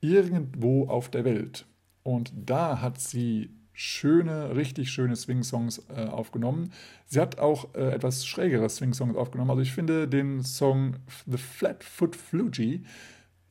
Irgendwo 0.00 0.86
auf 0.86 1.08
der 1.08 1.24
Welt. 1.24 1.66
Und 2.04 2.32
da 2.46 2.80
hat 2.80 3.00
sie 3.00 3.50
schöne, 3.80 4.56
richtig 4.56 4.90
schöne 4.90 5.14
Swing-Songs 5.14 5.84
äh, 5.96 6.06
aufgenommen. 6.06 6.72
Sie 7.06 7.20
hat 7.20 7.38
auch 7.38 7.76
äh, 7.76 7.92
etwas 7.94 8.26
schrägere 8.26 8.68
Swing-Songs 8.68 9.16
aufgenommen. 9.16 9.50
Also 9.50 9.62
ich 9.62 9.72
finde 9.72 10.08
den 10.08 10.42
Song 10.42 10.96
The 11.26 11.38
Flatfoot 11.38 12.16
Flugie, 12.16 12.82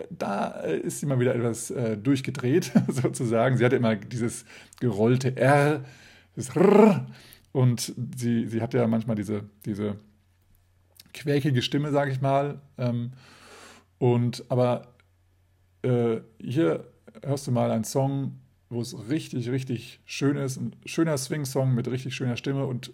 da 0.10 0.52
äh, 0.66 0.80
ist 0.80 1.00
sie 1.00 1.06
mal 1.06 1.22
wieder 1.22 1.34
etwas 1.34 1.72
äh, 1.72 1.96
durchgedreht, 1.98 2.74
sozusagen. 2.90 3.56
Sie 3.56 3.64
hatte 3.64 3.78
immer 3.78 3.96
dieses 3.96 4.44
gerollte 4.82 5.38
R, 5.38 5.86
das 6.36 6.54
R, 6.58 7.08
und 7.54 7.94
sie, 8.18 8.48
sie 8.48 8.62
hat 8.62 8.74
ja 8.74 8.86
manchmal 8.86 9.16
diese, 9.16 9.46
diese 9.66 9.96
quäkige 11.14 11.62
Stimme, 11.62 11.92
sage 11.92 12.12
ich 12.12 12.20
mal. 12.20 12.60
Ähm, 12.78 13.14
und 13.98 14.44
aber 14.50 14.90
äh, 15.84 16.18
hier 16.38 16.84
hörst 17.24 17.48
du 17.48 17.52
mal 17.52 17.72
einen 17.72 17.86
Song, 17.86 18.42
wo 18.70 18.82
es 18.82 18.96
richtig, 19.10 19.50
richtig 19.50 20.00
schön 20.06 20.38
ist. 20.38 20.58
Ein 20.58 20.74
schöner 20.86 21.18
Swing-Song 21.18 21.74
mit 21.74 21.90
richtig 21.90 22.16
schöner 22.16 22.38
Stimme. 22.38 22.66
Und 22.66 22.92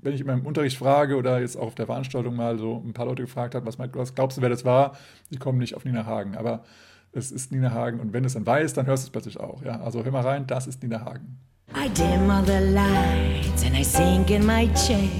wenn 0.00 0.14
ich 0.14 0.20
in 0.20 0.26
meinem 0.26 0.46
Unterricht 0.46 0.76
frage 0.76 1.16
oder 1.16 1.40
jetzt 1.40 1.56
auch 1.56 1.68
auf 1.68 1.74
der 1.74 1.86
Veranstaltung 1.86 2.36
mal 2.36 2.58
so 2.58 2.82
ein 2.84 2.92
paar 2.92 3.06
Leute 3.06 3.22
gefragt 3.22 3.54
habe, 3.54 3.66
was, 3.66 3.78
was 3.78 4.14
glaubst 4.14 4.38
du, 4.38 4.42
wer 4.42 4.48
das 4.48 4.64
war, 4.64 4.96
die 5.30 5.36
kommen 5.36 5.58
nicht 5.58 5.74
auf 5.74 5.84
Nina 5.84 6.06
Hagen. 6.06 6.36
Aber 6.36 6.64
es 7.12 7.32
ist 7.32 7.52
Nina 7.52 7.72
Hagen 7.72 8.00
und 8.00 8.12
wenn 8.12 8.22
du 8.22 8.26
es 8.26 8.34
dann 8.34 8.46
weißt, 8.46 8.76
dann 8.76 8.86
hörst 8.86 9.04
du 9.04 9.06
es 9.06 9.10
plötzlich 9.10 9.40
auch. 9.40 9.62
Ja? 9.64 9.80
Also 9.80 10.04
hör 10.04 10.12
mal 10.12 10.22
rein, 10.22 10.46
das 10.46 10.66
ist 10.66 10.82
Nina 10.82 11.04
Hagen. 11.04 11.38
I 11.74 11.88
dim 11.90 12.30
all 12.30 12.42
the 12.44 12.60
lights 12.72 13.62
and 13.64 13.76
I 13.76 13.82
sink 13.82 14.30
in 14.30 14.46
my 14.46 14.68
chair. 14.74 15.10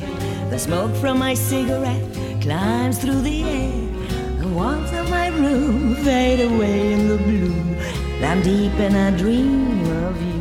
The 0.50 0.58
smoke 0.58 0.94
from 0.96 1.18
my 1.18 1.34
cigarette 1.34 2.02
climbs 2.40 2.98
through 2.98 3.22
the 3.22 3.42
air. 3.42 3.72
The 4.40 4.48
walls 4.48 4.90
of 4.92 5.10
my 5.10 5.28
room 5.28 5.94
fade 5.96 6.40
away 6.40 6.92
in 6.94 7.08
the 7.08 7.18
blue. 7.18 7.67
I'm 8.20 8.42
deep 8.42 8.78
in 8.80 8.96
a 8.96 9.10
dream 9.12 9.82
of 9.82 10.20
you. 10.20 10.38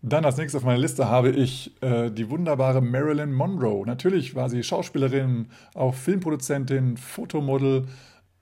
Dann 0.00 0.24
als 0.24 0.36
nächstes 0.36 0.60
auf 0.60 0.64
meiner 0.64 0.78
Liste 0.78 1.08
habe 1.08 1.30
ich 1.30 1.80
äh, 1.82 2.10
die 2.10 2.28
wunderbare 2.30 2.80
Marilyn 2.80 3.32
Monroe. 3.32 3.86
Natürlich 3.86 4.34
war 4.34 4.48
sie 4.48 4.62
Schauspielerin, 4.62 5.48
auch 5.74 5.94
Filmproduzentin, 5.94 6.96
Fotomodel. 6.96 7.86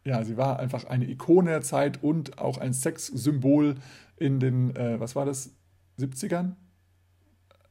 Ja, 0.04 0.24
sie 0.24 0.36
war 0.36 0.58
einfach 0.58 0.84
eine 0.84 1.08
Ikone 1.08 1.50
der 1.50 1.62
Zeit 1.62 2.02
und 2.02 2.38
auch 2.38 2.58
ein 2.58 2.72
Sexsymbol 2.72 3.76
in 4.16 4.40
den, 4.40 4.74
äh, 4.76 4.98
was 4.98 5.14
war 5.14 5.24
das, 5.24 5.54
70ern? 6.00 6.54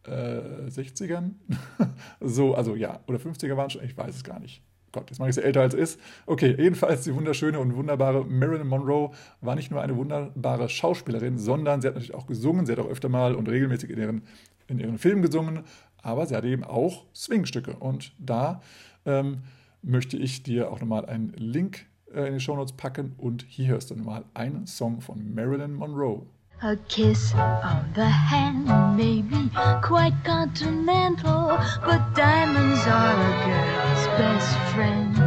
Äh, 0.06 0.68
60ern? 0.70 1.32
so, 2.20 2.56
also 2.56 2.76
ja, 2.76 3.00
oder 3.08 3.20
50er 3.20 3.56
waren 3.58 3.70
schon, 3.70 3.84
ich 3.84 3.98
weiß 3.98 4.16
es 4.16 4.24
gar 4.24 4.40
nicht. 4.40 4.64
Gott, 4.92 5.10
jetzt 5.10 5.20
mache 5.20 5.30
ich 5.30 5.36
sie 5.36 5.44
älter 5.44 5.62
als 5.62 5.74
ist. 5.74 6.00
Okay, 6.26 6.56
jedenfalls 6.58 7.04
die 7.04 7.16
wunderschöne 7.16 7.60
und 7.60 7.76
wunderbare 7.76 8.26
Marilyn 8.26 8.68
Monroe 8.68 9.12
war 9.40 9.56
nicht 9.56 9.72
nur 9.72 9.82
eine 9.82 9.96
wunderbare 9.96 10.68
Schauspielerin, 10.70 11.38
sondern 11.38 11.82
sie 11.82 11.88
hat 11.88 11.96
natürlich 11.96 12.14
auch 12.14 12.28
gesungen. 12.28 12.66
Sie 12.66 12.72
hat 12.74 12.80
auch 12.80 12.90
öfter 12.90 13.10
mal 13.10 13.36
und 13.36 13.48
regelmäßig 13.48 13.90
in 13.90 14.00
ihren, 14.00 14.22
in 14.68 14.80
ihren 14.80 14.98
Filmen 14.98 15.22
gesungen, 15.22 15.64
aber 16.02 16.26
sie 16.26 16.36
hat 16.36 16.44
eben 16.44 16.64
auch 16.64 17.06
Swingstücke. 17.16 17.78
Und 17.78 18.14
da 18.20 18.62
ähm, 19.06 19.44
möchte 19.82 20.18
ich 20.18 20.44
dir 20.44 20.72
auch 20.72 20.80
nochmal 20.82 21.06
einen 21.06 21.34
Link 21.34 21.86
äh, 22.14 22.28
in 22.28 22.34
die 22.34 22.40
Shownotes 22.40 22.74
packen 22.74 23.14
und 23.18 23.46
hier 23.48 23.68
hörst 23.68 23.92
du 23.92 23.96
nochmal 23.96 24.26
einen 24.34 24.68
Song 24.68 25.02
von 25.02 25.34
Marilyn 25.34 25.74
Monroe. 25.74 26.26
A 26.64 26.76
kiss 26.88 27.34
on 27.34 27.86
the 27.96 28.06
hand 28.06 28.68
may 28.96 29.24
be 29.24 29.50
quite 29.82 30.14
continental, 30.24 31.58
but 31.84 32.16
diamonds 32.16 32.86
are 32.86 33.18
a 33.18 33.34
girl's 33.48 34.08
best 34.20 34.56
friend. 34.72 35.18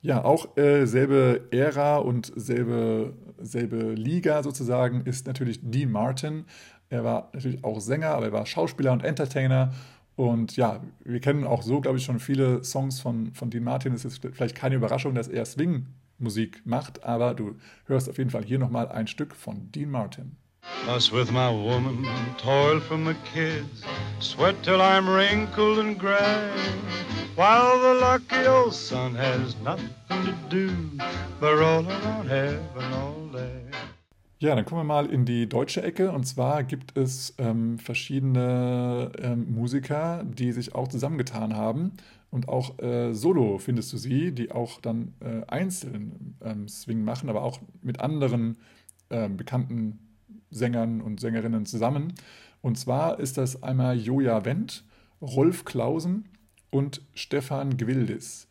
Ja, 0.00 0.24
auch 0.24 0.56
äh, 0.56 0.86
selbe 0.86 1.42
Ära 1.50 1.98
und 1.98 2.32
selbe, 2.36 3.12
selbe 3.38 3.92
Liga 3.92 4.42
sozusagen 4.42 5.02
ist 5.02 5.26
natürlich 5.26 5.60
Dean 5.62 5.92
Martin. 5.92 6.46
Er 6.88 7.04
war 7.04 7.28
natürlich 7.34 7.62
auch 7.62 7.78
Sänger, 7.80 8.12
aber 8.14 8.26
er 8.26 8.32
war 8.32 8.46
Schauspieler 8.46 8.92
und 8.92 9.04
Entertainer. 9.04 9.74
Und 10.14 10.56
ja, 10.56 10.80
wir 11.04 11.20
kennen 11.20 11.44
auch 11.44 11.60
so, 11.60 11.82
glaube 11.82 11.98
ich, 11.98 12.04
schon 12.04 12.18
viele 12.18 12.64
Songs 12.64 13.00
von, 13.00 13.34
von 13.34 13.50
Dean 13.50 13.64
Martin. 13.64 13.92
Es 13.92 14.06
ist 14.06 14.26
vielleicht 14.32 14.56
keine 14.56 14.76
Überraschung, 14.76 15.14
dass 15.14 15.28
er 15.28 15.44
Swing 15.44 15.84
Musik 16.18 16.62
macht, 16.64 17.04
aber 17.04 17.34
du 17.34 17.56
hörst 17.86 18.08
auf 18.08 18.18
jeden 18.18 18.30
Fall 18.30 18.44
hier 18.44 18.58
nochmal 18.58 18.88
ein 18.88 19.06
Stück 19.06 19.34
von 19.34 19.70
Dean 19.72 19.90
Martin. 19.90 20.36
Thus 20.84 21.12
with 21.12 21.30
my 21.30 21.50
woman, 21.50 22.06
toil 22.38 22.80
from 22.80 23.04
the 23.04 23.14
kids, 23.32 23.84
sweat 24.20 24.60
till 24.62 24.80
I'm 24.80 25.08
wrinkled 25.08 25.78
and 25.78 25.98
gray, 25.98 26.50
while 27.36 27.78
the 27.80 28.00
lucky 28.00 28.46
old 28.46 28.74
son 28.74 29.14
has 29.14 29.54
nothing 29.62 29.90
to 30.08 30.34
do 30.48 30.70
but 31.40 31.54
roll 31.54 31.86
around 31.86 32.28
heaven 32.28 32.92
all 32.92 33.28
day. 33.32 33.62
Ja, 34.38 34.54
dann 34.54 34.66
kommen 34.66 34.80
wir 34.80 34.84
mal 34.84 35.06
in 35.06 35.24
die 35.24 35.48
deutsche 35.48 35.82
Ecke. 35.82 36.12
Und 36.12 36.24
zwar 36.24 36.62
gibt 36.62 36.96
es 36.96 37.34
ähm, 37.38 37.78
verschiedene 37.78 39.10
ähm, 39.18 39.46
Musiker, 39.54 40.24
die 40.24 40.52
sich 40.52 40.74
auch 40.74 40.88
zusammengetan 40.88 41.56
haben 41.56 41.92
und 42.30 42.48
auch 42.48 42.78
äh, 42.80 43.12
solo 43.14 43.58
findest 43.58 43.92
du 43.92 43.96
sie, 43.96 44.32
die 44.32 44.50
auch 44.50 44.80
dann 44.80 45.14
äh, 45.20 45.42
einzeln 45.46 46.36
ähm, 46.42 46.68
Swing 46.68 47.02
machen, 47.02 47.28
aber 47.28 47.42
auch 47.42 47.60
mit 47.82 48.00
anderen 48.00 48.58
äh, 49.08 49.28
bekannten 49.28 49.98
Sängern 50.50 51.00
und 51.00 51.20
Sängerinnen 51.20 51.66
zusammen. 51.66 52.14
Und 52.62 52.78
zwar 52.78 53.20
ist 53.20 53.38
das 53.38 53.62
einmal 53.62 53.96
Joja 53.98 54.44
Wendt 54.44 54.84
Rolf 55.20 55.64
Klausen 55.64 56.28
und 56.70 57.00
Stefan 57.14 57.76
Gwildis. 57.76 58.48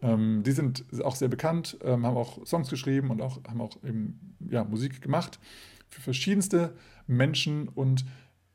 Ähm, 0.00 0.42
die 0.44 0.52
sind 0.52 0.84
auch 1.02 1.16
sehr 1.16 1.28
bekannt, 1.28 1.78
ähm, 1.82 2.06
haben 2.06 2.16
auch 2.16 2.44
Songs 2.46 2.70
geschrieben 2.70 3.10
und 3.10 3.20
auch, 3.20 3.40
haben 3.48 3.60
auch 3.60 3.76
eben, 3.84 4.36
ja, 4.50 4.64
Musik 4.64 5.02
gemacht 5.02 5.38
für 5.88 6.00
verschiedenste 6.00 6.74
Menschen 7.06 7.68
und 7.68 8.04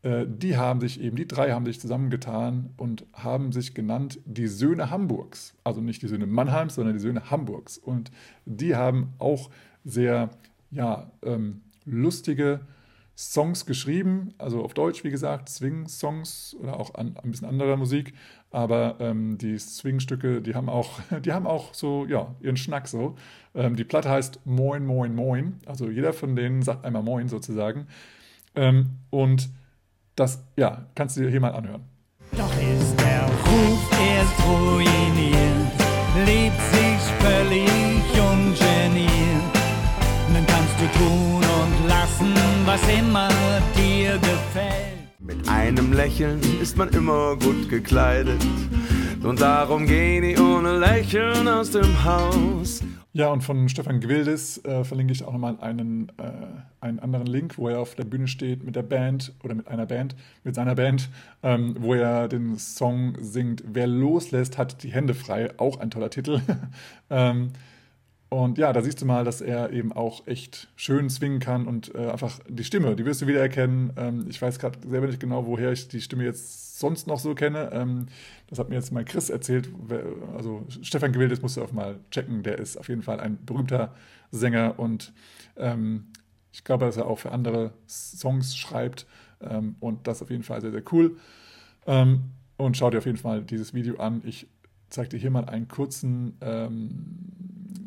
die 0.03 0.57
haben 0.57 0.81
sich 0.81 0.99
eben, 0.99 1.15
die 1.15 1.27
drei 1.27 1.51
haben 1.53 1.65
sich 1.65 1.79
zusammengetan 1.79 2.71
und 2.75 3.05
haben 3.13 3.53
sich 3.53 3.73
genannt 3.73 4.19
die 4.25 4.47
Söhne 4.47 4.89
Hamburgs. 4.89 5.55
Also 5.63 5.79
nicht 5.79 6.01
die 6.01 6.09
Söhne 6.09 6.25
Mannheims, 6.25 6.75
sondern 6.75 6.93
die 6.93 6.99
Söhne 6.99 7.31
Hamburgs. 7.31 7.77
Und 7.77 8.11
die 8.45 8.75
haben 8.75 9.13
auch 9.19 9.49
sehr, 9.85 10.29
ja, 10.71 11.09
ähm, 11.23 11.61
lustige 11.85 12.61
Songs 13.15 13.65
geschrieben, 13.67 14.33
also 14.39 14.63
auf 14.63 14.73
Deutsch, 14.73 15.03
wie 15.03 15.11
gesagt, 15.11 15.47
Swing-Songs 15.47 16.55
oder 16.59 16.79
auch 16.79 16.95
an, 16.95 17.15
ein 17.21 17.31
bisschen 17.31 17.47
anderer 17.47 17.77
Musik. 17.77 18.13
Aber 18.49 18.97
ähm, 18.99 19.37
die 19.37 19.57
Swing-Stücke, 19.57 20.41
die 20.41 20.55
haben 20.55 20.67
auch, 20.67 20.99
die 21.23 21.31
haben 21.31 21.45
auch 21.45 21.73
so, 21.73 22.05
ja, 22.07 22.33
ihren 22.41 22.57
Schnack 22.57 22.87
so. 22.87 23.15
Ähm, 23.53 23.75
die 23.75 23.83
Platte 23.83 24.09
heißt 24.09 24.39
Moin, 24.45 24.85
Moin, 24.85 25.13
Moin. 25.13 25.59
Also 25.65 25.89
jeder 25.89 26.13
von 26.13 26.35
denen 26.35 26.63
sagt 26.63 26.85
einmal 26.85 27.03
Moin 27.03 27.29
sozusagen. 27.29 27.87
Ähm, 28.55 28.89
und 29.11 29.49
das, 30.15 30.43
ja, 30.55 30.85
kannst 30.95 31.17
du 31.17 31.21
dir 31.21 31.29
hier 31.29 31.41
mal 31.41 31.53
anhören. 31.53 31.83
Doch 32.31 32.51
ist 32.57 32.99
der 32.99 33.25
Ruf 33.45 33.79
erst 33.91 34.47
ruiniert, 34.47 35.71
lebt 36.25 36.61
sich 36.71 37.01
völlig 37.19 37.69
ungeniert. 38.19 39.53
Dann 40.33 40.45
kannst 40.47 40.75
du 40.79 40.99
tun 40.99 41.43
und 41.43 41.87
lassen, 41.87 42.33
was 42.65 42.81
immer 42.89 43.29
dir 43.77 44.13
gefällt. 44.17 44.93
Mit 45.19 45.47
einem 45.47 45.93
Lächeln 45.93 46.41
ist 46.61 46.77
man 46.77 46.89
immer 46.89 47.35
gut 47.37 47.69
gekleidet. 47.69 48.43
Und 49.23 49.39
darum 49.39 49.85
gehen 49.85 50.23
die 50.23 50.37
ohne 50.37 50.79
Lächeln 50.79 51.47
aus 51.47 51.71
dem 51.71 52.03
Haus. 52.03 52.81
Ja, 53.15 53.27
und 53.27 53.41
von 53.41 53.69
Stefan 53.69 53.99
Gwildis 53.99 54.65
äh, 54.65 54.83
verlinke 54.83 55.13
ich 55.13 55.23
auch 55.23 55.31
nochmal 55.31 55.59
einen, 55.61 56.09
äh, 56.17 56.23
einen 56.81 56.97
anderen 56.97 57.27
Link, 57.27 57.59
wo 57.59 57.69
er 57.69 57.79
auf 57.79 57.93
der 57.93 58.05
Bühne 58.05 58.27
steht 58.27 58.63
mit 58.63 58.75
der 58.75 58.81
Band 58.81 59.33
oder 59.43 59.53
mit 59.53 59.67
einer 59.67 59.85
Band, 59.85 60.15
mit 60.43 60.55
seiner 60.55 60.73
Band, 60.73 61.09
ähm, 61.43 61.75
wo 61.77 61.93
er 61.93 62.27
den 62.27 62.57
Song 62.57 63.15
singt 63.21 63.63
Wer 63.67 63.85
loslässt, 63.85 64.57
hat 64.57 64.81
die 64.81 64.91
Hände 64.91 65.13
frei. 65.13 65.51
Auch 65.57 65.79
ein 65.79 65.91
toller 65.91 66.09
Titel. 66.09 66.41
ähm, 67.11 67.51
und 68.33 68.57
ja, 68.57 68.73
da 68.73 68.81
siehst 68.81 68.99
du 68.99 69.05
mal, 69.05 69.23
dass 69.23 69.41
er 69.41 69.71
eben 69.71 69.93
auch 69.93 70.25
echt 70.25 70.67
schön 70.75 71.07
swingen 71.07 71.39
kann 71.39 71.67
und 71.67 71.93
äh, 71.93 72.09
einfach 72.09 72.39
die 72.49 72.63
Stimme, 72.63 72.95
die 72.95 73.05
wirst 73.05 73.21
du 73.21 73.27
wiedererkennen. 73.27 73.93
Ähm, 73.95 74.25
ich 74.27 74.41
weiß 74.41 74.57
gerade 74.57 74.79
selber 74.89 75.05
nicht 75.05 75.19
genau, 75.19 75.45
woher 75.45 75.71
ich 75.71 75.87
die 75.87 76.01
Stimme 76.01 76.23
jetzt 76.23 76.79
sonst 76.79 77.05
noch 77.05 77.19
so 77.19 77.35
kenne. 77.35 77.69
Ähm, 77.71 78.07
das 78.47 78.57
hat 78.57 78.69
mir 78.69 78.75
jetzt 78.75 78.91
mal 78.91 79.05
Chris 79.05 79.29
erzählt. 79.29 79.69
Also 80.35 80.65
Stefan 80.81 81.11
Gewildes 81.11 81.43
musst 81.43 81.57
du 81.57 81.63
auch 81.63 81.73
mal 81.73 81.99
checken. 82.09 82.41
Der 82.41 82.57
ist 82.57 82.75
auf 82.75 82.89
jeden 82.89 83.03
Fall 83.03 83.19
ein 83.19 83.37
berühmter 83.45 83.93
Sänger 84.31 84.79
und 84.79 85.13
ähm, 85.55 86.05
ich 86.51 86.63
glaube, 86.63 86.85
dass 86.85 86.97
er 86.97 87.05
auch 87.05 87.19
für 87.19 87.31
andere 87.31 87.73
Songs 87.87 88.57
schreibt 88.57 89.05
ähm, 89.41 89.75
und 89.79 90.07
das 90.07 90.23
auf 90.23 90.31
jeden 90.31 90.43
Fall 90.43 90.59
sehr, 90.59 90.71
sehr 90.71 90.83
cool. 90.91 91.17
Ähm, 91.85 92.31
und 92.57 92.77
schau 92.77 92.89
dir 92.89 92.97
auf 92.97 93.05
jeden 93.05 93.19
Fall 93.19 93.43
dieses 93.43 93.75
Video 93.75 93.97
an. 93.97 94.23
Ich 94.25 94.47
zeige 94.93 95.09
dir 95.09 95.17
hier 95.17 95.31
mal 95.31 95.45
einen 95.45 95.67
kurzen 95.67 96.37
ähm, 96.41 96.89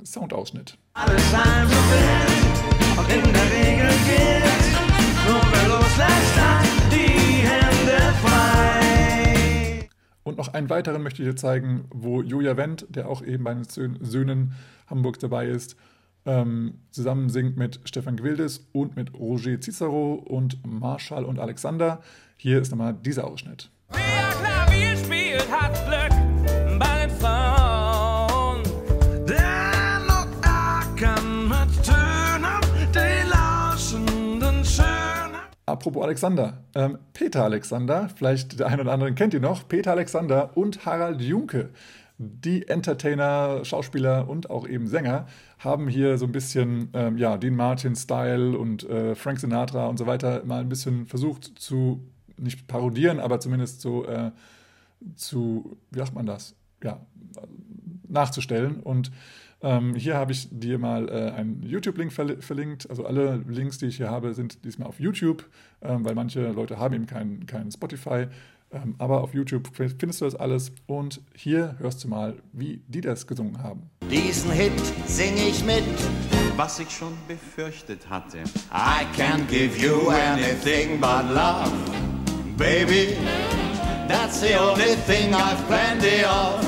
Soundausschnitt. 0.04 0.76
Alles 0.94 1.30
so 1.30 1.36
will 1.36 2.98
und 2.98 3.08
in 3.08 3.32
der 3.32 3.44
Regel 3.44 3.90
gilt, 4.06 4.66
nur 5.26 5.40
wer 5.52 5.68
loslässt, 5.68 6.36
hat 6.36 6.66
die 6.90 7.46
Hände 7.46 8.12
frei. 8.22 9.88
Und 10.24 10.36
noch 10.36 10.52
einen 10.52 10.68
weiteren 10.68 11.02
möchte 11.02 11.22
ich 11.22 11.28
dir 11.28 11.36
zeigen, 11.36 11.84
wo 11.94 12.22
Julia 12.22 12.56
Wendt, 12.56 12.86
der 12.88 13.08
auch 13.08 13.22
eben 13.22 13.44
bei 13.44 13.54
den 13.54 13.64
Söhnen 13.64 14.54
Hamburgs 14.88 15.20
dabei 15.20 15.46
ist, 15.46 15.76
ähm, 16.24 16.80
zusammen 16.90 17.30
singt 17.30 17.56
mit 17.56 17.80
Stefan 17.84 18.16
Gwildes 18.16 18.66
und 18.72 18.96
mit 18.96 19.14
Roger 19.14 19.60
Cicero 19.60 20.14
und 20.14 20.58
Marschall 20.66 21.24
und 21.24 21.38
Alexander. 21.38 22.00
Hier 22.36 22.60
ist 22.60 22.72
nochmal 22.72 22.94
dieser 22.94 23.28
Ausschnitt. 23.28 23.70
Wer 23.90 24.32
Klavier 24.40 24.96
spielt, 24.96 25.48
hat 25.52 25.74
Glück 25.86 26.25
Apropos 35.68 36.04
Alexander, 36.04 36.62
ähm, 36.76 36.98
Peter 37.12 37.42
Alexander, 37.42 38.08
vielleicht 38.14 38.60
der 38.60 38.68
eine 38.68 38.82
oder 38.82 38.92
andere 38.92 39.12
kennt 39.14 39.34
ihn 39.34 39.42
noch, 39.42 39.66
Peter 39.66 39.90
Alexander 39.90 40.56
und 40.56 40.86
Harald 40.86 41.20
Junke, 41.20 41.70
die 42.18 42.68
Entertainer, 42.68 43.64
Schauspieler 43.64 44.28
und 44.28 44.48
auch 44.48 44.68
eben 44.68 44.86
Sänger, 44.86 45.26
haben 45.58 45.88
hier 45.88 46.18
so 46.18 46.26
ein 46.26 46.30
bisschen, 46.30 46.90
ähm, 46.94 47.18
ja, 47.18 47.36
Dean 47.36 47.56
Martin-Style 47.56 48.56
und 48.56 48.88
äh, 48.88 49.16
Frank 49.16 49.40
Sinatra 49.40 49.88
und 49.88 49.98
so 49.98 50.06
weiter 50.06 50.44
mal 50.44 50.60
ein 50.60 50.68
bisschen 50.68 51.06
versucht 51.06 51.58
zu, 51.58 52.00
nicht 52.38 52.68
parodieren, 52.68 53.18
aber 53.18 53.40
zumindest 53.40 53.80
so 53.80 54.06
äh, 54.06 54.30
zu, 55.16 55.76
wie 55.90 55.98
sagt 55.98 56.14
man 56.14 56.26
das? 56.26 56.54
Ja, 56.82 57.00
nachzustellen 58.08 58.78
und 58.80 59.10
ähm, 59.62 59.94
hier 59.94 60.16
habe 60.16 60.32
ich 60.32 60.48
dir 60.50 60.78
mal 60.78 61.08
äh, 61.08 61.30
einen 61.32 61.62
YouTube-Link 61.62 62.12
verli 62.12 62.36
verlinkt. 62.40 62.88
Also 62.90 63.06
alle 63.06 63.42
Links, 63.48 63.78
die 63.78 63.86
ich 63.86 63.96
hier 63.96 64.10
habe, 64.10 64.34
sind 64.34 64.64
diesmal 64.64 64.88
auf 64.88 65.00
YouTube, 65.00 65.48
ähm, 65.82 66.04
weil 66.04 66.14
manche 66.14 66.52
Leute 66.52 66.78
haben 66.78 66.94
eben 66.94 67.06
keinen 67.06 67.46
kein 67.46 67.70
Spotify. 67.70 68.26
Ähm, 68.72 68.96
aber 68.98 69.22
auf 69.22 69.32
YouTube 69.32 69.68
findest 69.74 70.20
du 70.20 70.24
das 70.24 70.34
alles 70.34 70.72
und 70.86 71.20
hier 71.34 71.76
hörst 71.78 72.02
du 72.02 72.08
mal, 72.08 72.34
wie 72.52 72.82
die 72.88 73.00
das 73.00 73.26
gesungen 73.26 73.62
haben. 73.62 73.88
Diesen 74.10 74.50
Hit 74.50 74.72
singe 75.06 75.48
ich 75.48 75.64
mit, 75.64 75.84
was 76.56 76.78
ich 76.80 76.90
schon 76.90 77.12
befürchtet 77.28 78.10
hatte. 78.10 78.38
I 78.72 79.04
can't 79.16 79.46
give 79.48 79.78
you 79.78 80.10
anything 80.10 81.00
but 81.00 81.24
love, 81.32 81.72
baby. 82.56 83.16
That's 84.08 84.40
the 84.40 84.58
only 84.58 84.96
thing 85.06 85.32
I've 85.32 85.64
plenty 85.66 86.24
of, 86.24 86.60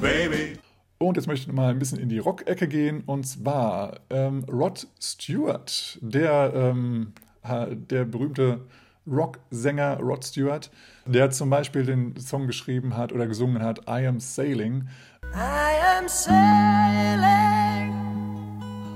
baby. 0.00 0.63
Und 1.08 1.16
jetzt 1.16 1.26
möchte 1.26 1.50
ich 1.50 1.54
mal 1.54 1.70
ein 1.70 1.78
bisschen 1.78 1.98
in 1.98 2.08
die 2.08 2.18
Rock-Ecke 2.18 2.66
gehen. 2.66 3.02
Und 3.04 3.24
zwar 3.24 4.00
ähm, 4.08 4.42
Rod 4.44 4.86
Stewart, 4.98 5.98
der, 6.00 6.52
ähm, 6.54 7.12
der 7.44 8.04
berühmte 8.06 8.60
Rocksänger 9.06 9.98
Rod 10.00 10.24
Stewart, 10.24 10.70
der 11.04 11.30
zum 11.30 11.50
Beispiel 11.50 11.84
den 11.84 12.16
Song 12.16 12.46
geschrieben 12.46 12.96
hat 12.96 13.12
oder 13.12 13.26
gesungen 13.26 13.62
hat, 13.62 13.80
I 13.80 14.06
Am 14.06 14.18
Sailing. 14.18 14.88
I 15.34 15.98
am 15.98 16.08
sailing 16.08 17.92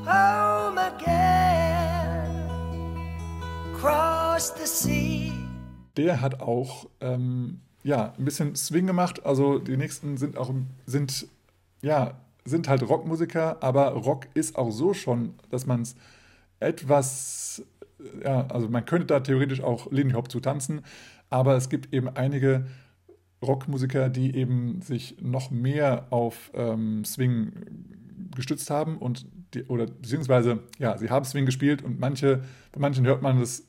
home 0.07 0.81
again, 0.81 2.25
cross 3.79 4.55
the 4.57 4.67
sea. 4.67 5.33
Der 5.99 6.23
hat 6.23 6.41
auch 6.41 6.89
ähm, 7.03 7.61
ja, 7.83 8.15
ein 8.17 8.25
bisschen 8.25 8.57
Swing 8.57 8.87
gemacht. 8.87 9.27
Also 9.27 9.59
die 9.59 9.77
nächsten 9.77 10.17
sind 10.17 10.39
auch 10.39 10.51
sind 10.87 11.27
ja, 11.83 12.21
sind 12.45 12.69
halt 12.69 12.89
Rockmusiker, 12.89 13.63
aber 13.63 13.89
Rock 13.91 14.27
ist 14.35 14.57
auch 14.57 14.71
so 14.71 14.95
schon, 14.95 15.35
dass 15.51 15.67
man 15.67 15.83
es 15.83 15.97
etwas, 16.61 17.63
ja, 18.23 18.47
also 18.47 18.69
man 18.69 18.85
könnte 18.85 19.07
da 19.07 19.21
theoretisch 19.21 19.61
auch 19.61 19.91
Lindy 19.93 20.15
Hop 20.15 20.31
zu 20.31 20.41
tanzen, 20.41 20.83
aber 21.31 21.57
es 21.57 21.69
gibt 21.69 21.93
eben 21.93 22.09
einige 22.09 22.67
Rockmusiker, 23.43 24.09
die 24.09 24.35
eben 24.35 24.81
sich 24.81 25.17
noch 25.21 25.51
mehr 25.51 26.07
auf 26.11 26.51
ähm, 26.55 27.05
Swing 27.05 27.53
gestützt 28.35 28.71
haben 28.71 28.99
und 28.99 29.27
die, 29.55 29.65
oder 29.65 29.87
beziehungsweise, 29.87 30.61
ja, 30.79 30.97
sie 30.99 31.11
haben 31.11 31.25
Swing 31.25 31.47
gespielt 31.47 31.83
und 31.83 32.01
manche, 32.01 32.43
bei 32.73 32.81
manchen 32.81 33.07
hört 33.07 33.23
man 33.23 33.39
das 33.39 33.65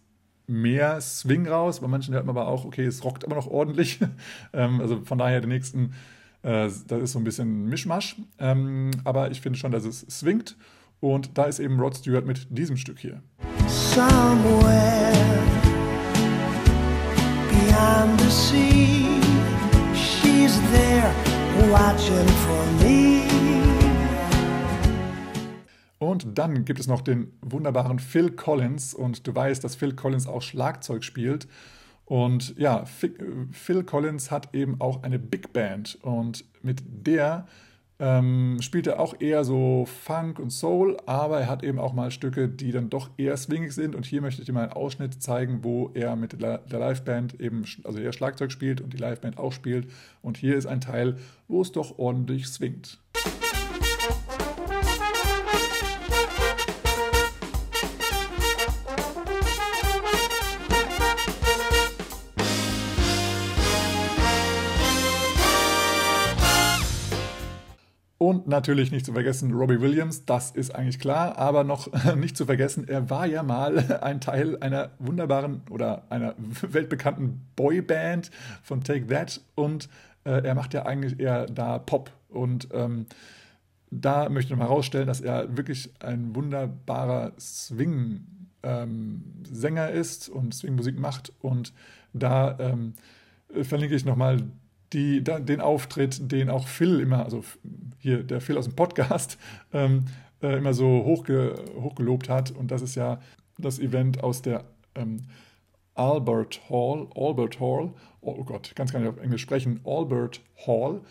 mehr 0.47 0.99
Swing 0.99 1.47
raus, 1.47 1.79
bei 1.79 1.87
manchen 1.87 2.13
hört 2.13 2.25
man 2.25 2.35
aber 2.35 2.47
auch, 2.47 2.65
okay, 2.65 2.85
es 2.85 3.03
rockt 3.03 3.23
aber 3.23 3.35
noch 3.35 3.47
ordentlich. 3.47 3.99
ähm, 4.53 4.81
also 4.81 5.01
von 5.05 5.17
daher 5.17 5.41
den 5.41 5.49
nächsten 5.49 5.93
das 6.41 6.83
ist 6.89 7.11
so 7.11 7.19
ein 7.19 7.23
bisschen 7.23 7.65
Mischmasch, 7.65 8.15
ähm, 8.37 8.91
aber 9.03 9.31
ich 9.31 9.41
finde 9.41 9.59
schon, 9.59 9.71
dass 9.71 9.85
es 9.85 10.01
swingt. 10.09 10.55
Und 11.01 11.37
da 11.37 11.45
ist 11.45 11.59
eben 11.59 11.79
Rod 11.79 11.95
Stewart 11.95 12.25
mit 12.25 12.47
diesem 12.49 12.75
Stück 12.75 12.99
hier. 12.99 13.21
Somewhere 13.67 15.13
beyond 17.49 18.19
the 18.19 18.29
sea, 18.29 19.21
she's 19.93 20.59
there 20.71 21.13
watching 21.71 22.27
for 22.27 22.65
me. 22.83 23.09
Und 25.99 26.37
dann 26.37 26.65
gibt 26.65 26.79
es 26.79 26.87
noch 26.87 27.01
den 27.01 27.33
wunderbaren 27.41 27.99
Phil 27.99 28.31
Collins. 28.31 28.93
Und 28.93 29.27
du 29.27 29.35
weißt, 29.35 29.63
dass 29.63 29.75
Phil 29.75 29.93
Collins 29.93 30.27
auch 30.27 30.41
Schlagzeug 30.41 31.03
spielt. 31.03 31.47
Und 32.09 32.57
ja, 32.57 32.85
Phil 32.85 33.83
Collins 33.83 34.31
hat 34.31 34.55
eben 34.55 34.81
auch 34.81 35.03
eine 35.03 35.19
Big 35.19 35.53
Band 35.53 35.99
und 36.01 36.43
mit 36.63 36.81
der 36.83 37.45
ähm, 37.99 38.57
spielt 38.61 38.87
er 38.87 38.99
auch 38.99 39.13
eher 39.19 39.43
so 39.43 39.85
Funk 39.85 40.39
und 40.39 40.49
Soul, 40.49 40.97
aber 41.05 41.41
er 41.41 41.47
hat 41.47 41.63
eben 41.63 41.77
auch 41.77 41.93
mal 41.93 42.09
Stücke, 42.09 42.49
die 42.49 42.71
dann 42.71 42.89
doch 42.89 43.11
eher 43.17 43.37
swingig 43.37 43.73
sind. 43.73 43.93
Und 43.93 44.07
hier 44.07 44.21
möchte 44.21 44.41
ich 44.41 44.47
dir 44.47 44.53
mal 44.53 44.63
einen 44.63 44.73
Ausschnitt 44.73 45.21
zeigen, 45.21 45.63
wo 45.63 45.91
er 45.93 46.15
mit 46.15 46.41
der 46.41 46.61
Liveband 46.67 47.39
eben, 47.39 47.63
also 47.83 47.99
er 47.99 48.11
Schlagzeug 48.11 48.51
spielt 48.51 48.81
und 48.81 48.91
die 48.91 48.97
Liveband 48.97 49.37
auch 49.37 49.51
spielt. 49.51 49.91
Und 50.23 50.37
hier 50.37 50.55
ist 50.55 50.65
ein 50.65 50.81
Teil, 50.81 51.17
wo 51.47 51.61
es 51.61 51.71
doch 51.71 51.99
ordentlich 51.99 52.47
swingt. 52.47 52.99
Und 68.29 68.47
natürlich 68.47 68.91
nicht 68.91 69.07
zu 69.07 69.13
vergessen 69.13 69.53
Robbie 69.53 69.81
Williams, 69.81 70.23
das 70.23 70.51
ist 70.51 70.75
eigentlich 70.75 70.99
klar, 70.99 71.39
aber 71.39 71.63
noch 71.63 71.89
nicht 72.15 72.37
zu 72.37 72.45
vergessen, 72.45 72.87
er 72.87 73.09
war 73.09 73.25
ja 73.25 73.41
mal 73.41 73.79
ein 74.03 74.21
Teil 74.21 74.55
einer 74.61 74.91
wunderbaren 74.99 75.63
oder 75.71 76.03
einer 76.11 76.35
weltbekannten 76.61 77.41
Boyband 77.55 78.29
von 78.61 78.83
Take 78.83 79.07
That. 79.07 79.41
Und 79.55 79.89
äh, 80.25 80.45
er 80.45 80.53
macht 80.53 80.75
ja 80.75 80.85
eigentlich 80.85 81.19
eher 81.19 81.47
da 81.47 81.79
Pop. 81.79 82.11
Und 82.27 82.67
ähm, 82.71 83.07
da 83.89 84.29
möchte 84.29 84.49
ich 84.49 84.51
noch 84.51 84.59
mal 84.59 84.69
herausstellen, 84.69 85.07
dass 85.07 85.21
er 85.21 85.57
wirklich 85.57 85.91
ein 85.99 86.35
wunderbarer 86.35 87.31
Swing-Sänger 87.39 89.89
ähm, 89.89 89.95
ist 89.95 90.29
und 90.29 90.53
Swing-Musik 90.53 90.99
macht. 90.99 91.33
Und 91.39 91.73
da 92.13 92.59
ähm, 92.59 92.93
verlinke 93.63 93.95
ich 93.95 94.05
nochmal 94.05 94.43
die, 94.93 95.23
den 95.23 95.61
Auftritt, 95.61 96.31
den 96.31 96.49
auch 96.49 96.67
Phil 96.67 96.99
immer, 96.99 97.23
also 97.23 97.43
hier 97.99 98.23
der 98.23 98.41
Phil 98.41 98.57
aus 98.57 98.65
dem 98.65 98.75
Podcast, 98.75 99.37
ähm, 99.73 100.05
äh, 100.41 100.57
immer 100.57 100.73
so 100.73 101.03
hochge, 101.05 101.55
hochgelobt 101.75 102.29
hat. 102.29 102.51
Und 102.51 102.71
das 102.71 102.81
ist 102.81 102.95
ja 102.95 103.19
das 103.57 103.79
Event 103.79 104.23
aus 104.23 104.41
der 104.41 104.65
ähm, 104.95 105.21
Albert 105.95 106.61
Hall, 106.69 107.07
Albert 107.15 107.59
Hall, 107.59 107.93
oh, 108.21 108.43
Gott, 108.43 108.73
ganz 108.75 108.93
gar 108.93 108.99
nicht 108.99 109.09
auf 109.09 109.17
Englisch 109.17 109.41
sprechen, 109.41 109.81
Albert 109.83 110.41
Hall, 110.65 111.01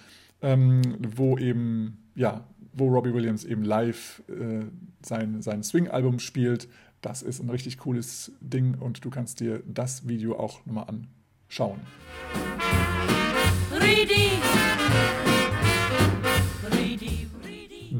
ähm, 0.40 0.96
wo 1.16 1.36
eben, 1.36 2.10
ja, 2.14 2.44
wo 2.72 2.88
Robbie 2.88 3.12
Williams 3.12 3.44
eben 3.44 3.64
live 3.64 4.22
äh, 4.28 4.64
sein, 5.04 5.42
sein 5.42 5.62
Swing-Album 5.62 6.18
spielt. 6.20 6.68
Das 7.02 7.22
ist 7.22 7.40
ein 7.40 7.50
richtig 7.50 7.78
cooles 7.78 8.32
Ding 8.40 8.74
und 8.78 9.04
du 9.04 9.10
kannst 9.10 9.40
dir 9.40 9.62
das 9.66 10.08
Video 10.08 10.38
auch 10.38 10.64
nochmal 10.64 10.86
anschauen. 10.88 11.80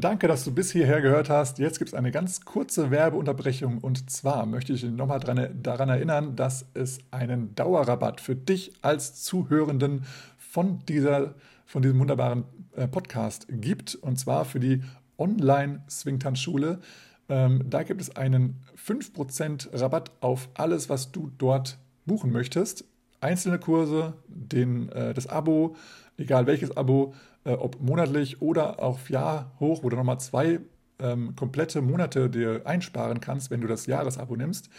Danke, 0.01 0.29
dass 0.29 0.45
du 0.45 0.53
bis 0.53 0.71
hierher 0.71 1.01
gehört 1.01 1.29
hast. 1.29 1.59
Jetzt 1.59 1.77
gibt 1.77 1.89
es 1.89 1.93
eine 1.93 2.11
ganz 2.11 2.45
kurze 2.45 2.89
Werbeunterbrechung 2.89 3.79
und 3.79 4.09
zwar 4.09 4.45
möchte 4.45 4.71
ich 4.71 4.81
dich 4.81 4.91
nochmal 4.91 5.19
daran 5.19 5.89
erinnern, 5.89 6.37
dass 6.37 6.65
es 6.73 6.99
einen 7.11 7.53
Dauerrabatt 7.55 8.21
für 8.21 8.35
dich 8.35 8.71
als 8.81 9.21
Zuhörenden 9.23 10.05
von, 10.37 10.79
dieser, 10.87 11.35
von 11.65 11.81
diesem 11.81 11.99
wunderbaren 11.99 12.45
äh, 12.77 12.87
Podcast 12.87 13.47
gibt 13.49 13.95
und 13.95 14.17
zwar 14.17 14.45
für 14.45 14.61
die 14.61 14.83
Online-Swingtanzschule. 15.17 16.79
Ähm, 17.27 17.65
da 17.69 17.83
gibt 17.83 17.99
es 17.99 18.15
einen 18.15 18.63
5% 18.77 19.79
Rabatt 19.81 20.11
auf 20.21 20.47
alles, 20.53 20.89
was 20.89 21.11
du 21.11 21.29
dort 21.37 21.77
buchen 22.05 22.31
möchtest 22.31 22.85
einzelne 23.21 23.59
Kurse, 23.59 24.13
den, 24.27 24.89
äh, 24.89 25.13
das 25.13 25.27
Abo, 25.27 25.75
egal 26.17 26.47
welches 26.47 26.75
Abo, 26.75 27.13
äh, 27.45 27.51
ob 27.51 27.79
monatlich 27.81 28.41
oder 28.41 28.81
auf 28.81 29.09
Jahr 29.09 29.51
hoch, 29.59 29.83
wo 29.83 29.89
du 29.89 29.95
nochmal 29.95 30.19
zwei 30.19 30.59
ähm, 30.99 31.35
komplette 31.35 31.81
Monate 31.81 32.29
dir 32.29 32.61
einsparen 32.65 33.21
kannst, 33.21 33.51
wenn 33.51 33.61
du 33.61 33.67
das 33.67 33.85
Jahresabo 33.85 34.35
nimmst. 34.35 34.69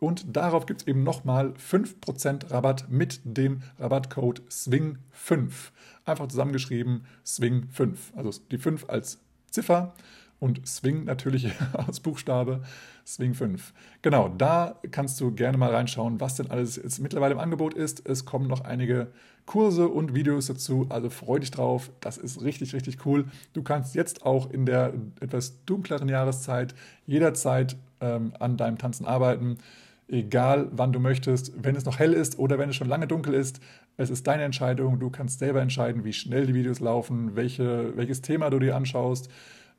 Und 0.00 0.36
darauf 0.36 0.66
gibt 0.66 0.82
es 0.82 0.86
eben 0.86 1.02
nochmal 1.02 1.54
5% 1.54 2.50
Rabatt 2.50 2.88
mit 2.88 3.20
dem 3.24 3.62
Rabattcode 3.78 4.42
SWING5. 4.48 5.50
Einfach 6.04 6.28
zusammengeschrieben 6.28 7.04
SWING5. 7.26 7.96
Also 8.14 8.40
die 8.50 8.58
5 8.58 8.88
als 8.88 9.18
Ziffer 9.50 9.94
und 10.40 10.66
Swing 10.66 11.04
natürlich 11.04 11.52
als 11.72 12.00
Buchstabe, 12.00 12.62
Swing 13.08 13.32
5. 13.32 13.72
Genau, 14.02 14.28
da 14.28 14.78
kannst 14.90 15.18
du 15.20 15.32
gerne 15.32 15.56
mal 15.56 15.74
reinschauen, 15.74 16.20
was 16.20 16.34
denn 16.34 16.50
alles 16.50 16.76
jetzt 16.76 16.98
mittlerweile 16.98 17.32
im 17.32 17.40
Angebot 17.40 17.72
ist. 17.72 18.06
Es 18.06 18.26
kommen 18.26 18.46
noch 18.46 18.60
einige 18.60 19.08
Kurse 19.46 19.88
und 19.88 20.14
Videos 20.14 20.48
dazu, 20.48 20.84
also 20.90 21.08
freu 21.08 21.38
dich 21.38 21.50
drauf. 21.50 21.90
Das 22.00 22.18
ist 22.18 22.42
richtig, 22.42 22.74
richtig 22.74 23.06
cool. 23.06 23.24
Du 23.54 23.62
kannst 23.62 23.94
jetzt 23.94 24.26
auch 24.26 24.50
in 24.50 24.66
der 24.66 24.92
etwas 25.20 25.64
dunkleren 25.64 26.10
Jahreszeit 26.10 26.74
jederzeit 27.06 27.76
ähm, 28.02 28.34
an 28.38 28.58
deinem 28.58 28.76
Tanzen 28.76 29.06
arbeiten. 29.06 29.56
Egal 30.08 30.68
wann 30.72 30.92
du 30.92 31.00
möchtest, 31.00 31.52
wenn 31.64 31.76
es 31.76 31.86
noch 31.86 31.98
hell 31.98 32.12
ist 32.12 32.38
oder 32.38 32.58
wenn 32.58 32.68
es 32.68 32.76
schon 32.76 32.88
lange 32.88 33.06
dunkel 33.06 33.32
ist, 33.32 33.60
es 33.96 34.10
ist 34.10 34.26
deine 34.26 34.42
Entscheidung. 34.42 34.98
Du 34.98 35.08
kannst 35.08 35.38
selber 35.38 35.62
entscheiden, 35.62 36.04
wie 36.04 36.12
schnell 36.12 36.46
die 36.46 36.54
Videos 36.54 36.80
laufen, 36.80 37.36
welche, 37.36 37.96
welches 37.96 38.20
Thema 38.20 38.50
du 38.50 38.58
dir 38.58 38.76
anschaust 38.76 39.30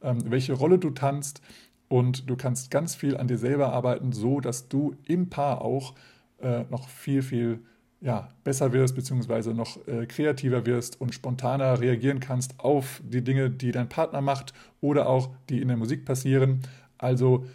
ähm, 0.01 0.19
welche 0.25 0.53
Rolle 0.53 0.80
du 0.80 0.91
tanzt 0.91 1.41
und 1.89 2.29
du 2.29 2.37
kannst 2.37 2.71
ganz 2.71 2.95
viel 2.95 3.17
an 3.17 3.27
dir 3.27 3.37
selber 3.37 3.73
arbeiten, 3.73 4.13
so 4.13 4.39
dass 4.39 4.69
du 4.69 4.95
im 5.05 5.29
Paar 5.29 5.61
auch 5.61 5.95
äh, 6.41 6.63
noch 6.69 6.87
viel, 6.87 7.21
viel 7.21 7.59
ja, 8.01 8.29
besser 8.45 8.71
wirst, 8.71 8.95
beziehungsweise 8.95 9.53
noch 9.53 9.85
äh, 9.87 10.05
kreativer 10.05 10.65
wirst 10.65 11.01
und 11.01 11.13
spontaner 11.13 11.81
reagieren 11.81 12.21
kannst 12.21 12.59
auf 12.59 13.01
die 13.03 13.23
Dinge, 13.23 13.49
die 13.49 13.71
dein 13.71 13.89
Partner 13.89 14.21
macht 14.21 14.53
oder 14.79 15.09
auch 15.09 15.29
die 15.49 15.61
in 15.61 15.67
der 15.67 15.75
Musik 15.75 16.05
passieren. 16.05 16.61
Also 16.97 17.45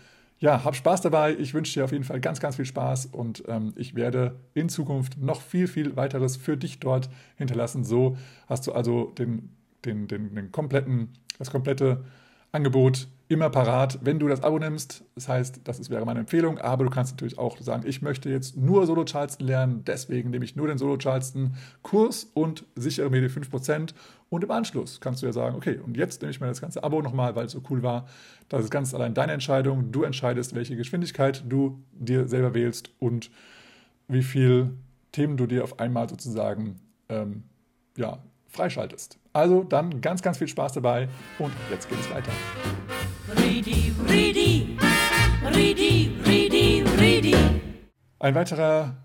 ja, 0.41 0.63
hab 0.63 0.75
Spaß 0.75 1.01
dabei. 1.01 1.35
Ich 1.37 1.55
wünsche 1.55 1.73
dir 1.73 1.85
auf 1.85 1.93
jeden 1.93 2.05
Fall 2.05 2.21
ganz, 2.21 2.41
ganz 2.41 2.57
viel 2.57 2.67
Spaß 2.67 3.07
und 3.07 3.45
ähm, 3.49 3.73
ich 3.77 3.95
werde 3.95 4.37
in 4.53 4.69
Zukunft 4.69 5.17
noch 5.17 5.41
viel, 5.41 5.69
viel 5.69 5.97
weiteres 5.97 6.37
für 6.37 6.59
dich 6.59 6.81
dort 6.81 7.09
hinterlassen. 7.37 7.85
So 7.85 8.19
hast 8.47 8.67
du 8.67 8.73
also 8.73 9.13
den, 9.17 9.49
den, 9.87 10.09
den, 10.09 10.35
den 10.35 10.53
kompletten, 10.53 11.11
das 11.39 11.51
komplette 11.51 12.05
Angebot 12.53 13.09
immer 13.35 13.51
parat, 13.51 13.99
wenn 14.03 14.19
du 14.19 14.29
das 14.29 14.43
Abo 14.43 14.59
nimmst. 14.59 15.05
Das 15.15 15.29
heißt, 15.29 15.61
das 15.65 15.91
wäre 15.91 16.05
meine 16.07 16.21
Empfehlung, 16.21 16.59
aber 16.59 16.85
du 16.85 16.91
kannst 16.91 17.13
natürlich 17.13 17.39
auch 17.39 17.59
sagen, 17.61 17.85
ich 17.87 18.01
möchte 18.01 18.31
jetzt 18.31 18.57
nur 18.57 18.87
Solo 18.87 19.05
Charleston 19.05 19.47
lernen, 19.47 19.83
deswegen 19.85 20.31
nehme 20.31 20.45
ich 20.45 20.57
nur 20.57 20.69
den 20.69 20.79
Solo 20.79 20.97
Charleston 20.97 21.55
Kurs 21.83 22.31
und 22.33 22.65
sichere 22.75 23.11
mir 23.11 23.21
die 23.21 23.29
5%. 23.29 23.95
Und 24.31 24.45
im 24.45 24.51
Anschluss 24.51 25.01
kannst 25.01 25.23
du 25.23 25.27
ja 25.27 25.33
sagen, 25.33 25.57
okay, 25.57 25.79
und 25.79 25.97
jetzt 25.97 26.23
nehme 26.23 26.31
ich 26.31 26.41
mir 26.41 26.47
das 26.47 26.61
ganze 26.61 26.83
Abo 26.83 27.03
nochmal, 27.03 27.37
weil 27.37 27.47
es 27.47 27.53
so 27.53 27.63
cool 27.71 27.83
war. 27.83 28.07
Das 28.49 28.65
ist 28.65 28.71
ganz 28.71 28.95
allein 28.95 29.15
deine 29.15 29.33
Entscheidung. 29.33 29.93
Du 29.93 30.03
entscheidest, 30.03 30.55
welche 30.55 30.77
Geschwindigkeit 30.77 31.45
du 31.49 31.83
dir 31.93 32.27
selber 32.27 32.55
wählst 32.55 32.91
und 32.99 33.31
wie 34.09 34.23
viele 34.23 34.71
Themen 35.13 35.37
du 35.37 35.47
dir 35.47 35.65
auf 35.65 35.79
einmal 35.79 36.09
sozusagen 36.09 36.77
ähm, 37.09 37.45
ja, 37.97 38.19
freischaltest. 38.49 39.19
Also 39.33 39.65
dann 39.65 40.01
ganz, 40.01 40.23
ganz 40.23 40.39
viel 40.39 40.49
Spaß 40.49 40.73
dabei 40.73 41.09
und 41.39 41.53
jetzt 41.71 41.89
geht 41.89 41.99
es 41.99 42.11
weiter. 42.11 42.31
Ein 48.19 48.35
weiterer 48.35 48.97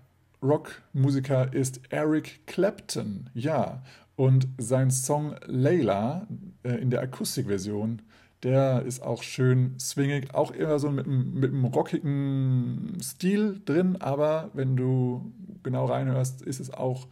Rockmusiker 0.42 1.52
ist 1.52 1.80
Eric 1.90 2.46
Clapton, 2.46 3.28
ja. 3.34 3.82
Und 4.16 4.48
sein 4.58 4.90
Song 4.90 5.36
Layla 5.46 6.26
äh, 6.62 6.72
in 6.76 6.90
der 6.90 7.02
Akustikversion, 7.02 8.02
der 8.42 8.82
ist 8.82 9.02
auch 9.02 9.22
schön 9.22 9.78
swingig, 9.78 10.34
auch 10.34 10.54
eher 10.54 10.78
so 10.78 10.90
mit, 10.90 11.06
mit 11.06 11.52
einem 11.52 11.66
rockigen 11.66 12.96
Stil 13.02 13.60
drin, 13.64 13.96
aber 14.00 14.50
wenn 14.54 14.76
du 14.76 15.32
genau 15.62 15.86
reinhörst, 15.86 16.42
ist 16.42 16.60
es 16.60 16.72
auch 16.72 17.06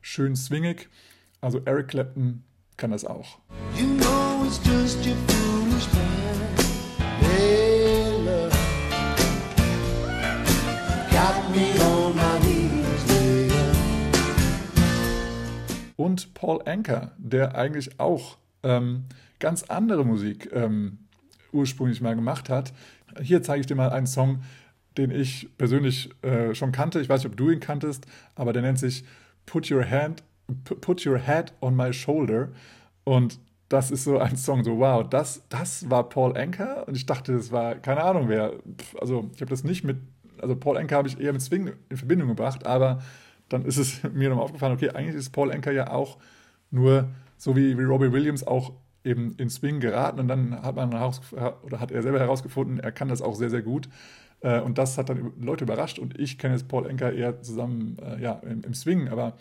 schön 0.00 0.34
swingig. 0.36 0.88
Also 1.40 1.60
Eric 1.64 1.88
Clapton 1.88 2.42
kann 2.76 2.90
das 2.90 3.04
auch. 3.04 3.38
You 3.76 3.86
know 3.98 5.35
Paul 16.36 16.62
Anker, 16.66 17.12
der 17.18 17.56
eigentlich 17.56 17.98
auch 17.98 18.36
ähm, 18.62 19.06
ganz 19.40 19.64
andere 19.64 20.04
Musik 20.04 20.50
ähm, 20.52 20.98
ursprünglich 21.50 22.00
mal 22.00 22.14
gemacht 22.14 22.48
hat. 22.48 22.72
Hier 23.20 23.42
zeige 23.42 23.60
ich 23.60 23.66
dir 23.66 23.74
mal 23.74 23.90
einen 23.90 24.06
Song, 24.06 24.42
den 24.96 25.10
ich 25.10 25.48
persönlich 25.58 26.10
äh, 26.22 26.54
schon 26.54 26.72
kannte. 26.72 27.00
Ich 27.00 27.08
weiß 27.08 27.24
nicht, 27.24 27.32
ob 27.32 27.36
du 27.36 27.50
ihn 27.50 27.60
kanntest, 27.60 28.06
aber 28.34 28.52
der 28.52 28.62
nennt 28.62 28.78
sich 28.78 29.04
Put 29.46 29.70
Your 29.70 29.88
Hand 29.88 30.22
Put 30.64 31.04
Your 31.06 31.18
Head 31.18 31.52
on 31.60 31.74
My 31.74 31.92
Shoulder. 31.92 32.48
Und 33.04 33.38
das 33.68 33.90
ist 33.90 34.04
so 34.04 34.18
ein 34.18 34.36
Song, 34.36 34.62
so 34.62 34.78
wow, 34.78 35.08
das, 35.08 35.42
das 35.48 35.90
war 35.90 36.08
Paul 36.08 36.36
Anker. 36.36 36.86
Und 36.86 36.96
ich 36.96 37.06
dachte, 37.06 37.32
das 37.32 37.50
war, 37.50 37.76
keine 37.76 38.02
Ahnung 38.02 38.28
wer. 38.28 38.52
Also 39.00 39.30
ich 39.34 39.40
habe 39.40 39.50
das 39.50 39.64
nicht 39.64 39.84
mit, 39.84 39.98
also 40.40 40.54
Paul 40.54 40.76
Anker 40.76 40.96
habe 40.96 41.08
ich 41.08 41.18
eher 41.18 41.32
mit 41.32 41.42
Swing 41.42 41.72
in 41.88 41.96
Verbindung 41.96 42.28
gebracht, 42.28 42.66
aber 42.66 43.02
dann 43.48 43.64
ist 43.64 43.76
es 43.76 44.02
mir 44.12 44.28
nochmal 44.28 44.44
aufgefallen, 44.44 44.74
okay, 44.74 44.90
eigentlich 44.90 45.16
ist 45.16 45.30
Paul 45.30 45.52
Anker 45.52 45.72
ja 45.72 45.90
auch 45.90 46.18
nur, 46.70 47.08
so 47.36 47.56
wie, 47.56 47.78
wie 47.78 47.82
Robbie 47.82 48.12
Williams, 48.12 48.46
auch 48.46 48.72
eben 49.04 49.34
in 49.38 49.48
Swing 49.50 49.80
geraten 49.80 50.18
und 50.18 50.28
dann 50.28 50.62
hat 50.62 50.74
man 50.74 50.92
oder 50.92 51.80
hat 51.80 51.92
er 51.92 52.02
selber 52.02 52.18
herausgefunden, 52.18 52.80
er 52.80 52.92
kann 52.92 53.08
das 53.08 53.22
auch 53.22 53.36
sehr, 53.36 53.50
sehr 53.50 53.62
gut. 53.62 53.88
Äh, 54.40 54.60
und 54.60 54.78
das 54.78 54.98
hat 54.98 55.08
dann 55.08 55.32
Leute 55.40 55.64
überrascht 55.64 55.98
und 55.98 56.18
ich 56.18 56.38
kenne 56.38 56.54
jetzt 56.54 56.68
Paul 56.68 56.86
Enker 56.86 57.12
eher 57.12 57.40
zusammen 57.42 57.96
äh, 58.00 58.20
ja, 58.20 58.34
im, 58.42 58.64
im 58.64 58.74
Swing, 58.74 59.08
aber 59.08 59.34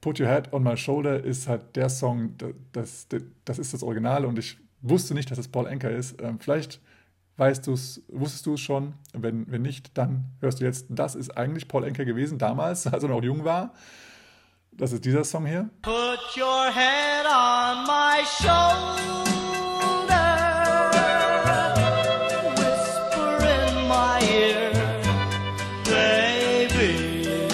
Put 0.00 0.20
Your 0.20 0.28
Head 0.28 0.52
on 0.52 0.62
My 0.62 0.76
Shoulder 0.76 1.24
ist 1.24 1.48
halt 1.48 1.76
der 1.76 1.88
Song, 1.88 2.34
das, 2.72 3.08
das, 3.08 3.22
das 3.44 3.58
ist 3.58 3.74
das 3.74 3.82
Original 3.82 4.24
und 4.24 4.38
ich 4.38 4.58
wusste 4.80 5.14
nicht, 5.14 5.30
dass 5.30 5.38
es 5.38 5.48
Paul 5.48 5.66
Enker 5.66 5.90
ist. 5.90 6.20
Ähm, 6.22 6.38
vielleicht 6.38 6.80
weißt 7.38 7.66
du's, 7.66 8.02
wusstest 8.08 8.44
du 8.46 8.54
es 8.54 8.60
schon. 8.60 8.94
Wenn, 9.14 9.50
wenn 9.50 9.62
nicht, 9.62 9.96
dann 9.96 10.24
hörst 10.40 10.60
du 10.60 10.64
jetzt, 10.64 10.86
das 10.90 11.14
ist 11.14 11.30
eigentlich 11.38 11.68
Paul 11.68 11.84
Enker 11.84 12.04
gewesen 12.04 12.38
damals, 12.38 12.86
als 12.92 13.02
er 13.02 13.08
noch 13.08 13.22
jung 13.22 13.44
war. 13.44 13.72
Das 14.72 14.92
ist 14.92 15.04
dieser 15.04 15.24
Song 15.24 15.46
hier. 15.46 15.70
Put 15.82 16.36
your 16.36 16.66
head 16.66 17.26
on 17.26 17.84
my 17.84 18.22
shoulder. 18.26 18.98
Whisper 22.56 23.38
in 23.38 23.88
my 23.88 24.20
ear, 24.30 24.72
baby. 25.84 27.48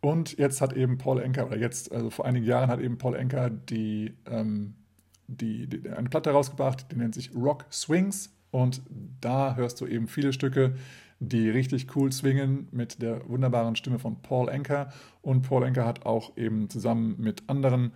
Und 0.00 0.38
jetzt 0.38 0.60
hat 0.60 0.72
eben 0.72 0.98
Paul 0.98 1.20
Enker, 1.20 1.46
oder 1.46 1.56
jetzt, 1.56 1.92
also 1.92 2.10
vor 2.10 2.24
einigen 2.26 2.46
Jahren 2.46 2.70
hat 2.70 2.80
eben 2.80 2.98
Paul 2.98 3.14
Enker 3.14 3.50
die, 3.50 4.16
ähm, 4.26 4.74
die, 5.30 5.66
die, 5.66 5.88
eine 5.90 6.08
Platte 6.08 6.30
rausgebracht, 6.30 6.86
die 6.90 6.96
nennt 6.96 7.14
sich 7.14 7.34
Rock 7.34 7.66
Swings. 7.70 8.30
Und 8.50 8.82
da 9.20 9.54
hörst 9.54 9.80
du 9.80 9.86
eben 9.86 10.08
viele 10.08 10.32
Stücke, 10.32 10.74
die 11.20 11.48
richtig 11.48 11.94
cool 11.94 12.10
swingen 12.10 12.66
mit 12.72 13.00
der 13.00 13.28
wunderbaren 13.28 13.76
Stimme 13.76 13.98
von 13.98 14.20
Paul 14.22 14.48
Anker. 14.48 14.92
Und 15.22 15.42
Paul 15.42 15.64
Anker 15.64 15.84
hat 15.84 16.04
auch 16.06 16.36
eben 16.36 16.68
zusammen 16.68 17.14
mit 17.18 17.42
anderen 17.48 17.92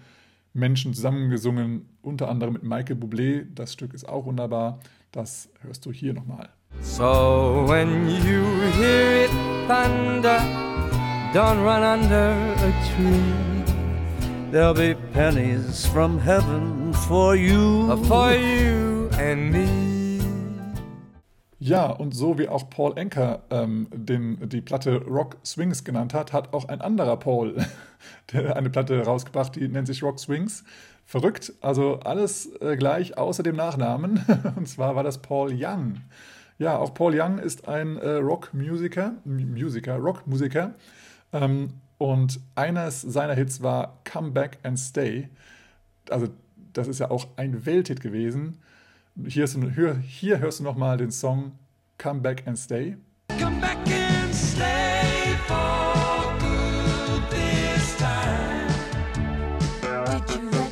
Menschen 0.53 0.95
zusammengesungen, 0.95 1.89
unter 2.03 2.28
anderem 2.28 2.53
mit 2.53 2.62
Michael 2.62 2.97
Bublé. 2.97 3.47
Das 3.55 3.72
Stück 3.72 3.93
ist 3.95 4.09
auch 4.09 4.26
wunderbar. 4.26 4.78
Das 5.11 5.49
hörst 5.61 5.85
du 5.87 5.93
hier 5.93 6.14
nochmal. 6.14 6.49
So 6.80 7.64
when 7.66 8.09
you 8.09 8.43
hear 8.78 9.24
it 9.24 9.30
thunder, 9.66 10.41
don't 11.32 11.62
run 11.64 11.82
under 11.82 12.30
a 12.30 12.72
tree. 12.95 13.55
There'll 14.53 14.74
be 14.74 14.95
pennies 15.12 15.87
from 15.87 16.18
heaven 16.18 16.84
for 17.07 17.34
you, 17.36 17.96
for 18.05 18.32
you 18.32 19.09
and 19.18 19.52
me. 19.52 19.68
Ja, 21.59 21.86
und 21.86 22.14
so 22.14 22.38
wie 22.38 22.48
auch 22.48 22.68
Paul 22.70 22.98
Anker 22.98 23.42
ähm, 23.50 23.88
den, 23.92 24.48
die 24.48 24.61
Platte 24.61 25.02
Rock 25.05 25.36
Swings 25.44 25.84
genannt 25.84 26.14
hat, 26.14 26.32
hat 26.32 26.52
auch 26.52 26.68
ein 26.68 26.80
anderer 26.80 27.16
Paul 27.16 27.57
eine 28.32 28.70
Platte 28.70 29.05
rausgebracht, 29.05 29.57
die 29.57 29.68
nennt 29.68 29.86
sich 29.86 30.02
Rock 30.02 30.18
Swings. 30.18 30.64
Verrückt, 31.07 31.52
also 31.61 32.00
alles 32.00 32.50
äh, 32.61 32.76
gleich 32.76 33.18
außer 33.18 33.42
dem 33.42 33.57
Nachnamen. 33.57 34.24
Und 34.57 34.68
zwar 34.68 34.96
war 34.96 35.02
das 35.02 35.18
Paul 35.18 35.52
Young. 35.55 36.00
Ja, 36.59 36.78
auch 36.78 36.94
Paul 36.94 37.18
Young 37.18 37.38
ist 37.38 37.68
ein 37.68 37.98
äh, 37.98 38.16
Rockmusiker, 38.16 39.14
Musiker, 39.24 39.96
Rockmusiker. 39.96 40.74
Ähm, 41.32 41.70
und 41.98 42.40
eines 42.55 43.02
seiner 43.02 43.34
Hits 43.34 43.62
war 43.62 44.00
Come 44.11 44.30
Back 44.30 44.59
and 44.62 44.78
Stay. 44.78 45.28
Also, 46.11 46.28
das 46.75 46.89
ist 46.89 46.99
ja 46.99 47.11
auch 47.11 47.29
ein 47.37 47.64
Welthit 47.66 48.01
gewesen. 48.01 48.59
Hier, 49.27 49.45
ist, 49.45 49.57
hier, 49.75 49.97
hier 49.97 50.41
hörst 50.41 50.59
du 50.59 50.64
nochmal 50.64 50.97
den 50.97 51.11
Song 51.11 51.53
Come 51.99 52.20
Back 52.20 52.43
and 52.47 52.59
Stay. 52.59 52.97
Come 53.39 53.61
back 53.61 53.79
and 53.87 54.35
stay 54.35 55.37
for 55.47 56.35
good 56.41 57.31
this 57.31 57.97
time. 57.97 58.68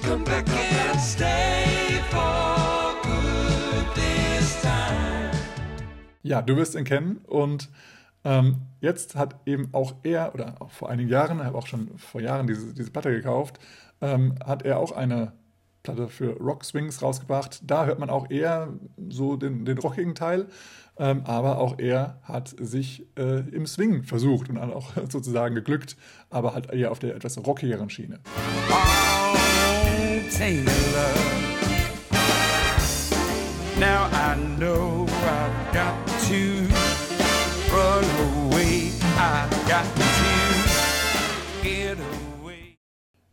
Come 0.03 0.25
back 0.25 0.49
and 0.49 1.01
stay 1.01 2.01
for 2.11 2.95
good 3.03 3.95
this 3.95 4.61
time. 4.61 5.31
Ja, 6.25 6.43
du 6.43 6.57
wirst 6.57 6.75
ihn 6.75 6.85
kennen 6.85 7.21
und 7.29 7.69
ähm, 8.25 8.57
jetzt 8.81 9.15
hat 9.15 9.37
eben 9.47 9.69
auch 9.73 9.95
er, 10.03 10.35
oder 10.35 10.57
auch 10.61 10.71
vor 10.71 10.91
einigen 10.91 11.09
Jahren, 11.09 11.39
er 11.39 11.47
hat 11.47 11.55
auch 11.55 11.67
schon 11.69 11.97
vor 11.97 12.21
Jahren 12.21 12.49
diese, 12.49 12.75
diese 12.75 12.91
Platte 12.91 13.11
gekauft, 13.13 13.61
ähm, 14.01 14.35
hat 14.45 14.65
er 14.65 14.79
auch 14.79 14.93
eine 14.93 15.33
Platte 15.83 16.09
für 16.09 16.37
Rock 16.39 16.65
Swings 16.65 17.03
rausgebracht. 17.03 17.61
Da 17.65 17.87
hört 17.87 17.99
man 17.99 18.11
auch 18.11 18.31
eher 18.31 18.73
so 19.09 19.37
den, 19.37 19.65
den 19.65 19.79
rockigen 19.79 20.15
Teil, 20.15 20.47
ähm, 20.99 21.23
aber 21.25 21.59
auch 21.59 21.79
er 21.79 22.21
hat 22.23 22.55
sich 22.59 23.07
äh, 23.17 23.41
im 23.51 23.67
Swing 23.67 24.05
versucht 24.05 24.49
und 24.49 24.59
auch 24.59 24.93
sozusagen 25.09 25.55
geglückt, 25.55 25.97
aber 26.31 26.55
halt 26.55 26.73
eher 26.73 26.91
auf 26.91 26.99
der 26.99 27.15
etwas 27.17 27.39
rockigeren 27.45 27.91
Schiene. 27.91 28.21
Oh, 28.71 29.37
Taylor. 30.31 30.73
Now 33.79 34.09
I 34.13 34.37
know 34.59 35.07
I've 35.27 35.73
got 35.73 36.07
to 36.29 36.69
run 37.75 38.05
away. 38.49 38.93
I've 39.17 39.51
got 39.69 39.85
to 39.97 40.32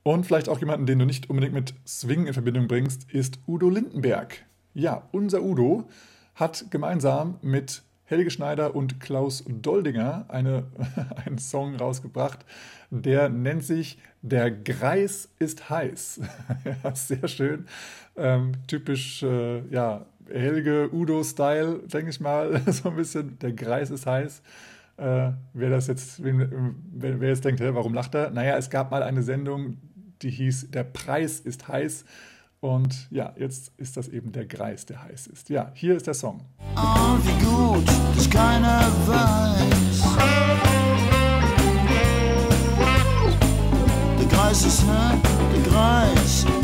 Und 0.09 0.25
vielleicht 0.25 0.49
auch 0.49 0.57
jemanden, 0.57 0.87
den 0.87 0.97
du 0.97 1.05
nicht 1.05 1.29
unbedingt 1.29 1.53
mit 1.53 1.75
Swing 1.85 2.25
in 2.25 2.33
Verbindung 2.33 2.67
bringst, 2.67 3.11
ist 3.11 3.37
Udo 3.47 3.69
Lindenberg. 3.69 4.43
Ja, 4.73 5.03
unser 5.11 5.43
Udo 5.43 5.87
hat 6.33 6.65
gemeinsam 6.71 7.37
mit 7.43 7.83
Helge 8.05 8.31
Schneider 8.31 8.73
und 8.73 8.99
Klaus 8.99 9.45
Doldinger 9.47 10.25
eine, 10.29 10.63
einen 11.25 11.37
Song 11.37 11.75
rausgebracht, 11.75 12.43
der 12.89 13.29
nennt 13.29 13.63
sich 13.63 13.99
Der 14.23 14.49
Greis 14.49 15.29
ist 15.37 15.69
heiß. 15.69 16.21
ja, 16.83 16.95
sehr 16.95 17.27
schön. 17.27 17.67
Ähm, 18.17 18.53
typisch, 18.65 19.21
äh, 19.21 19.59
ja, 19.69 20.07
Helge 20.27 20.89
Udo-Style, 20.91 21.83
denke 21.85 22.09
ich 22.09 22.19
mal, 22.19 22.59
so 22.71 22.89
ein 22.89 22.95
bisschen. 22.95 23.37
Der 23.37 23.53
Greis 23.53 23.91
ist 23.91 24.07
heiß. 24.07 24.41
Äh, 24.97 25.33
wer 25.53 25.69
das 25.69 25.85
jetzt, 25.85 26.21
wer, 26.23 26.49
wer 27.21 27.29
jetzt 27.29 27.45
denkt, 27.45 27.61
hä, 27.61 27.69
warum 27.73 27.93
lacht 27.93 28.15
er? 28.15 28.31
Naja, 28.31 28.57
es 28.57 28.71
gab 28.71 28.89
mal 28.91 29.01
eine 29.01 29.21
Sendung, 29.21 29.77
die 30.21 30.29
hieß 30.29 30.71
Der 30.71 30.83
Preis 30.83 31.39
ist 31.39 31.67
heiß. 31.67 32.05
Und 32.61 33.07
ja, 33.09 33.33
jetzt 33.37 33.71
ist 33.77 33.95
das 33.95 34.09
eben 34.09 34.33
der 34.33 34.45
Greis, 34.45 34.85
der 34.85 35.03
heiß 35.03 35.27
ist. 35.27 35.49
Ja, 35.49 35.71
hier 35.73 35.95
ist 35.95 36.07
der 36.07 36.13
Song. 36.13 36.41
Oh, 36.75 37.17
wie 37.23 37.45
gut, 37.45 37.87
dass 38.15 38.29
keiner 38.29 38.81
weiß. 39.07 40.03
Der 44.19 44.27
Kreis 44.27 44.65
ist 44.65 44.85
hart, 44.85 45.19
der 45.55 46.13
heiß. 46.13 46.58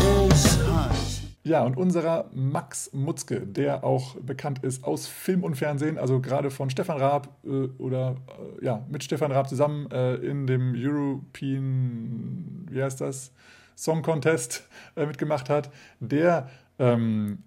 Ja, 1.45 1.61
und 1.63 1.77
unserer 1.77 2.31
Max 2.33 2.91
Mutzke, 2.91 3.41
der 3.41 3.83
auch 3.83 4.15
bekannt 4.15 4.63
ist 4.63 4.83
aus 4.83 5.05
Film 5.05 5.43
und 5.43 5.53
Fernsehen, 5.53 5.99
also 5.99 6.19
gerade 6.19 6.49
von 6.49 6.71
Stefan 6.71 6.97
Raab 6.97 7.29
äh, 7.45 7.67
oder 7.77 8.15
äh, 8.59 8.65
ja, 8.65 8.83
mit 8.89 9.03
Stefan 9.03 9.31
Raab 9.31 9.47
zusammen 9.47 9.91
äh, 9.91 10.15
in 10.15 10.47
dem 10.47 10.73
European, 10.75 12.65
wie 12.71 12.81
heißt 12.81 12.99
das? 12.99 13.31
Song 13.75 14.01
Contest 14.01 14.67
äh, 14.95 15.05
mitgemacht 15.05 15.51
hat, 15.51 15.69
der 15.99 16.49
ähm, 16.79 17.43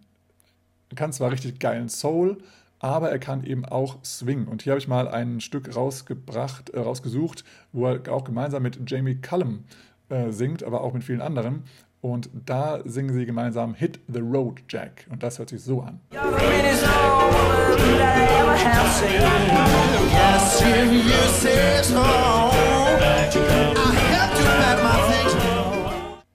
kann 0.95 1.13
zwar 1.13 1.33
richtig 1.33 1.59
geilen 1.59 1.89
Soul, 1.89 2.39
aber 2.79 3.11
er 3.11 3.19
kann 3.19 3.43
eben 3.43 3.65
auch 3.65 4.05
Swing. 4.05 4.47
Und 4.47 4.63
hier 4.63 4.75
habe 4.75 4.79
ich 4.79 4.87
mal 4.87 5.09
ein 5.09 5.41
Stück 5.41 5.75
rausgebracht, 5.75 6.71
äh, 6.71 6.79
rausgesucht, 6.79 7.43
wo 7.73 7.89
er 7.89 8.13
auch 8.13 8.23
gemeinsam 8.23 8.63
mit 8.63 8.79
Jamie 8.89 9.17
Cullum 9.17 9.65
äh, 10.09 10.31
singt, 10.31 10.63
aber 10.63 10.83
auch 10.83 10.93
mit 10.93 11.03
vielen 11.03 11.21
anderen. 11.21 11.65
Und 12.01 12.31
da 12.33 12.81
singen 12.85 13.13
sie 13.13 13.27
gemeinsam 13.27 13.75
Hit 13.75 14.01
the 14.09 14.21
Road 14.21 14.63
Jack. 14.69 15.07
Und 15.11 15.23
das 15.23 15.39
hört 15.39 15.49
sich 15.51 15.63
so 15.63 15.83
an. 15.83 16.01
Home. 21.95 22.59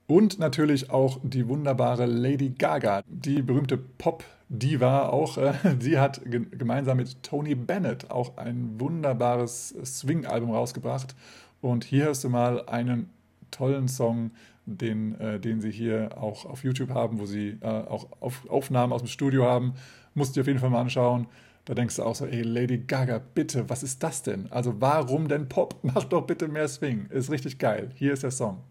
Und 0.06 0.38
natürlich 0.38 0.90
auch 0.90 1.18
die 1.22 1.48
wunderbare 1.48 2.04
Lady 2.04 2.50
Gaga, 2.50 3.02
die 3.06 3.40
berühmte 3.40 3.78
Pop-Diva 3.78 5.08
auch. 5.08 5.38
Äh, 5.38 5.54
sie 5.80 5.98
hat 5.98 6.20
ge 6.24 6.44
gemeinsam 6.50 6.98
mit 6.98 7.22
Tony 7.22 7.54
Bennett 7.54 8.10
auch 8.10 8.36
ein 8.36 8.78
wunderbares 8.78 9.74
Swing-Album 9.82 10.50
rausgebracht. 10.50 11.16
Und 11.62 11.84
hier 11.84 12.04
hörst 12.04 12.22
du 12.22 12.28
mal 12.28 12.66
einen 12.68 13.08
tollen 13.50 13.88
Song, 13.88 14.32
den, 14.66 15.18
äh, 15.20 15.40
den 15.40 15.60
sie 15.60 15.70
hier 15.70 16.10
auch 16.16 16.44
auf 16.46 16.64
YouTube 16.64 16.90
haben, 16.90 17.18
wo 17.18 17.26
sie 17.26 17.58
äh, 17.60 17.66
auch 17.66 18.08
auf 18.20 18.48
Aufnahmen 18.48 18.92
aus 18.92 19.02
dem 19.02 19.08
Studio 19.08 19.44
haben. 19.44 19.74
Musst 20.14 20.30
du 20.30 20.34
dir 20.34 20.42
auf 20.42 20.46
jeden 20.46 20.58
Fall 20.58 20.70
mal 20.70 20.80
anschauen. 20.80 21.26
Da 21.64 21.74
denkst 21.74 21.96
du 21.96 22.02
auch 22.02 22.14
so, 22.14 22.26
ey, 22.26 22.42
Lady 22.42 22.78
Gaga, 22.78 23.20
bitte, 23.34 23.70
was 23.70 23.82
ist 23.82 24.02
das 24.02 24.22
denn? 24.22 24.48
Also 24.50 24.80
warum 24.80 25.28
denn 25.28 25.48
Pop? 25.48 25.76
Mach 25.82 26.04
doch 26.04 26.26
bitte 26.26 26.48
mehr 26.48 26.68
Swing. 26.68 27.06
Ist 27.10 27.30
richtig 27.30 27.58
geil. 27.58 27.90
Hier 27.94 28.12
ist 28.12 28.22
der 28.22 28.30
Song. 28.30 28.62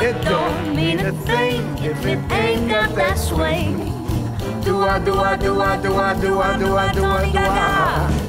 It 0.00 0.14
don't 0.24 0.74
mean 0.74 1.00
a 1.00 1.12
thing 1.24 1.62
if 1.84 2.04
it 2.06 2.18
ain't 2.30 2.68
got 2.68 2.94
that 2.94 3.18
swing. 3.18 3.92
Do 4.64 4.84
I, 4.84 5.00
do 5.00 5.18
I, 5.20 5.36
do 5.36 5.60
I, 5.60 5.76
do 5.76 5.96
I, 5.96 6.14
do 6.14 6.40
I, 6.40 6.56
do 6.58 6.76
I, 6.76 6.92
do 6.92 7.04
I, 7.04 7.32
do 7.32 7.38
I. 7.38 8.25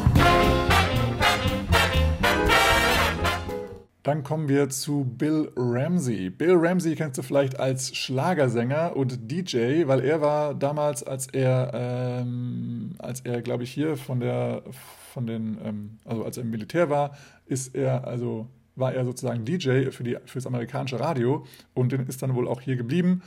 Dann 4.07 4.23
kommen 4.23 4.47
wir 4.47 4.69
zu 4.69 5.03
Bill 5.03 5.51
Ramsey. 5.57 6.29
Bill 6.29 6.55
Ramsey 6.55 6.95
kennst 6.95 7.17
du 7.17 7.23
vielleicht 7.23 7.59
als 7.59 7.93
Schlagersänger 7.93 8.95
und 8.95 9.29
DJ, 9.29 9.85
weil 9.85 9.99
er 9.99 10.21
war 10.21 10.55
damals, 10.55 11.03
als 11.03 11.27
er, 11.27 11.71
ähm, 11.73 12.95
als 12.99 13.19
er, 13.19 13.41
glaube 13.41 13.65
ich, 13.65 13.71
hier 13.73 13.97
von 13.97 14.21
der, 14.21 14.63
von 15.11 15.27
den, 15.27 15.57
ähm, 15.61 15.97
also 16.05 16.23
als 16.23 16.37
er 16.37 16.43
im 16.43 16.51
Militär 16.51 16.89
war, 16.89 17.17
ist 17.47 17.75
er, 17.75 18.07
also 18.07 18.47
war 18.77 18.93
er 18.93 19.03
sozusagen 19.03 19.43
DJ 19.43 19.91
für, 19.91 20.05
die, 20.05 20.15
für 20.25 20.37
das 20.37 20.47
amerikanische 20.47 21.01
Radio 21.01 21.45
und 21.73 21.91
ist 21.91 22.21
dann 22.21 22.33
wohl 22.33 22.47
auch 22.47 22.61
hier 22.61 22.77
geblieben 22.77 23.23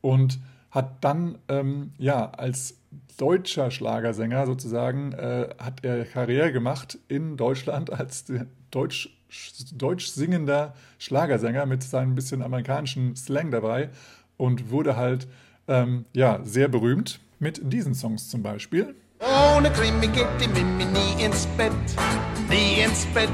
und 0.00 0.40
hat 0.72 1.04
dann, 1.04 1.38
ähm, 1.46 1.92
ja, 1.96 2.28
als 2.30 2.80
deutscher 3.18 3.70
Schlagersänger 3.70 4.46
sozusagen, 4.46 5.12
äh, 5.12 5.50
hat 5.58 5.84
er 5.84 6.04
Karriere 6.04 6.50
gemacht 6.50 6.98
in 7.06 7.36
Deutschland 7.36 7.92
als 7.92 8.24
Deutsch 8.72 9.14
deutsch 9.72 10.08
singender 10.08 10.74
Schlagersänger 10.98 11.66
mit 11.66 11.82
seinem 11.82 12.14
bisschen 12.14 12.42
amerikanischen 12.42 13.16
Slang 13.16 13.50
dabei 13.50 13.90
und 14.36 14.70
wurde 14.70 14.96
halt 14.96 15.26
ähm, 15.68 16.04
ja, 16.12 16.40
sehr 16.44 16.68
berühmt 16.68 17.20
mit 17.38 17.60
diesen 17.72 17.94
Songs 17.94 18.28
zum 18.28 18.42
Beispiel. 18.42 18.94
Ohne 19.20 19.70
Krimi 19.70 20.08
geht 20.08 20.26
die 20.40 20.48
Mimi 20.48 20.84
nie 20.84 21.24
ins 21.24 21.46
Bett, 21.56 21.72
nie 22.50 22.82
ins 22.82 23.06
Bett, 23.06 23.30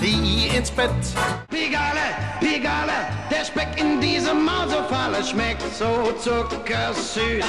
nie 0.00 0.48
ins 0.54 0.70
Bett. 0.70 0.90
Pigale, 1.48 2.00
Pigale, 2.40 3.08
der 3.30 3.44
Speck 3.44 3.68
in 3.80 4.00
diesem 4.00 4.44
Mausefalle 4.44 5.24
schmeckt 5.24 5.62
so 5.74 6.12
zuckersüß. 6.18 7.44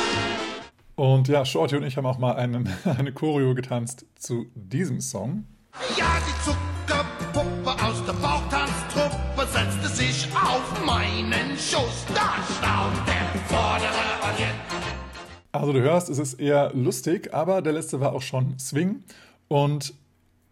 Und 0.95 1.27
ja, 1.27 1.43
Shorty 1.43 1.75
und 1.75 1.83
ich 1.83 1.97
haben 1.97 2.05
auch 2.05 2.19
mal 2.19 2.35
einen, 2.35 2.69
eine 2.85 3.11
Choreo 3.11 3.55
getanzt 3.55 4.05
zu 4.15 4.45
diesem 4.53 5.01
Song. 5.01 5.45
Ja, 5.97 6.19
die 6.25 7.22
Zuckerpuppe 7.33 7.83
aus 7.83 8.05
der 8.05 8.13
Bauchtanztruppe 8.13 9.47
setzte 9.51 9.87
sich 9.87 10.27
auf 10.35 10.85
meinen 10.85 11.57
Schoß. 11.57 12.05
Da 12.13 12.37
staunt 12.57 13.07
der 13.07 13.39
vordere 13.47 14.21
Orient. 14.21 14.59
Also 15.51 15.73
du 15.73 15.81
hörst, 15.81 16.09
es 16.09 16.19
ist 16.19 16.35
eher 16.35 16.71
lustig, 16.73 17.33
aber 17.33 17.61
der 17.61 17.73
letzte 17.73 17.99
war 17.99 18.13
auch 18.13 18.21
schon 18.21 18.57
Swing. 18.59 19.03
Und 19.47 19.93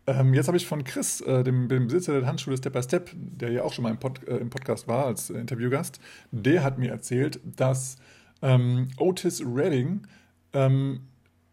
ähm, 0.07 0.33
jetzt 0.33 0.47
habe 0.47 0.57
ich 0.57 0.65
von 0.65 0.83
Chris, 0.83 1.21
äh, 1.21 1.43
dem, 1.43 1.69
dem, 1.69 1.87
Besitzer 1.87 2.19
der 2.19 2.27
Handschule 2.27 2.57
Step 2.57 2.73
by 2.73 2.81
Step, 2.81 3.11
der 3.13 3.51
ja 3.51 3.63
auch 3.63 3.73
schon 3.73 3.83
mal 3.83 3.91
im, 3.91 3.97
Pod, 3.97 4.27
äh, 4.27 4.37
im 4.37 4.49
Podcast 4.49 4.87
war 4.87 5.05
als 5.05 5.29
äh, 5.29 5.37
Interviewgast, 5.37 5.99
der 6.31 6.63
hat 6.63 6.79
mir 6.79 6.89
erzählt, 6.89 7.39
dass 7.43 7.97
ähm, 8.41 8.87
Otis 8.97 9.43
Redding 9.45 10.07
ähm, 10.53 11.01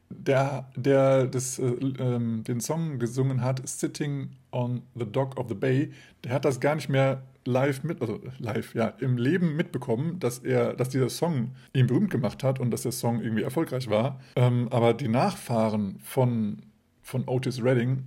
der, 0.08 0.70
der 0.74 1.26
das, 1.26 1.58
äh, 1.58 1.64
ähm, 1.64 2.44
den 2.44 2.60
Song 2.60 2.98
gesungen 2.98 3.42
hat, 3.42 3.66
Sitting 3.68 4.30
on 4.50 4.82
the 4.94 5.04
Dock 5.04 5.38
of 5.38 5.48
the 5.48 5.54
Bay, 5.54 5.90
der 6.24 6.32
hat 6.32 6.44
das 6.44 6.60
gar 6.60 6.74
nicht 6.74 6.88
mehr 6.88 7.22
live 7.44 7.82
mit, 7.82 8.00
also 8.00 8.20
live, 8.38 8.74
ja, 8.74 8.88
im 9.00 9.16
Leben 9.16 9.56
mitbekommen, 9.56 10.18
dass 10.20 10.40
er, 10.40 10.74
dass 10.74 10.90
dieser 10.90 11.08
Song 11.08 11.52
ihn 11.72 11.86
berühmt 11.86 12.10
gemacht 12.10 12.44
hat 12.44 12.60
und 12.60 12.70
dass 12.70 12.82
der 12.82 12.92
Song 12.92 13.22
irgendwie 13.22 13.42
erfolgreich 13.42 13.88
war. 13.88 14.20
Ähm, 14.36 14.68
aber 14.70 14.94
die 14.94 15.08
Nachfahren 15.08 15.98
von, 16.02 16.58
von 17.02 17.24
Otis 17.26 17.62
Redding 17.62 18.04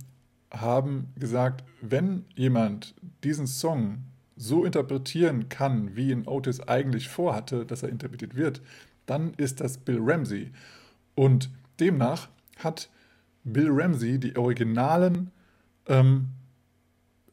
haben 0.52 1.08
gesagt, 1.16 1.64
wenn 1.80 2.24
jemand 2.36 2.94
diesen 3.24 3.46
Song 3.46 4.04
so 4.36 4.64
interpretieren 4.64 5.48
kann, 5.48 5.96
wie 5.96 6.10
ihn 6.10 6.26
Otis 6.26 6.60
eigentlich 6.60 7.08
vorhatte, 7.08 7.66
dass 7.66 7.82
er 7.82 7.88
interpretiert 7.88 8.36
wird, 8.36 8.62
dann 9.06 9.34
ist 9.36 9.60
das 9.60 9.78
Bill 9.78 9.98
Ramsey. 10.00 10.52
Und 11.14 11.50
demnach 11.80 12.28
hat 12.58 12.90
Bill 13.44 13.70
Ramsey 13.70 14.18
die 14.18 14.36
originalen 14.36 15.30
ähm, 15.86 16.28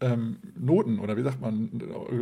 ähm, 0.01 0.39
Noten 0.57 0.99
oder 0.99 1.17
wie 1.17 1.23
sagt 1.23 1.41
man, 1.41 1.69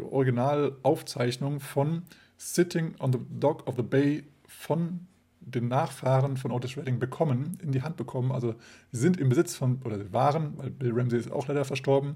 Originalaufzeichnungen 0.09 1.59
von 1.59 2.03
Sitting 2.37 2.95
on 2.99 3.13
the 3.13 3.19
Dock 3.39 3.67
of 3.67 3.75
the 3.75 3.83
Bay 3.83 4.23
von 4.47 5.07
den 5.39 5.67
Nachfahren 5.67 6.37
von 6.37 6.51
Otis 6.51 6.77
Redding 6.77 6.99
bekommen, 6.99 7.57
in 7.61 7.71
die 7.71 7.81
Hand 7.81 7.95
bekommen. 7.95 8.31
Also 8.31 8.55
sie 8.91 8.99
sind 8.99 9.17
im 9.17 9.29
Besitz 9.29 9.55
von, 9.55 9.81
oder 9.83 9.97
sie 9.97 10.11
waren, 10.11 10.57
weil 10.57 10.69
Bill 10.71 10.91
Ramsey 10.93 11.19
ist 11.19 11.31
auch 11.31 11.47
leider 11.47 11.63
verstorben, 11.65 12.15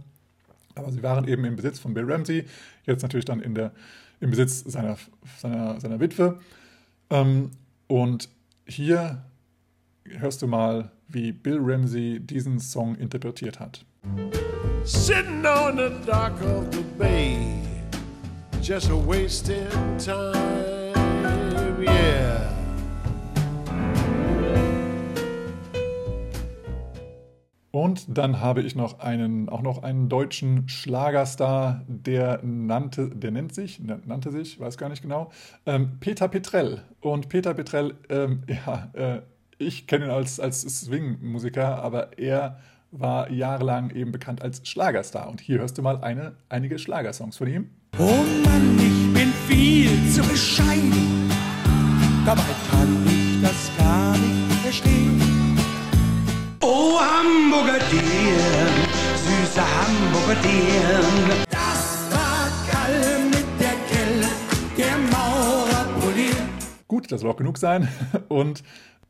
aber 0.76 0.92
sie 0.92 1.02
waren 1.02 1.28
eben 1.28 1.46
im 1.46 1.56
Besitz 1.56 1.80
von 1.80 1.94
Bill 1.94 2.12
Ramsey, 2.12 2.46
jetzt 2.86 3.04
natürlich 3.04 3.26
dann 3.26 3.40
in 3.40 3.56
der, 3.56 3.72
im 4.20 4.30
Besitz 4.32 4.60
seiner, 4.60 4.98
seiner, 5.38 5.80
seiner 5.80 6.00
Witwe. 6.00 6.40
Ähm, 7.10 7.52
und 7.88 8.30
hier 8.66 9.24
hörst 10.06 10.42
du 10.42 10.48
mal, 10.48 10.92
wie 11.12 11.32
Bill 11.32 11.60
Ramsey 11.60 12.20
diesen 12.20 12.60
Song 12.60 12.96
interpretiert 12.96 13.60
hat. 13.60 13.86
Sitting 14.84 15.46
on 15.46 15.78
the 15.78 15.92
dock 16.06 16.42
of 16.42 16.66
the 16.72 16.84
bay, 16.98 17.38
just 18.62 18.90
a 18.90 18.96
wasting 18.96 19.68
time, 19.98 20.94
yeah. 21.80 22.52
Und 27.72 28.18
dann 28.18 28.42
habe 28.42 28.62
ich 28.62 28.76
noch 28.76 29.00
einen, 29.00 29.48
auch 29.48 29.62
noch 29.62 29.82
einen 29.82 30.10
deutschen 30.10 30.68
Schlagerstar, 30.68 31.86
der 31.88 32.42
nannte, 32.44 33.10
der 33.10 33.32
nennt 33.32 33.56
sich, 33.56 33.80
nannte 33.80 34.30
sich, 34.30 34.60
weiß 34.60 34.78
gar 34.78 34.90
nicht 34.90 35.02
genau, 35.02 35.32
ähm, 35.66 35.98
Peter 36.02 36.28
Petrell. 36.28 36.84
Und 37.00 37.30
Peter 37.30 37.54
Petrell, 37.54 37.96
ähm, 38.10 38.44
ja, 38.48 38.90
äh, 38.94 39.22
ich 39.62 39.88
kenne 39.88 40.06
ihn 40.06 40.12
als, 40.12 40.40
als 40.40 40.62
Swing-Musiker, 40.62 41.82
aber 41.82 42.18
er 42.18 42.60
war 42.92 43.32
jahrelang 43.32 43.92
eben 43.92 44.12
bekannt 44.12 44.42
als 44.42 44.68
Schlagerstar. 44.68 45.30
Und 45.30 45.40
hier 45.40 45.60
hörst 45.60 45.78
du 45.78 45.82
mal 45.82 46.04
eine, 46.04 46.36
einige 46.50 46.78
Schlagersongs 46.78 47.38
von 47.38 47.48
ihm. 47.48 47.70
Oh 47.98 48.24
Mann, 48.44 48.78
ich 48.78 49.14
bin 49.14 49.32
viel 49.48 49.90
zu 50.12 50.22
bescheiden. 50.24 51.30
Dabei 52.26 52.42
kann 52.70 53.06
ich 53.08 53.42
das 53.42 53.72
gar 53.78 54.18
nicht 54.18 54.62
verstehen. 54.62 55.58
Oh 56.62 57.00
Hamburger 57.00 57.80
Dirn, 57.92 58.88
süße 59.16 59.62
Hamburger 59.62 60.42
Dirn. 60.42 61.46
Das 61.50 62.08
war 62.12 62.50
Kalle 62.70 63.26
mit 63.26 63.46
der 63.60 63.76
Kelle, 63.90 64.28
der 64.78 64.98
Maurer 65.12 65.86
poliert. 66.00 66.36
Gut, 66.88 67.12
das 67.12 67.22
soll 67.22 67.32
auch 67.32 67.38
genug 67.38 67.58
sein. 67.58 67.88
Und 68.28 68.64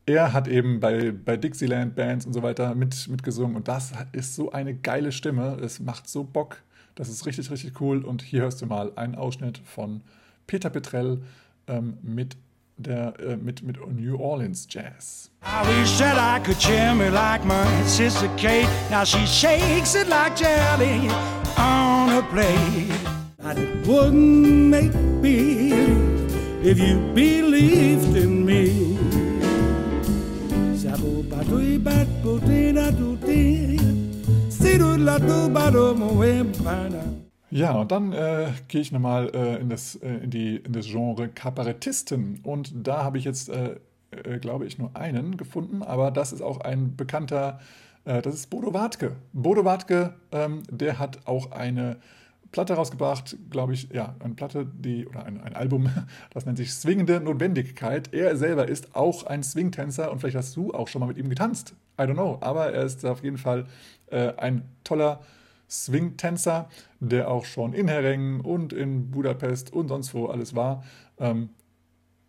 er 0.06 0.32
hat 0.32 0.48
eben 0.48 0.80
bei, 0.80 1.12
bei 1.12 1.36
Dixieland 1.36 1.94
Bands 1.94 2.26
und 2.26 2.32
so 2.32 2.42
weiter 2.42 2.74
mit, 2.74 3.08
mitgesungen 3.08 3.56
und 3.56 3.68
das 3.68 3.92
ist 4.12 4.34
so 4.34 4.50
eine 4.50 4.74
geile 4.74 5.12
Stimme. 5.12 5.58
Es 5.62 5.80
macht 5.80 6.08
so 6.08 6.24
Bock. 6.24 6.62
Das 6.94 7.08
ist 7.08 7.24
richtig, 7.24 7.50
richtig 7.50 7.80
cool. 7.80 8.04
Und 8.04 8.22
hier 8.22 8.42
hörst 8.42 8.60
du 8.60 8.66
mal 8.66 8.92
einen 8.96 9.14
Ausschnitt 9.14 9.60
von 9.64 10.02
Peter 10.46 10.70
Petrell 10.70 11.22
ähm, 11.68 11.96
mit, 12.02 12.36
der, 12.76 13.18
äh, 13.20 13.36
mit, 13.36 13.62
mit 13.62 13.78
New 13.94 14.16
Orleans 14.18 14.66
Jazz. 14.68 15.30
I 15.42 15.66
wish 15.80 15.98
that 15.98 16.16
I 16.18 16.44
could 16.44 16.58
cheer 16.58 16.94
me 16.94 17.08
like 17.08 17.44
my 17.44 17.64
sister 17.86 18.28
Kate. 18.36 18.68
Now 18.90 19.04
she 19.04 19.24
shakes 19.26 19.94
it 19.94 20.08
like 20.08 20.36
jelly 20.36 21.08
on 21.56 22.10
a 22.10 22.22
plate. 22.30 22.92
It 23.44 23.86
wouldn't 23.86 24.68
make 24.68 24.94
me 24.94 25.72
if 26.62 26.78
you 26.78 26.98
believed 27.14 28.16
in 28.16 28.44
me. 28.44 29.21
Ja, 37.50 37.72
und 37.72 37.90
dann 37.90 38.12
äh, 38.12 38.50
gehe 38.68 38.80
ich 38.80 38.92
nochmal 38.92 39.30
äh, 39.34 39.56
in, 39.60 39.68
das, 39.68 39.96
äh, 39.96 40.08
in, 40.08 40.30
die, 40.30 40.56
in 40.56 40.72
das 40.72 40.86
Genre 40.86 41.28
Kabarettisten. 41.28 42.40
Und 42.44 42.72
da 42.86 43.02
habe 43.04 43.18
ich 43.18 43.24
jetzt, 43.24 43.48
äh, 43.48 43.76
äh, 44.10 44.38
glaube 44.38 44.66
ich, 44.66 44.78
nur 44.78 44.96
einen 44.96 45.36
gefunden, 45.36 45.82
aber 45.82 46.10
das 46.10 46.32
ist 46.32 46.42
auch 46.42 46.60
ein 46.60 46.96
bekannter, 46.96 47.60
äh, 48.04 48.22
das 48.22 48.34
ist 48.34 48.48
Bodo 48.48 48.72
Wartke. 48.72 49.16
Bodo 49.32 49.64
Wartke, 49.64 50.14
ähm, 50.30 50.62
der 50.70 50.98
hat 50.98 51.26
auch 51.26 51.50
eine 51.50 51.96
Platte 52.52 52.74
rausgebracht, 52.74 53.36
glaube 53.50 53.72
ich, 53.72 53.88
ja, 53.92 54.14
eine 54.20 54.34
Platte, 54.34 54.66
die, 54.66 55.06
oder 55.06 55.24
ein, 55.24 55.40
ein 55.40 55.54
Album, 55.56 55.88
das 56.30 56.46
nennt 56.46 56.58
sich 56.58 56.72
Swingende 56.72 57.20
Notwendigkeit. 57.20 58.12
Er 58.12 58.36
selber 58.36 58.68
ist 58.68 58.94
auch 58.94 59.24
ein 59.24 59.42
Swingtänzer 59.42 60.12
und 60.12 60.20
vielleicht 60.20 60.36
hast 60.36 60.54
du 60.56 60.72
auch 60.72 60.88
schon 60.88 61.00
mal 61.00 61.06
mit 61.06 61.16
ihm 61.16 61.28
getanzt. 61.28 61.74
I 61.98 62.02
don't 62.02 62.14
know, 62.14 62.38
aber 62.40 62.72
er 62.72 62.84
ist 62.84 63.04
auf 63.04 63.22
jeden 63.24 63.38
Fall 63.38 63.66
äh, 64.10 64.34
ein 64.36 64.62
toller 64.84 65.20
Swing-Tänzer, 65.68 66.68
der 67.00 67.30
auch 67.30 67.46
schon 67.46 67.72
in 67.72 67.88
Heringen 67.88 68.40
und 68.42 68.72
in 68.74 69.10
Budapest 69.10 69.72
und 69.72 69.88
sonst 69.88 70.14
wo 70.14 70.26
alles 70.26 70.54
war. 70.54 70.84
Ähm, 71.18 71.48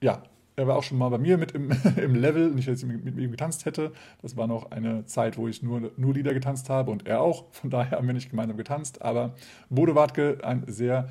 ja, 0.02 0.24
er 0.56 0.68
war 0.68 0.78
auch 0.78 0.84
schon 0.84 0.98
mal 0.98 1.10
bei 1.10 1.18
mir 1.18 1.38
mit 1.38 1.52
im, 1.52 1.72
im 1.98 2.16
Level, 2.16 2.52
nicht, 2.52 2.68
dass 2.68 2.82
ich 2.82 2.88
mit, 2.88 3.04
mit, 3.04 3.18
ihm 3.18 3.32
getanzt 3.32 3.66
hätte. 3.66 3.92
Das 4.22 4.38
war 4.38 4.48
noch 4.48 4.72
eine 4.72 5.06
Zeit, 5.06 5.38
wo 5.38 5.48
ich 5.48 5.64
nur, 5.64 5.92
nur 5.98 6.14
Lieder 6.14 6.34
getanzt 6.34 6.70
habe 6.70 6.92
und 6.92 7.08
er 7.08 7.22
auch. 7.22 7.46
Von 7.52 7.70
daher 7.70 7.98
haben 7.98 8.08
wir 8.08 8.14
nicht 8.14 8.30
gemeinsam 8.30 8.58
getanzt. 8.58 9.02
Aber 9.02 9.36
Bodo 9.70 9.96
Wartke, 9.96 10.38
ein 10.44 10.64
sehr 10.68 11.10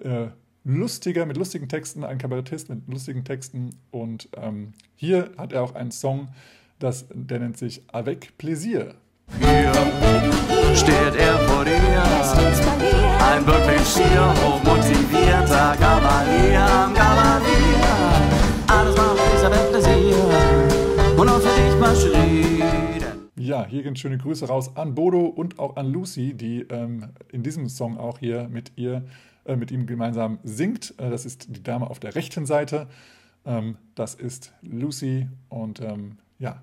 äh, 0.00 0.28
lustiger, 0.64 1.26
mit 1.26 1.36
lustigen 1.36 1.68
Texten, 1.68 2.04
ein 2.04 2.18
Kabarettist 2.18 2.68
mit 2.68 2.86
lustigen 2.88 3.24
Texten. 3.24 3.70
Und 3.90 4.28
ähm, 4.36 4.74
hier 4.94 5.30
hat 5.36 5.52
er 5.52 5.62
auch 5.62 5.74
einen 5.74 5.90
Song, 5.90 6.28
das, 6.78 7.06
der 7.12 7.40
nennt 7.40 7.56
sich 7.56 7.82
Avec 7.92 8.36
Plaisir. 8.38 8.94
Ja. 9.40 9.72
steht 10.74 11.14
er 11.18 11.38
vor 11.40 11.64
dir. 11.64 11.78
Ein 13.20 13.46
wirklich 13.46 13.86
schier 13.86 14.34
hochmotivierter 14.42 15.76
Kavalier 15.78 16.60
am 16.60 16.94
Kavalier. 16.94 17.47
Ja, 23.48 23.64
hier 23.64 23.82
gehen 23.82 23.96
schöne 23.96 24.18
Grüße 24.18 24.46
raus 24.46 24.76
an 24.76 24.94
Bodo 24.94 25.24
und 25.24 25.58
auch 25.58 25.76
an 25.76 25.90
Lucy, 25.90 26.34
die 26.34 26.66
ähm, 26.68 27.14
in 27.32 27.42
diesem 27.42 27.70
Song 27.70 27.96
auch 27.96 28.18
hier 28.18 28.46
mit 28.46 28.72
ihr, 28.76 29.06
äh, 29.46 29.56
mit 29.56 29.70
ihm 29.70 29.86
gemeinsam 29.86 30.38
singt. 30.44 30.92
Äh, 30.98 31.08
das 31.08 31.24
ist 31.24 31.56
die 31.56 31.62
Dame 31.62 31.88
auf 31.88 31.98
der 31.98 32.14
rechten 32.14 32.44
Seite. 32.44 32.88
Ähm, 33.46 33.78
das 33.94 34.14
ist 34.14 34.52
Lucy 34.60 35.28
und 35.48 35.80
ähm, 35.80 36.18
ja, 36.38 36.60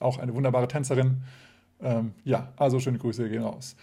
auch 0.00 0.18
eine 0.18 0.34
wunderbare 0.34 0.66
Tänzerin. 0.66 1.22
Ähm, 1.80 2.14
ja, 2.24 2.52
also 2.56 2.80
schöne 2.80 2.98
Grüße 2.98 3.28
gehen 3.28 3.44
raus. 3.44 3.76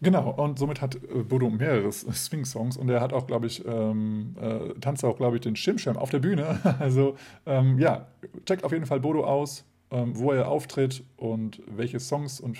Genau, 0.00 0.30
und 0.30 0.58
somit 0.58 0.80
hat 0.80 0.94
äh, 0.94 1.22
Bodo 1.24 1.50
mehrere 1.50 1.92
Swing-Songs 1.92 2.78
und 2.78 2.88
er 2.88 3.02
hat 3.02 3.12
auch, 3.12 3.26
glaube 3.26 3.48
ich, 3.48 3.66
ähm, 3.66 4.34
äh, 4.40 4.80
tanzt 4.80 5.04
auch, 5.04 5.18
glaube 5.18 5.36
ich, 5.36 5.42
den 5.42 5.56
Schirmschirm 5.56 5.98
auf 5.98 6.08
der 6.08 6.20
Bühne. 6.20 6.58
Also 6.78 7.16
ähm, 7.44 7.78
ja, 7.78 8.06
checkt 8.46 8.64
auf 8.64 8.72
jeden 8.72 8.86
Fall 8.86 9.00
Bodo 9.00 9.24
aus, 9.24 9.66
wo 9.90 10.32
er 10.32 10.48
auftritt 10.48 11.02
und 11.16 11.62
welche 11.66 12.00
Songs 12.00 12.40
und 12.40 12.58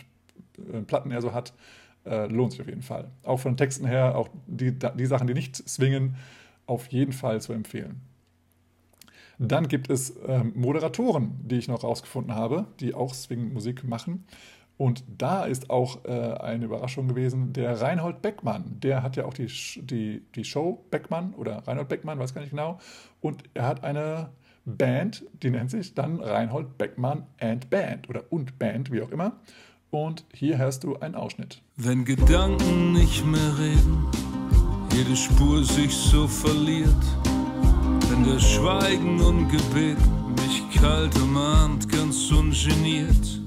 äh, 0.72 0.80
Platten 0.82 1.10
er 1.10 1.22
so 1.22 1.32
hat. 1.32 1.52
Äh, 2.04 2.26
lohnt 2.26 2.52
sich 2.52 2.60
auf 2.60 2.68
jeden 2.68 2.82
Fall. 2.82 3.10
Auch 3.22 3.40
von 3.40 3.56
Texten 3.56 3.86
her, 3.86 4.16
auch 4.16 4.28
die, 4.46 4.72
die 4.72 5.06
Sachen, 5.06 5.26
die 5.26 5.34
nicht 5.34 5.56
swingen, 5.68 6.16
auf 6.66 6.86
jeden 6.88 7.12
Fall 7.12 7.40
zu 7.40 7.52
empfehlen. 7.52 8.00
Dann 9.38 9.68
gibt 9.68 9.88
es 9.88 10.14
ähm, 10.26 10.52
Moderatoren, 10.56 11.38
die 11.42 11.56
ich 11.56 11.68
noch 11.68 11.84
rausgefunden 11.84 12.34
habe, 12.34 12.66
die 12.80 12.94
auch 12.94 13.14
Swing-Musik 13.14 13.84
machen. 13.84 14.24
Und 14.76 15.04
da 15.16 15.44
ist 15.44 15.70
auch 15.70 16.04
äh, 16.04 16.08
eine 16.08 16.64
Überraschung 16.64 17.08
gewesen, 17.08 17.52
der 17.52 17.80
Reinhold 17.80 18.22
Beckmann, 18.22 18.78
der 18.80 19.02
hat 19.02 19.16
ja 19.16 19.24
auch 19.24 19.34
die, 19.34 19.46
die, 19.82 20.22
die 20.34 20.44
Show 20.44 20.84
Beckmann 20.90 21.34
oder 21.34 21.66
Reinhold 21.66 21.88
Beckmann, 21.88 22.18
weiß 22.18 22.32
gar 22.32 22.40
nicht 22.40 22.50
genau. 22.50 22.78
Und 23.20 23.42
er 23.54 23.66
hat 23.66 23.82
eine 23.82 24.30
Band, 24.76 25.24
die 25.42 25.50
nennt 25.50 25.70
sich 25.70 25.94
dann 25.94 26.20
Reinhold 26.20 26.76
Beckmann 26.78 27.26
and 27.40 27.70
Band 27.70 28.08
oder 28.08 28.24
und 28.30 28.58
Band, 28.58 28.92
wie 28.92 29.02
auch 29.02 29.10
immer. 29.10 29.38
Und 29.90 30.24
hier 30.34 30.58
hörst 30.58 30.84
du 30.84 30.96
einen 30.98 31.14
Ausschnitt. 31.14 31.62
Wenn 31.76 32.04
Gedanken 32.04 32.92
nicht 32.92 33.24
mehr 33.24 33.58
reden, 33.58 34.06
jede 34.94 35.16
Spur 35.16 35.64
sich 35.64 35.92
so 35.94 36.28
verliert, 36.28 36.88
wenn 38.10 38.24
das 38.24 38.42
Schweigen 38.42 39.20
und 39.20 39.48
Gebet 39.48 39.98
mich 40.42 40.80
kalt 40.80 41.16
umarmt, 41.20 41.88
ganz 41.90 42.30
ungeniert. 42.30 43.40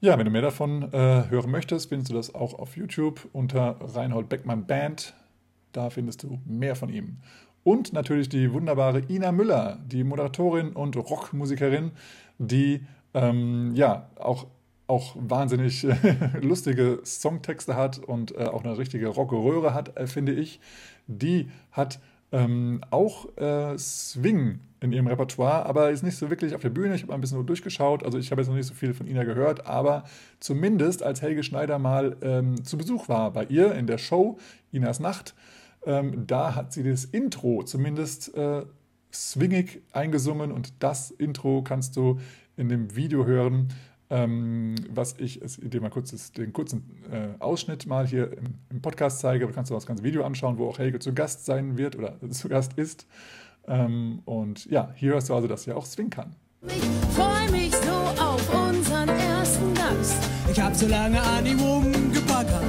Ja, 0.00 0.18
wenn 0.18 0.24
du 0.24 0.30
mehr 0.30 0.42
davon 0.42 0.92
äh, 0.92 1.28
hören 1.28 1.50
möchtest, 1.50 1.88
findest 1.88 2.10
du 2.10 2.14
das 2.14 2.34
auch 2.34 2.54
auf 2.54 2.76
YouTube 2.76 3.28
unter 3.32 3.76
Reinhold 3.80 4.28
Beckmann 4.28 4.66
Band. 4.66 5.14
Da 5.72 5.90
findest 5.90 6.22
du 6.22 6.38
mehr 6.44 6.76
von 6.76 6.88
ihm. 6.88 7.18
Und 7.66 7.92
natürlich 7.92 8.28
die 8.28 8.52
wunderbare 8.52 9.02
Ina 9.08 9.32
Müller, 9.32 9.80
die 9.84 10.04
Moderatorin 10.04 10.68
und 10.70 10.96
Rockmusikerin, 10.96 11.90
die 12.38 12.86
ähm, 13.12 13.72
ja 13.74 14.08
auch 14.14 14.46
auch 14.86 15.16
wahnsinnig 15.18 15.84
lustige 16.40 17.00
Songtexte 17.04 17.74
hat 17.74 17.98
und 17.98 18.36
äh, 18.36 18.44
auch 18.44 18.62
eine 18.62 18.78
richtige 18.78 19.08
Rockröhre 19.08 19.74
hat, 19.74 19.98
äh, 19.98 20.06
finde 20.06 20.32
ich. 20.32 20.60
Die 21.08 21.50
hat 21.72 21.98
ähm, 22.30 22.82
auch 22.90 23.36
äh, 23.36 23.76
Swing 23.76 24.60
in 24.78 24.92
ihrem 24.92 25.08
Repertoire, 25.08 25.66
aber 25.66 25.90
ist 25.90 26.04
nicht 26.04 26.18
so 26.18 26.30
wirklich 26.30 26.54
auf 26.54 26.62
der 26.62 26.70
Bühne. 26.70 26.94
Ich 26.94 27.02
habe 27.02 27.08
mal 27.08 27.14
ein 27.16 27.20
bisschen 27.20 27.38
nur 27.38 27.46
durchgeschaut. 27.46 28.04
Also 28.04 28.16
ich 28.16 28.30
habe 28.30 28.42
jetzt 28.42 28.48
noch 28.48 28.54
nicht 28.54 28.68
so 28.68 28.74
viel 28.74 28.94
von 28.94 29.08
Ina 29.08 29.24
gehört, 29.24 29.66
aber 29.66 30.04
zumindest 30.38 31.02
als 31.02 31.20
Helge 31.20 31.42
Schneider 31.42 31.80
mal 31.80 32.16
ähm, 32.22 32.62
zu 32.62 32.78
Besuch 32.78 33.08
war 33.08 33.32
bei 33.32 33.42
ihr 33.46 33.74
in 33.74 33.88
der 33.88 33.98
Show 33.98 34.38
Inas 34.70 35.00
Nacht, 35.00 35.34
ähm, 35.86 36.26
da 36.26 36.54
hat 36.54 36.72
sie 36.72 36.82
das 36.82 37.04
Intro 37.04 37.62
zumindest 37.62 38.34
äh, 38.34 38.64
swingig 39.12 39.82
eingesungen 39.92 40.52
und 40.52 40.74
das 40.82 41.10
Intro 41.10 41.62
kannst 41.62 41.96
du 41.96 42.20
in 42.56 42.68
dem 42.68 42.94
Video 42.94 43.24
hören 43.24 43.68
ähm, 44.08 44.76
was 44.88 45.16
ich 45.18 45.40
dir 45.58 45.80
mal 45.80 45.90
kurz 45.90 46.32
den 46.32 46.52
kurzen 46.52 46.84
äh, 47.10 47.42
Ausschnitt 47.42 47.86
mal 47.86 48.06
hier 48.06 48.32
im, 48.32 48.54
im, 48.70 48.80
Podcast 48.80 49.20
zeige. 49.20 49.46
Da 49.46 49.52
kannst 49.52 49.70
du 49.70 49.74
das 49.74 49.86
ganze 49.86 50.04
Video 50.04 50.24
anschauen, 50.24 50.58
wo 50.58 50.68
auch 50.68 50.78
Helge 50.78 50.98
zu 50.98 51.12
Gast 51.12 51.44
sein 51.44 51.76
wird 51.76 51.96
oder 51.96 52.14
zu 52.30 52.48
Gast 52.48 52.74
ist. 52.74 53.06
Ähm, 53.66 54.22
und 54.24 54.66
ja, 54.66 54.92
hier 54.94 55.12
hörst 55.12 55.28
du 55.28 55.34
also, 55.34 55.48
dass 55.48 55.66
er 55.66 55.76
auch 55.76 55.86
swingen 55.86 56.10
kann. 56.10 56.36
Ich 56.68 56.84
freue 57.14 57.50
mich 57.50 57.74
so 57.74 58.22
auf 58.22 58.68
unseren 58.68 59.08
ersten 59.08 59.74
Gast. 59.74 60.22
Ich 60.50 60.60
hab 60.60 60.74
so 60.74 60.86
lange 60.86 61.20
an 61.20 61.44
ihm 61.44 61.58
rumgebaggert, 61.58 62.64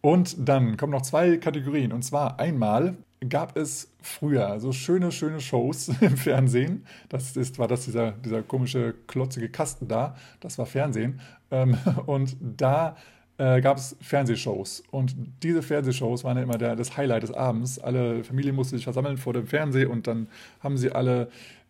Und 0.00 0.36
dann 0.48 0.76
kommen 0.76 0.92
noch 0.92 1.02
zwei 1.02 1.36
Kategorien. 1.38 1.92
Und 1.92 2.02
zwar 2.02 2.38
einmal 2.38 2.96
gab 3.28 3.56
es 3.56 3.92
früher 4.00 4.60
so 4.60 4.72
schöne, 4.72 5.10
schöne 5.10 5.40
Shows 5.40 5.88
im 6.00 6.16
Fernsehen. 6.16 6.84
Das 7.08 7.36
ist, 7.36 7.58
war 7.58 7.68
das 7.68 7.84
dieser, 7.84 8.12
dieser 8.12 8.42
komische, 8.42 8.94
klotzige 9.06 9.48
Kasten 9.48 9.88
da. 9.88 10.16
Das 10.40 10.58
war 10.58 10.66
Fernsehen. 10.66 11.20
Ähm, 11.50 11.76
und 12.06 12.36
da 12.40 12.96
äh, 13.38 13.60
gab 13.60 13.78
es 13.78 13.96
Fernsehshows. 14.00 14.84
Und 14.90 15.16
diese 15.42 15.62
Fernsehshows 15.62 16.24
waren 16.24 16.36
ja 16.36 16.42
immer 16.42 16.58
der, 16.58 16.76
das 16.76 16.96
Highlight 16.96 17.24
des 17.24 17.32
Abends. 17.32 17.78
Alle 17.78 18.22
Familien 18.24 18.54
mussten 18.54 18.76
sich 18.76 18.84
versammeln 18.84 19.16
vor 19.16 19.32
dem 19.32 19.46
Fernseher 19.46 19.90
und 19.90 20.06
dann 20.06 20.28
haben 20.60 20.76
sie 20.76 20.92
alle 20.92 21.28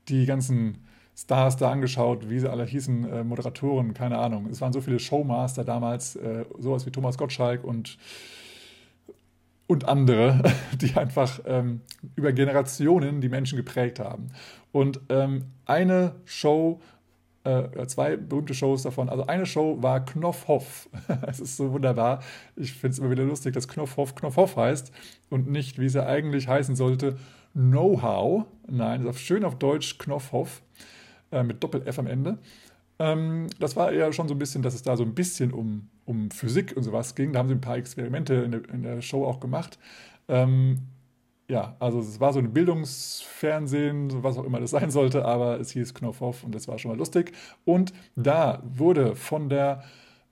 die 0.09 0.26
ganzen 0.26 0.79
Stars 1.18 1.56
da 1.56 1.72
angeschaut, 1.72 2.30
wie 2.30 2.38
sie 2.38 2.48
alle 2.48 2.64
hießen, 2.64 3.12
äh, 3.12 3.24
Moderatoren, 3.24 3.92
keine 3.92 4.18
Ahnung. 4.18 4.46
Es 4.50 4.60
waren 4.60 4.72
so 4.72 4.80
viele 4.80 5.00
Showmaster 5.00 5.64
damals, 5.64 6.14
äh, 6.14 6.44
sowas 6.58 6.86
wie 6.86 6.90
Thomas 6.90 7.18
Gottschalk 7.18 7.64
und 7.64 7.98
und 9.66 9.86
andere, 9.86 10.42
die 10.80 10.94
einfach 10.94 11.40
ähm, 11.44 11.80
über 12.14 12.32
Generationen 12.32 13.20
die 13.20 13.28
Menschen 13.28 13.56
geprägt 13.56 13.98
haben. 13.98 14.28
Und 14.72 15.00
ähm, 15.08 15.46
eine 15.66 16.14
Show, 16.24 16.80
äh, 17.44 17.86
zwei 17.86 18.16
berühmte 18.16 18.54
Shows 18.54 18.84
davon, 18.84 19.08
also 19.08 19.26
eine 19.26 19.44
Show 19.44 19.82
war 19.82 20.04
Knopfhoff. 20.04 20.88
es 21.26 21.40
ist 21.40 21.56
so 21.56 21.72
wunderbar. 21.72 22.22
Ich 22.54 22.72
finde 22.72 22.92
es 22.92 22.98
immer 23.00 23.10
wieder 23.10 23.24
lustig, 23.24 23.54
dass 23.54 23.66
Knopfhoff 23.66 24.14
Knopfhoff 24.14 24.56
heißt 24.56 24.92
und 25.30 25.50
nicht, 25.50 25.80
wie 25.80 25.86
es 25.86 25.94
ja 25.94 26.06
eigentlich 26.06 26.46
heißen 26.46 26.76
sollte, 26.76 27.18
Know-how. 27.54 28.46
Nein, 28.68 29.04
ist 29.04 29.18
schön 29.18 29.44
auf 29.44 29.58
Deutsch 29.58 29.98
Knopfhoff 29.98 30.62
äh, 31.33 31.43
mit 31.43 31.62
Doppel-F 31.62 31.99
am 31.99 32.07
Ende. 32.07 32.39
Ähm, 32.99 33.47
das 33.61 33.76
war 33.76 33.93
eher 33.93 34.12
schon 34.12 34.29
so 34.29 34.35
ein 34.35 34.39
bisschen, 34.39 34.62
dass 34.62 34.74
es 34.74 34.83
da 34.83 34.97
so 34.97 35.05
ein 35.05 35.14
bisschen 35.14 35.53
um, 35.53 35.89
um 36.05 36.31
Physik 36.31 36.76
und 36.76 36.83
sowas 36.83 37.14
ging. 37.14 37.33
Da 37.33 37.39
haben 37.39 37.49
sie 37.49 37.55
ein 37.55 37.61
paar 37.61 37.76
Experimente 37.76 38.35
in 38.35 38.51
der, 38.53 38.68
in 38.70 38.83
der 38.83 39.01
Show 39.03 39.24
auch 39.24 39.41
gemacht. 39.41 39.79
Ähm, 40.29 40.81
ja, 41.49 41.76
also 41.79 42.01
es 42.01 42.20
war 42.20 42.33
so 42.33 42.41
ein 42.41 42.53
Bildungsfernsehen, 42.53 44.22
was 44.22 44.37
auch 44.37 44.45
immer 44.45 44.61
das 44.61 44.70
sein 44.72 44.91
sollte, 44.91 45.24
aber 45.24 45.61
es 45.61 45.70
hieß 45.70 45.95
Knopfhoff 45.95 46.45
und 46.45 46.55
das 46.55 46.68
war 46.68 46.79
schon 46.79 46.91
mal 46.91 46.99
lustig. 46.99 47.33
Und 47.64 47.93
da 48.16 48.62
wurde 48.64 49.16
von 49.16 49.49
der 49.49 49.83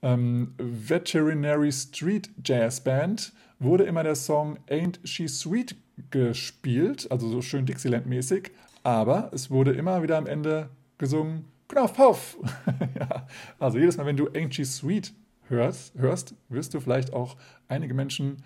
ähm, 0.03 0.55
Veterinary 0.59 1.73
Street 1.73 2.31
Jazz 2.45 2.83
Band 2.83 3.33
wurde 3.59 3.85
immer 3.85 4.03
der 4.03 4.15
Song 4.15 4.59
Ain't 4.69 4.99
She 5.05 5.29
Sweet 5.29 5.77
gespielt, 6.11 7.11
also 7.11 7.29
so 7.29 7.41
schön 7.41 7.65
Dixieland-mäßig, 7.65 8.51
aber 8.83 9.31
es 9.33 9.51
wurde 9.51 9.73
immer 9.73 10.03
wieder 10.03 10.19
am 10.19 10.27
Ende 10.27 10.69
gesungen 10.99 11.45
Knopfhoff. 11.69 12.39
ja, 12.99 13.27
also 13.59 13.79
jedes 13.79 13.97
Mal, 13.97 14.07
wenn 14.07 14.17
du 14.17 14.29
Angie 14.29 14.65
Sweet 14.65 15.13
hörst, 15.49 15.95
hörst, 15.97 16.35
wirst 16.49 16.75
du 16.75 16.81
vielleicht 16.81 17.13
auch 17.13 17.37
einige 17.69 17.95
Menschen 17.95 18.43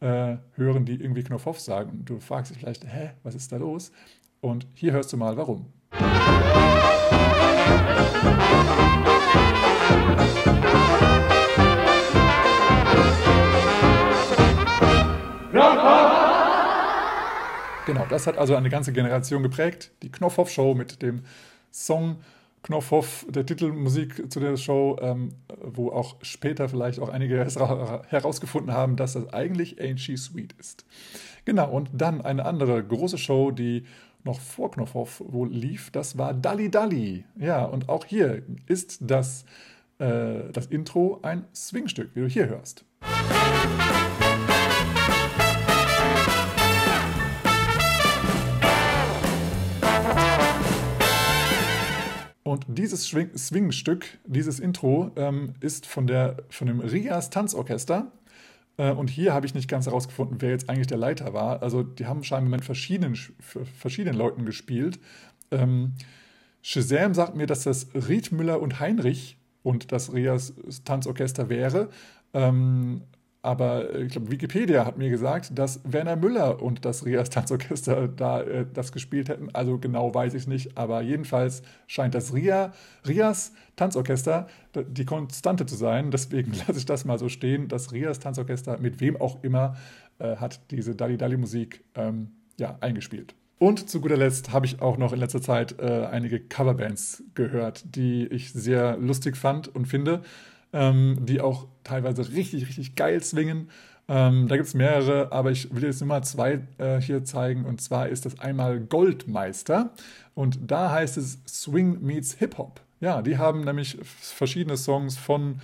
äh, 0.00 0.36
hören, 0.54 0.84
die 0.84 0.94
irgendwie 0.94 1.22
Knopfhoff 1.22 1.60
sagen. 1.60 1.90
Und 1.90 2.10
du 2.10 2.18
fragst 2.18 2.50
dich 2.50 2.58
vielleicht, 2.58 2.84
hä, 2.84 3.10
was 3.22 3.34
ist 3.34 3.52
da 3.52 3.56
los? 3.56 3.92
Und 4.40 4.66
hier 4.74 4.92
hörst 4.92 5.12
du 5.12 5.16
mal, 5.16 5.36
warum. 5.36 5.66
Genau, 17.84 18.06
das 18.08 18.26
hat 18.26 18.38
also 18.38 18.54
eine 18.54 18.70
ganze 18.70 18.92
Generation 18.92 19.42
geprägt. 19.42 19.90
Die 20.02 20.10
Knopfhoff-Show 20.10 20.74
mit 20.74 21.02
dem 21.02 21.22
Song 21.72 22.18
Knopfhoff, 22.62 23.26
der 23.28 23.44
Titelmusik 23.44 24.30
zu 24.30 24.38
der 24.38 24.56
Show, 24.56 24.96
ähm, 25.00 25.30
wo 25.60 25.90
auch 25.90 26.16
später 26.22 26.68
vielleicht 26.68 27.00
auch 27.00 27.08
einige 27.08 27.44
herausgefunden 28.08 28.72
haben, 28.72 28.94
dass 28.96 29.14
das 29.14 29.32
eigentlich 29.32 29.80
Ain't 29.80 29.98
She 29.98 30.16
Sweet 30.16 30.54
ist. 30.60 30.84
Genau, 31.44 31.70
und 31.70 31.90
dann 31.92 32.20
eine 32.20 32.44
andere 32.44 32.82
große 32.84 33.18
Show, 33.18 33.50
die 33.50 33.84
noch 34.24 34.38
vor 34.38 34.70
Knopfhoff 34.70 35.22
wohl 35.26 35.48
lief, 35.52 35.90
das 35.90 36.16
war 36.16 36.32
Dalli 36.34 36.70
Dalli. 36.70 37.24
Ja, 37.36 37.64
und 37.64 37.88
auch 37.88 38.04
hier 38.04 38.42
ist 38.66 38.98
das, 39.00 39.44
äh, 39.98 40.50
das 40.52 40.66
Intro 40.66 41.18
ein 41.22 41.46
Swingstück, 41.52 42.10
wie 42.14 42.20
du 42.20 42.28
hier 42.28 42.48
hörst. 42.48 42.84
Und 52.52 52.66
dieses 52.68 53.06
Swing- 53.06 53.34
Swing-Stück, 53.34 54.18
dieses 54.26 54.60
Intro, 54.60 55.10
ähm, 55.16 55.54
ist 55.60 55.86
von, 55.86 56.06
der, 56.06 56.36
von 56.50 56.66
dem 56.66 56.80
Rias 56.80 57.30
Tanzorchester. 57.30 58.12
Äh, 58.76 58.90
und 58.90 59.08
hier 59.08 59.32
habe 59.32 59.46
ich 59.46 59.54
nicht 59.54 59.68
ganz 59.68 59.86
herausgefunden, 59.86 60.42
wer 60.42 60.50
jetzt 60.50 60.68
eigentlich 60.68 60.86
der 60.86 60.98
Leiter 60.98 61.32
war. 61.32 61.62
Also 61.62 61.82
die 61.82 62.04
haben 62.04 62.22
scheinbar 62.22 62.50
mit 62.50 62.62
verschiedenen, 62.62 63.16
verschiedenen 63.78 64.18
Leuten 64.18 64.44
gespielt. 64.44 65.00
Ähm, 65.50 65.94
Shazam 66.60 67.14
sagt 67.14 67.36
mir, 67.36 67.46
dass 67.46 67.62
das 67.62 67.88
Ried 67.94 68.32
Müller 68.32 68.60
und 68.60 68.80
Heinrich 68.80 69.38
und 69.62 69.90
das 69.90 70.12
Rias 70.12 70.52
Tanzorchester 70.84 71.48
wäre. 71.48 71.88
Ähm, 72.34 73.00
aber 73.44 73.96
ich 73.96 74.12
glaube, 74.12 74.30
Wikipedia 74.30 74.86
hat 74.86 74.98
mir 74.98 75.10
gesagt, 75.10 75.58
dass 75.58 75.80
Werner 75.84 76.14
Müller 76.14 76.62
und 76.62 76.84
das 76.84 77.04
Rias 77.04 77.28
Tanzorchester 77.28 78.06
da 78.06 78.40
äh, 78.40 78.66
das 78.72 78.92
gespielt 78.92 79.28
hätten. 79.28 79.48
Also 79.52 79.78
genau 79.78 80.14
weiß 80.14 80.34
ich 80.34 80.42
es 80.42 80.46
nicht. 80.46 80.78
Aber 80.78 81.02
jedenfalls 81.02 81.62
scheint 81.88 82.14
das 82.14 82.32
Ria, 82.32 82.72
Rias 83.06 83.52
Tanzorchester 83.74 84.46
die 84.74 85.04
Konstante 85.04 85.66
zu 85.66 85.74
sein. 85.74 86.12
Deswegen 86.12 86.52
lasse 86.66 86.78
ich 86.78 86.86
das 86.86 87.04
mal 87.04 87.18
so 87.18 87.28
stehen. 87.28 87.66
Das 87.66 87.90
Rias 87.90 88.20
Tanzorchester, 88.20 88.78
mit 88.78 89.00
wem 89.00 89.20
auch 89.20 89.42
immer, 89.42 89.76
äh, 90.20 90.36
hat 90.36 90.60
diese 90.70 90.94
Dali 90.94 91.16
Dali 91.16 91.36
Musik 91.36 91.82
ähm, 91.96 92.30
ja, 92.60 92.78
eingespielt. 92.80 93.34
Und 93.58 93.90
zu 93.90 94.00
guter 94.00 94.16
Letzt 94.16 94.52
habe 94.52 94.66
ich 94.66 94.80
auch 94.80 94.98
noch 94.98 95.12
in 95.12 95.18
letzter 95.18 95.40
Zeit 95.40 95.80
äh, 95.80 96.06
einige 96.06 96.38
Coverbands 96.40 97.24
gehört, 97.34 97.96
die 97.96 98.26
ich 98.26 98.52
sehr 98.52 98.96
lustig 98.98 99.36
fand 99.36 99.66
und 99.66 99.86
finde 99.86 100.22
ähm, 100.72 101.18
die 101.20 101.40
auch 101.40 101.66
teilweise 101.84 102.32
richtig, 102.32 102.68
richtig 102.68 102.94
geil 102.94 103.22
swingen. 103.22 103.68
Ähm, 104.08 104.48
da 104.48 104.56
gibt 104.56 104.68
es 104.68 104.74
mehrere, 104.74 105.30
aber 105.32 105.50
ich 105.50 105.74
will 105.74 105.84
jetzt 105.84 106.00
nur 106.00 106.08
mal 106.08 106.22
zwei 106.22 106.60
äh, 106.78 107.00
hier 107.00 107.24
zeigen. 107.24 107.64
Und 107.64 107.80
zwar 107.80 108.08
ist 108.08 108.26
das 108.26 108.38
einmal 108.40 108.80
Goldmeister. 108.80 109.92
Und 110.34 110.58
da 110.66 110.90
heißt 110.90 111.16
es 111.16 111.40
Swing 111.46 112.02
meets 112.02 112.34
Hip-Hop. 112.34 112.80
Ja, 113.00 113.22
die 113.22 113.38
haben 113.38 113.64
nämlich 113.64 113.98
verschiedene 114.02 114.76
Songs 114.76 115.16
von 115.16 115.60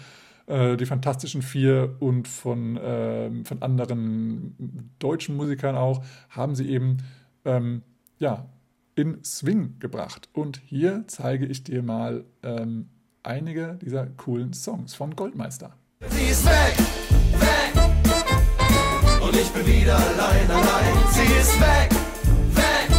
äh, 0.46 0.76
die 0.76 0.86
Fantastischen 0.86 1.42
Vier 1.42 1.96
und 2.00 2.26
von, 2.26 2.76
äh, 2.76 3.30
von 3.44 3.62
anderen 3.62 4.90
deutschen 4.98 5.36
Musikern 5.36 5.76
auch, 5.76 6.04
haben 6.30 6.54
sie 6.54 6.68
eben 6.68 6.98
ähm, 7.44 7.82
ja, 8.18 8.46
in 8.94 9.22
Swing 9.22 9.78
gebracht. 9.78 10.28
Und 10.32 10.60
hier 10.64 11.04
zeige 11.06 11.46
ich 11.46 11.64
dir 11.64 11.82
mal 11.82 12.24
ähm, 12.42 12.88
einige 13.22 13.78
dieser 13.80 14.06
coolen 14.06 14.52
Songs 14.52 14.94
von 14.94 15.14
Goldmeister. 15.14 15.74
Sie 16.08 16.30
ist 16.30 16.44
weg, 16.44 16.76
weg. 17.38 17.82
Und 19.20 19.34
ich 19.34 19.48
bin 19.48 19.66
wieder 19.66 19.96
allein, 19.96 20.50
allein. 20.50 20.94
Sie 21.10 21.22
ist 21.22 21.60
weg, 21.60 21.90
weg. 22.54 22.96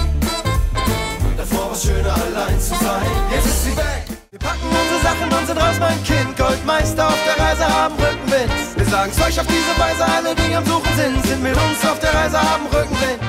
Davor 1.37 1.65
war 1.67 1.71
es 1.71 1.83
schöner, 1.83 2.13
allein 2.13 2.59
zu 2.59 2.75
sein. 2.75 3.07
Jetzt 3.31 3.45
ist 3.45 3.63
sie 3.65 3.77
weg. 3.77 4.03
Wir 4.31 4.39
packen 4.39 4.67
unsere 4.67 5.01
Sachen 5.01 5.31
und 5.31 5.47
sind 5.47 5.57
raus, 5.57 5.79
mein 5.79 6.03
Kind. 6.03 6.37
Goldmeister 6.37 7.07
auf 7.07 7.19
der 7.25 7.43
Reise 7.43 7.65
haben 7.65 7.95
Rückenwind. 7.95 8.77
Wir 8.77 8.85
sagen's 8.85 9.19
euch 9.21 9.39
auf 9.39 9.47
diese 9.47 9.79
Weise, 9.79 10.05
alle, 10.05 10.35
die 10.35 10.55
am 10.55 10.65
Suchen 10.65 10.93
sind, 10.95 11.25
sind 11.25 11.41
mit 11.41 11.55
uns 11.55 11.83
auf 11.85 11.99
der 11.99 12.13
Reise, 12.13 12.39
haben 12.39 12.65
Rückenwind. 12.67 13.19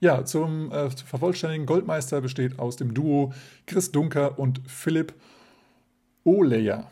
Ja, 0.00 0.24
zum 0.24 0.72
äh, 0.72 0.90
vervollständigen 0.90 1.66
Goldmeister 1.66 2.20
besteht 2.20 2.58
aus 2.58 2.76
dem 2.76 2.92
Duo 2.92 3.32
Chris 3.66 3.92
Dunker 3.92 4.38
und 4.38 4.60
Philipp 4.66 5.14
Oleja. 6.24 6.90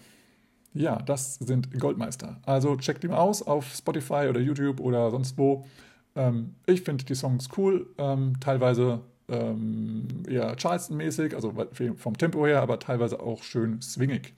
Ja, 0.72 0.96
das 1.02 1.34
sind 1.34 1.78
Goldmeister. 1.78 2.38
Also 2.44 2.76
checkt 2.76 3.02
mal 3.04 3.16
aus 3.16 3.42
auf 3.42 3.74
Spotify 3.74 4.26
oder 4.28 4.40
YouTube 4.40 4.80
oder 4.80 5.10
sonst 5.10 5.36
wo. 5.36 5.66
Ähm, 6.14 6.54
ich 6.66 6.82
finde 6.82 7.04
die 7.04 7.14
Songs 7.14 7.48
cool, 7.56 7.86
ähm, 7.98 8.34
teilweise 8.40 9.00
ähm, 9.28 10.06
eher 10.28 10.56
Charleston-mäßig, 10.56 11.34
also 11.34 11.54
vom 11.96 12.16
Tempo 12.16 12.46
her, 12.46 12.62
aber 12.62 12.78
teilweise 12.78 13.20
auch 13.20 13.42
schön 13.42 13.80
swingig. 13.80 14.34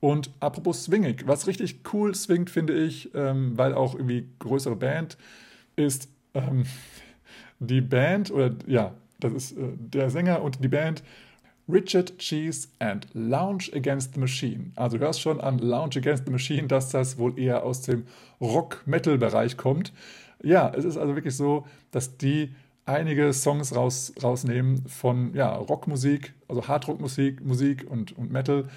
Und 0.00 0.30
apropos 0.40 0.84
swingig, 0.84 1.26
was 1.28 1.46
richtig 1.46 1.80
cool 1.92 2.14
swingt, 2.14 2.50
finde 2.50 2.74
ich, 2.74 3.14
ähm, 3.14 3.56
weil 3.56 3.74
auch 3.74 3.94
irgendwie 3.94 4.28
größere 4.40 4.76
Band 4.76 5.16
ist, 5.76 6.08
ähm, 6.34 6.64
die 7.60 7.80
Band, 7.80 8.32
oder 8.32 8.50
ja, 8.66 8.94
das 9.20 9.32
ist 9.32 9.52
äh, 9.52 9.68
der 9.76 10.10
Sänger 10.10 10.42
und 10.42 10.62
die 10.62 10.68
Band 10.68 11.04
Richard 11.72 12.18
Cheese 12.18 12.68
and 12.78 13.06
Lounge 13.14 13.70
Against 13.74 14.14
the 14.14 14.20
Machine. 14.20 14.72
Also 14.76 14.98
du 14.98 15.04
hörst 15.04 15.20
schon 15.20 15.40
an 15.40 15.58
Lounge 15.58 15.96
Against 15.96 16.26
the 16.26 16.30
Machine, 16.30 16.68
dass 16.68 16.90
das 16.90 17.16
wohl 17.16 17.38
eher 17.38 17.64
aus 17.64 17.80
dem 17.80 18.04
Rock-Metal-Bereich 18.40 19.56
kommt. 19.56 19.92
Ja, 20.42 20.72
es 20.76 20.84
ist 20.84 20.96
also 20.96 21.14
wirklich 21.14 21.36
so, 21.36 21.66
dass 21.90 22.18
die 22.18 22.54
einige 22.84 23.32
Songs 23.32 23.74
raus, 23.74 24.12
rausnehmen 24.22 24.86
von 24.86 25.34
ja, 25.34 25.54
Rockmusik, 25.54 26.34
also 26.48 26.68
Hardrockmusik 26.68 27.44
Musik 27.44 27.86
und, 27.88 28.16
und 28.18 28.30
Metal, 28.30 28.68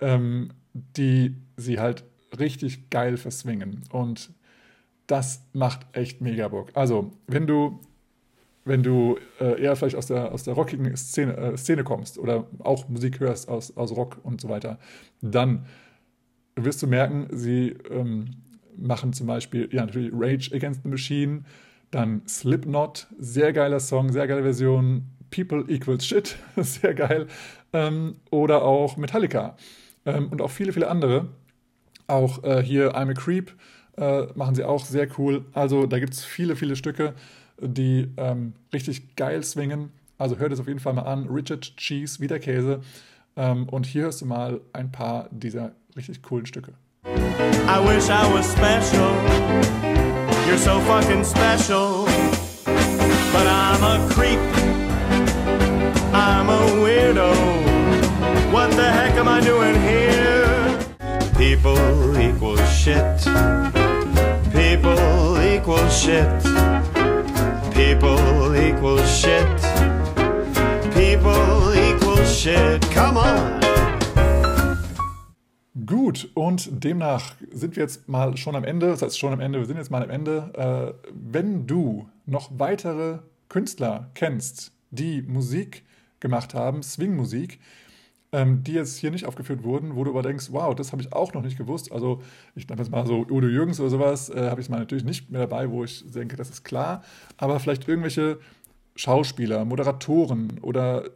ähm, 0.00 0.50
die 0.72 1.36
sie 1.56 1.78
halt 1.78 2.04
richtig 2.38 2.90
geil 2.90 3.16
verswingen. 3.16 3.82
Und 3.90 4.30
das 5.06 5.42
macht 5.52 5.86
echt 5.92 6.20
mega 6.20 6.48
Bock. 6.48 6.70
Also, 6.74 7.12
wenn 7.26 7.46
du 7.46 7.80
wenn 8.70 8.84
du 8.84 9.18
äh, 9.40 9.60
eher 9.60 9.74
vielleicht 9.74 9.96
aus 9.96 10.06
der, 10.06 10.30
aus 10.30 10.44
der 10.44 10.54
rockigen 10.54 10.96
Szene, 10.96 11.36
äh, 11.36 11.56
Szene 11.56 11.82
kommst 11.82 12.18
oder 12.18 12.46
auch 12.60 12.88
Musik 12.88 13.18
hörst 13.18 13.48
aus, 13.48 13.76
aus 13.76 13.90
Rock 13.96 14.18
und 14.22 14.40
so 14.40 14.48
weiter, 14.48 14.78
dann 15.20 15.66
wirst 16.54 16.80
du 16.80 16.86
merken, 16.86 17.26
sie 17.32 17.74
ähm, 17.90 18.36
machen 18.76 19.12
zum 19.12 19.26
Beispiel, 19.26 19.68
ja, 19.72 19.84
natürlich 19.84 20.12
Rage 20.14 20.54
Against 20.54 20.84
the 20.84 20.88
Machine, 20.88 21.42
dann 21.90 22.22
Slipknot, 22.28 23.08
sehr 23.18 23.52
geiler 23.52 23.80
Song, 23.80 24.12
sehr 24.12 24.28
geile 24.28 24.42
Version, 24.42 25.02
People 25.32 25.64
Equals 25.66 26.06
Shit, 26.06 26.36
sehr 26.56 26.94
geil, 26.94 27.26
ähm, 27.72 28.18
oder 28.30 28.62
auch 28.62 28.96
Metallica 28.96 29.56
ähm, 30.06 30.28
und 30.28 30.40
auch 30.40 30.50
viele, 30.50 30.72
viele 30.72 30.88
andere. 30.88 31.26
Auch 32.06 32.44
äh, 32.44 32.62
hier 32.62 32.94
I'm 32.94 33.10
a 33.10 33.14
Creep 33.14 33.52
äh, 33.96 34.26
machen 34.36 34.54
sie 34.54 34.62
auch 34.62 34.84
sehr 34.84 35.08
cool. 35.18 35.44
Also 35.54 35.86
da 35.86 35.98
gibt 35.98 36.14
es 36.14 36.24
viele, 36.24 36.54
viele 36.54 36.76
Stücke 36.76 37.14
die 37.60 38.08
ähm, 38.16 38.54
richtig 38.72 39.16
geil 39.16 39.42
swingen. 39.42 39.90
Also 40.18 40.36
hört 40.36 40.52
es 40.52 40.60
auf 40.60 40.66
jeden 40.66 40.80
Fall 40.80 40.92
mal 40.92 41.02
an. 41.02 41.28
Richard 41.28 41.76
Cheese, 41.76 42.20
wieder 42.20 42.38
Käse. 42.38 42.80
Ähm, 43.36 43.68
und 43.68 43.86
hier 43.86 44.02
hörst 44.02 44.20
du 44.20 44.26
mal 44.26 44.60
ein 44.72 44.92
paar 44.92 45.28
dieser 45.30 45.72
richtig 45.96 46.22
coolen 46.22 46.46
Stücke. 46.46 46.72
I 47.04 47.78
wish 47.78 48.08
I 48.10 48.26
was 48.32 48.50
special. 48.52 49.14
You're 50.46 50.58
so 50.58 50.80
fucking 50.80 51.24
special. 51.24 52.06
But 53.32 53.46
I'm 53.46 53.82
a 53.82 54.08
creep. 54.10 54.40
I'm 56.12 56.48
a 56.48 56.58
weirdo. 56.82 57.32
What 58.52 58.72
the 58.72 58.90
heck 58.90 59.14
am 59.14 59.28
I 59.28 59.40
doing 59.40 59.80
here? 59.80 60.78
People 61.38 62.18
equal 62.18 62.56
shit. 62.66 63.24
People 64.52 65.40
equal 65.40 65.88
shit. 65.88 66.28
People 67.80 68.54
equal 68.56 68.98
shit. 69.06 69.56
People 70.92 71.72
equal 71.74 72.22
shit. 72.26 72.78
Come 72.92 73.16
on. 73.16 73.58
Gut, 75.86 76.28
und 76.34 76.84
demnach 76.84 77.36
sind 77.50 77.76
wir 77.76 77.82
jetzt 77.82 78.06
mal 78.06 78.36
schon 78.36 78.54
am 78.54 78.64
Ende. 78.64 78.88
Das 78.88 79.00
heißt 79.00 79.18
schon 79.18 79.32
am 79.32 79.40
Ende, 79.40 79.60
wir 79.60 79.66
sind 79.66 79.78
jetzt 79.78 79.90
mal 79.90 80.02
am 80.02 80.10
Ende. 80.10 80.94
Äh, 81.02 81.08
wenn 81.10 81.66
du 81.66 82.06
noch 82.26 82.50
weitere 82.58 83.20
Künstler 83.48 84.10
kennst, 84.12 84.72
die 84.90 85.22
Musik 85.22 85.82
gemacht 86.20 86.52
haben, 86.52 86.82
Swing-Musik, 86.82 87.60
ähm, 88.32 88.62
die 88.62 88.72
jetzt 88.72 88.96
hier 88.98 89.10
nicht 89.10 89.26
aufgeführt 89.26 89.64
wurden, 89.64 89.96
wo 89.96 90.04
du 90.04 90.10
aber 90.10 90.22
denkst, 90.22 90.48
wow, 90.50 90.74
das 90.74 90.92
habe 90.92 91.02
ich 91.02 91.12
auch 91.12 91.34
noch 91.34 91.42
nicht 91.42 91.58
gewusst. 91.58 91.90
Also 91.90 92.22
ich 92.54 92.68
nenne 92.68 92.80
jetzt 92.80 92.90
mal 92.90 93.06
so 93.06 93.26
Udo 93.28 93.48
Jürgens 93.48 93.80
oder 93.80 93.90
sowas, 93.90 94.30
äh, 94.30 94.50
habe 94.50 94.60
ich 94.60 94.68
mal 94.68 94.78
natürlich 94.78 95.04
nicht 95.04 95.30
mehr 95.30 95.40
dabei, 95.40 95.70
wo 95.70 95.84
ich 95.84 96.04
denke, 96.10 96.36
das 96.36 96.50
ist 96.50 96.64
klar. 96.64 97.02
Aber 97.36 97.58
vielleicht 97.58 97.88
irgendwelche 97.88 98.38
Schauspieler, 98.94 99.64
Moderatoren 99.64 100.58
oder, 100.60 101.06
äh, 101.06 101.10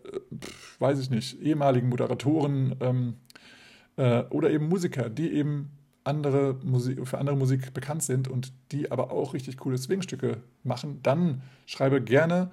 weiß 0.78 0.98
ich 0.98 1.10
nicht, 1.10 1.40
ehemaligen 1.40 1.88
Moderatoren 1.88 2.74
ähm, 2.80 3.14
äh, 3.96 4.22
oder 4.30 4.50
eben 4.50 4.68
Musiker, 4.68 5.08
die 5.08 5.32
eben 5.32 5.70
andere 6.02 6.56
Musik, 6.62 7.06
für 7.06 7.18
andere 7.18 7.36
Musik 7.36 7.72
bekannt 7.72 8.02
sind 8.02 8.28
und 8.28 8.52
die 8.72 8.90
aber 8.90 9.10
auch 9.10 9.34
richtig 9.34 9.56
coole 9.56 9.78
Swingstücke 9.78 10.38
machen, 10.62 11.00
dann 11.02 11.42
schreibe 11.66 12.02
gerne 12.02 12.50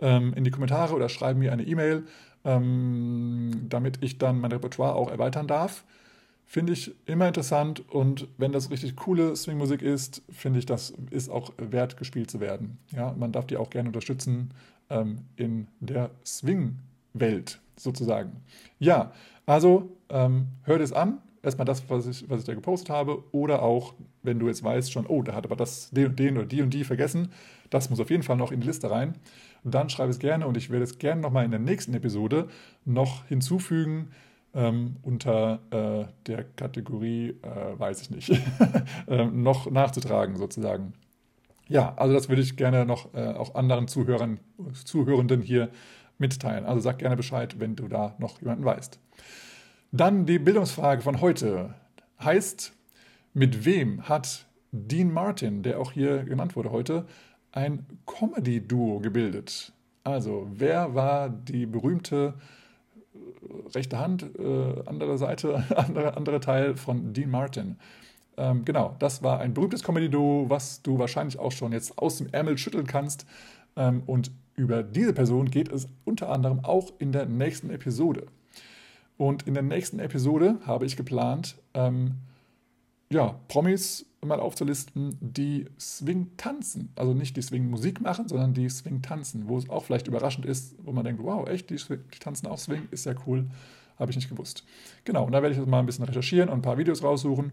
ähm, 0.00 0.32
in 0.34 0.44
die 0.44 0.50
Kommentare 0.50 0.94
oder 0.94 1.08
schreibe 1.08 1.38
mir 1.38 1.52
eine 1.52 1.64
E-Mail 1.64 2.04
ähm, 2.44 3.66
damit 3.68 3.98
ich 4.02 4.18
dann 4.18 4.40
mein 4.40 4.52
Repertoire 4.52 4.94
auch 4.94 5.10
erweitern 5.10 5.46
darf. 5.46 5.84
Finde 6.46 6.74
ich 6.74 6.94
immer 7.06 7.26
interessant 7.26 7.88
und 7.88 8.28
wenn 8.36 8.52
das 8.52 8.70
richtig 8.70 8.96
coole 8.96 9.34
Swingmusik 9.34 9.80
ist, 9.80 10.22
finde 10.30 10.58
ich, 10.58 10.66
das 10.66 10.92
ist 11.10 11.30
auch 11.30 11.52
wert, 11.56 11.96
gespielt 11.96 12.30
zu 12.30 12.38
werden. 12.38 12.78
Ja, 12.92 13.14
man 13.18 13.32
darf 13.32 13.46
die 13.46 13.56
auch 13.56 13.70
gerne 13.70 13.88
unterstützen 13.88 14.50
ähm, 14.90 15.20
in 15.36 15.68
der 15.80 16.10
Swing-Welt 16.24 17.60
sozusagen. 17.76 18.42
Ja, 18.78 19.12
also 19.46 19.96
ähm, 20.10 20.48
hört 20.62 20.82
es 20.82 20.92
an. 20.92 21.18
Erstmal 21.44 21.66
das, 21.66 21.88
was 21.88 22.06
ich, 22.06 22.28
was 22.28 22.40
ich 22.40 22.46
da 22.46 22.54
gepostet 22.54 22.90
habe, 22.90 23.22
oder 23.32 23.62
auch, 23.62 23.94
wenn 24.22 24.38
du 24.38 24.48
jetzt 24.48 24.64
weißt 24.64 24.90
schon, 24.90 25.06
oh, 25.06 25.22
da 25.22 25.34
hat 25.34 25.44
aber 25.44 25.56
das, 25.56 25.90
den 25.90 26.06
und 26.06 26.18
den 26.18 26.36
oder 26.36 26.46
die 26.46 26.62
und 26.62 26.72
die 26.72 26.84
vergessen, 26.84 27.28
das 27.70 27.90
muss 27.90 28.00
auf 28.00 28.10
jeden 28.10 28.22
Fall 28.22 28.36
noch 28.36 28.52
in 28.52 28.60
die 28.60 28.66
Liste 28.66 28.90
rein 28.90 29.14
dann 29.64 29.88
schreibe 29.88 30.10
es 30.10 30.18
gerne 30.18 30.46
und 30.46 30.56
ich 30.56 30.70
werde 30.70 30.84
es 30.84 30.98
gerne 30.98 31.20
nochmal 31.20 31.44
in 31.44 31.50
der 31.50 31.60
nächsten 31.60 31.94
Episode 31.94 32.48
noch 32.84 33.24
hinzufügen, 33.26 34.10
ähm, 34.54 34.96
unter 35.02 35.60
äh, 35.70 36.04
der 36.26 36.44
Kategorie, 36.44 37.30
äh, 37.42 37.78
weiß 37.78 38.02
ich 38.02 38.10
nicht, 38.10 38.30
ähm, 39.08 39.42
noch 39.42 39.70
nachzutragen 39.70 40.36
sozusagen. 40.36 40.92
Ja, 41.66 41.94
also 41.96 42.12
das 42.14 42.28
würde 42.28 42.42
ich 42.42 42.56
gerne 42.56 42.84
noch 42.84 43.14
äh, 43.14 43.32
auch 43.32 43.54
anderen 43.54 43.88
Zuhörern, 43.88 44.38
Zuhörenden 44.84 45.40
hier 45.40 45.70
mitteilen. 46.18 46.66
Also 46.66 46.80
sag 46.80 46.98
gerne 46.98 47.16
Bescheid, 47.16 47.58
wenn 47.58 47.74
du 47.74 47.88
da 47.88 48.14
noch 48.18 48.40
jemanden 48.40 48.64
weißt. 48.64 49.00
Dann 49.96 50.26
die 50.26 50.40
Bildungsfrage 50.40 51.02
von 51.02 51.20
heute 51.20 51.72
heißt, 52.18 52.72
mit 53.32 53.64
wem 53.64 54.08
hat 54.08 54.44
Dean 54.72 55.12
Martin, 55.12 55.62
der 55.62 55.78
auch 55.78 55.92
hier 55.92 56.24
genannt 56.24 56.56
wurde 56.56 56.72
heute, 56.72 57.06
ein 57.52 57.86
Comedy-Duo 58.04 58.98
gebildet? 58.98 59.72
Also, 60.02 60.48
wer 60.52 60.96
war 60.96 61.28
die 61.28 61.66
berühmte 61.66 62.34
äh, 63.14 63.68
rechte 63.68 64.00
Hand, 64.00 64.28
äh, 64.36 64.82
andere 64.86 65.16
Seite, 65.16 65.62
andere, 65.76 66.16
andere 66.16 66.40
Teil 66.40 66.74
von 66.74 67.12
Dean 67.12 67.30
Martin? 67.30 67.76
Ähm, 68.36 68.64
genau, 68.64 68.96
das 68.98 69.22
war 69.22 69.38
ein 69.38 69.54
berühmtes 69.54 69.84
Comedy-Duo, 69.84 70.50
was 70.50 70.82
du 70.82 70.98
wahrscheinlich 70.98 71.38
auch 71.38 71.52
schon 71.52 71.70
jetzt 71.70 71.98
aus 71.98 72.18
dem 72.18 72.26
Ärmel 72.32 72.58
schütteln 72.58 72.88
kannst. 72.88 73.26
Ähm, 73.76 74.02
und 74.06 74.32
über 74.56 74.82
diese 74.82 75.12
Person 75.12 75.52
geht 75.52 75.70
es 75.70 75.86
unter 76.04 76.30
anderem 76.30 76.64
auch 76.64 76.90
in 76.98 77.12
der 77.12 77.26
nächsten 77.26 77.70
Episode. 77.70 78.26
Und 79.16 79.46
in 79.46 79.54
der 79.54 79.62
nächsten 79.62 79.98
Episode 79.98 80.58
habe 80.66 80.86
ich 80.86 80.96
geplant, 80.96 81.56
ähm, 81.74 82.16
ja, 83.10 83.38
Promis 83.48 84.06
mal 84.22 84.40
aufzulisten, 84.40 85.16
die 85.20 85.66
Swing 85.78 86.32
tanzen. 86.36 86.90
Also 86.96 87.14
nicht 87.14 87.36
die 87.36 87.42
Swing 87.42 87.68
Musik 87.70 88.00
machen, 88.00 88.26
sondern 88.26 88.54
die 88.54 88.68
Swing 88.68 89.02
tanzen, 89.02 89.48
wo 89.48 89.58
es 89.58 89.68
auch 89.68 89.84
vielleicht 89.84 90.08
überraschend 90.08 90.46
ist, 90.46 90.74
wo 90.82 90.92
man 90.92 91.04
denkt, 91.04 91.22
wow, 91.22 91.48
echt, 91.48 91.70
die, 91.70 91.76
die 91.76 92.18
tanzen 92.18 92.46
auch 92.46 92.58
Swing, 92.58 92.88
ist 92.90 93.06
ja 93.06 93.14
cool, 93.26 93.46
habe 93.98 94.10
ich 94.10 94.16
nicht 94.16 94.28
gewusst. 94.28 94.64
Genau, 95.04 95.24
und 95.24 95.32
da 95.32 95.42
werde 95.42 95.52
ich 95.52 95.58
jetzt 95.58 95.68
mal 95.68 95.80
ein 95.80 95.86
bisschen 95.86 96.04
recherchieren 96.04 96.48
und 96.48 96.58
ein 96.58 96.62
paar 96.62 96.78
Videos 96.78 97.02
raussuchen. 97.02 97.52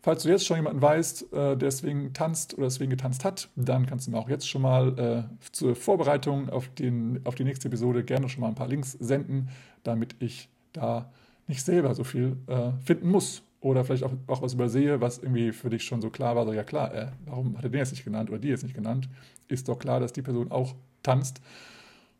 Falls 0.00 0.22
du 0.22 0.28
jetzt 0.28 0.46
schon 0.46 0.56
jemanden 0.56 0.80
weißt, 0.80 1.32
äh, 1.32 1.56
der 1.56 1.70
Swing 1.70 2.12
tanzt 2.12 2.56
oder 2.56 2.70
Swing 2.70 2.88
getanzt 2.88 3.24
hat, 3.24 3.50
dann 3.56 3.84
kannst 3.84 4.06
du 4.06 4.12
mir 4.12 4.18
auch 4.18 4.28
jetzt 4.28 4.48
schon 4.48 4.62
mal 4.62 4.98
äh, 4.98 5.48
zur 5.52 5.74
Vorbereitung 5.74 6.48
auf, 6.50 6.68
den, 6.68 7.20
auf 7.24 7.34
die 7.34 7.44
nächste 7.44 7.68
Episode 7.68 8.04
gerne 8.04 8.28
schon 8.28 8.42
mal 8.42 8.48
ein 8.48 8.54
paar 8.54 8.68
Links 8.68 8.92
senden, 8.92 9.48
damit 9.82 10.14
ich 10.20 10.48
da 10.78 11.10
nicht 11.46 11.64
selber 11.64 11.94
so 11.94 12.04
viel 12.04 12.36
äh, 12.46 12.72
finden 12.84 13.10
muss 13.10 13.42
oder 13.60 13.84
vielleicht 13.84 14.04
auch, 14.04 14.12
auch 14.26 14.42
was 14.42 14.54
übersehe, 14.54 15.00
was 15.00 15.18
irgendwie 15.18 15.52
für 15.52 15.70
dich 15.70 15.84
schon 15.84 16.00
so 16.00 16.10
klar 16.10 16.36
war, 16.36 16.44
so 16.44 16.52
ja 16.52 16.64
klar, 16.64 16.94
äh, 16.94 17.08
warum 17.26 17.56
hat 17.56 17.64
er 17.64 17.70
den 17.70 17.78
jetzt 17.78 17.92
nicht 17.92 18.04
genannt 18.04 18.30
oder 18.30 18.38
die 18.38 18.48
jetzt 18.48 18.62
nicht 18.62 18.74
genannt? 18.74 19.08
Ist 19.48 19.68
doch 19.68 19.78
klar, 19.78 20.00
dass 20.00 20.12
die 20.12 20.22
Person 20.22 20.50
auch 20.50 20.74
tanzt, 21.02 21.40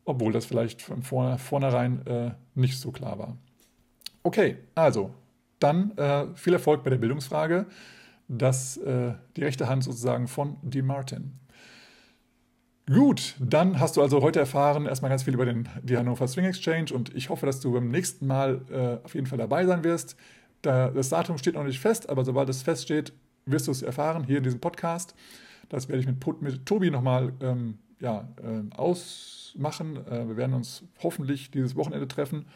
obwohl 0.05 0.33
das 0.33 0.45
vielleicht 0.45 0.81
von 0.81 1.03
vornherein 1.03 2.05
äh, 2.07 2.31
nicht 2.55 2.79
so 2.79 2.91
klar 2.91 3.19
war. 3.19 3.37
Okay, 4.23 4.57
also 4.75 5.11
dann 5.59 5.97
äh, 5.97 6.27
viel 6.35 6.53
Erfolg 6.53 6.83
bei 6.83 6.89
der 6.89 6.97
Bildungsfrage. 6.97 7.65
Das, 8.27 8.77
äh, 8.77 9.13
die 9.35 9.43
rechte 9.43 9.67
Hand 9.67 9.83
sozusagen 9.83 10.27
von 10.27 10.57
Dean 10.61 10.85
Martin. 10.85 11.39
Gut, 12.91 13.35
dann 13.39 13.79
hast 13.79 13.97
du 13.97 14.01
also 14.01 14.23
heute 14.23 14.39
erfahren 14.39 14.87
erstmal 14.87 15.09
ganz 15.09 15.21
viel 15.21 15.35
über 15.35 15.45
den, 15.45 15.69
die 15.83 15.95
Hannover 15.95 16.27
Swing 16.27 16.45
Exchange 16.45 16.91
und 16.91 17.13
ich 17.13 17.29
hoffe, 17.29 17.45
dass 17.45 17.59
du 17.59 17.71
beim 17.71 17.91
nächsten 17.91 18.25
Mal 18.25 18.61
äh, 18.71 19.05
auf 19.05 19.13
jeden 19.13 19.27
Fall 19.27 19.37
dabei 19.37 19.63
sein 19.67 19.83
wirst. 19.83 20.15
Da, 20.63 20.89
das 20.89 21.09
Datum 21.09 21.37
steht 21.37 21.53
noch 21.53 21.63
nicht 21.63 21.79
fest, 21.79 22.09
aber 22.09 22.25
sobald 22.25 22.49
es 22.49 22.63
feststeht, 22.63 23.13
wirst 23.45 23.67
du 23.67 23.71
es 23.71 23.83
erfahren 23.83 24.23
hier 24.23 24.39
in 24.39 24.43
diesem 24.43 24.59
Podcast. 24.59 25.13
Das 25.69 25.87
werde 25.87 25.99
ich 26.01 26.07
mit, 26.07 26.41
mit 26.41 26.65
Tobi 26.65 26.89
nochmal 26.89 27.31
ähm, 27.41 27.77
ja, 27.99 28.27
äh, 28.41 28.75
ausmachen. 28.75 29.97
Äh, 30.07 30.27
wir 30.27 30.37
werden 30.37 30.55
uns 30.55 30.83
hoffentlich 31.03 31.51
dieses 31.51 31.75
Wochenende 31.75 32.07
treffen 32.07 32.47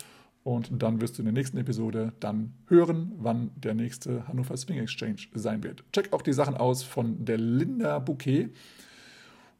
und 0.43 0.81
dann 0.81 0.99
wirst 0.99 1.19
du 1.19 1.21
in 1.21 1.25
der 1.25 1.33
nächsten 1.33 1.57
Episode 1.57 2.11
dann 2.19 2.55
hören, 2.69 3.11
wann 3.19 3.51
der 3.55 3.75
nächste 3.75 4.27
Hannover 4.27 4.57
Swing 4.57 4.79
Exchange 4.79 5.27
sein 5.35 5.63
wird. 5.63 5.83
Check 5.93 6.11
auch 6.11 6.23
die 6.23 6.33
Sachen 6.33 6.57
aus 6.57 6.81
von 6.81 7.23
der 7.23 7.37
Linda 7.37 7.99
Bouquet. 7.99 8.49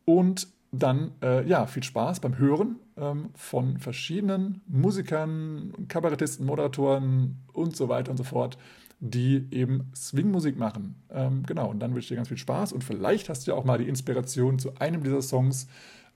Und 0.06 0.48
dann, 0.74 1.12
äh, 1.22 1.48
ja, 1.48 1.68
viel 1.68 1.84
Spaß 1.84 2.20
beim 2.20 2.38
Hören 2.38 2.78
ähm, 2.98 3.30
von 3.36 3.78
verschiedenen 3.78 4.62
Musikern, 4.68 5.74
Kabarettisten, 5.88 6.45
Moderatoren 6.45 7.44
und 7.54 7.76
so 7.76 7.90
weiter 7.90 8.10
und 8.10 8.18
so 8.18 8.24
fort, 8.24 8.58
die 9.00 9.48
eben 9.52 9.91
Swing-Musik 9.95 10.58
machen. 10.58 10.95
Ähm, 11.12 11.44
genau, 11.45 11.70
und 11.70 11.80
dann 11.80 11.94
wünsche 11.94 12.06
ich 12.06 12.10
dir 12.10 12.16
ganz 12.16 12.30
viel 12.30 12.38
Spaß 12.38 12.74
und 12.74 12.84
vielleicht 12.84 13.30
hast 13.30 13.45
du 13.45 13.52
ja 13.52 13.58
auch 13.58 13.66
mal 13.66 13.78
die 13.78 13.88
Inspiration, 13.88 14.58
zu 14.58 14.76
einem 14.80 15.04
dieser 15.04 15.22
Songs 15.22 15.68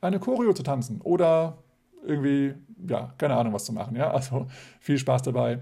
eine 0.02 0.20
Choreo 0.20 0.54
zu 0.54 0.64
tanzen 0.64 1.02
oder 1.02 1.60
irgendwie, 2.06 2.56
ja, 2.88 3.14
keine 3.18 3.36
Ahnung, 3.36 3.54
was 3.54 3.66
zu 3.66 3.74
machen. 3.74 3.96
Ja, 3.96 4.12
also 4.12 4.48
viel 4.80 4.98
Spaß 4.98 5.22
dabei. 5.24 5.60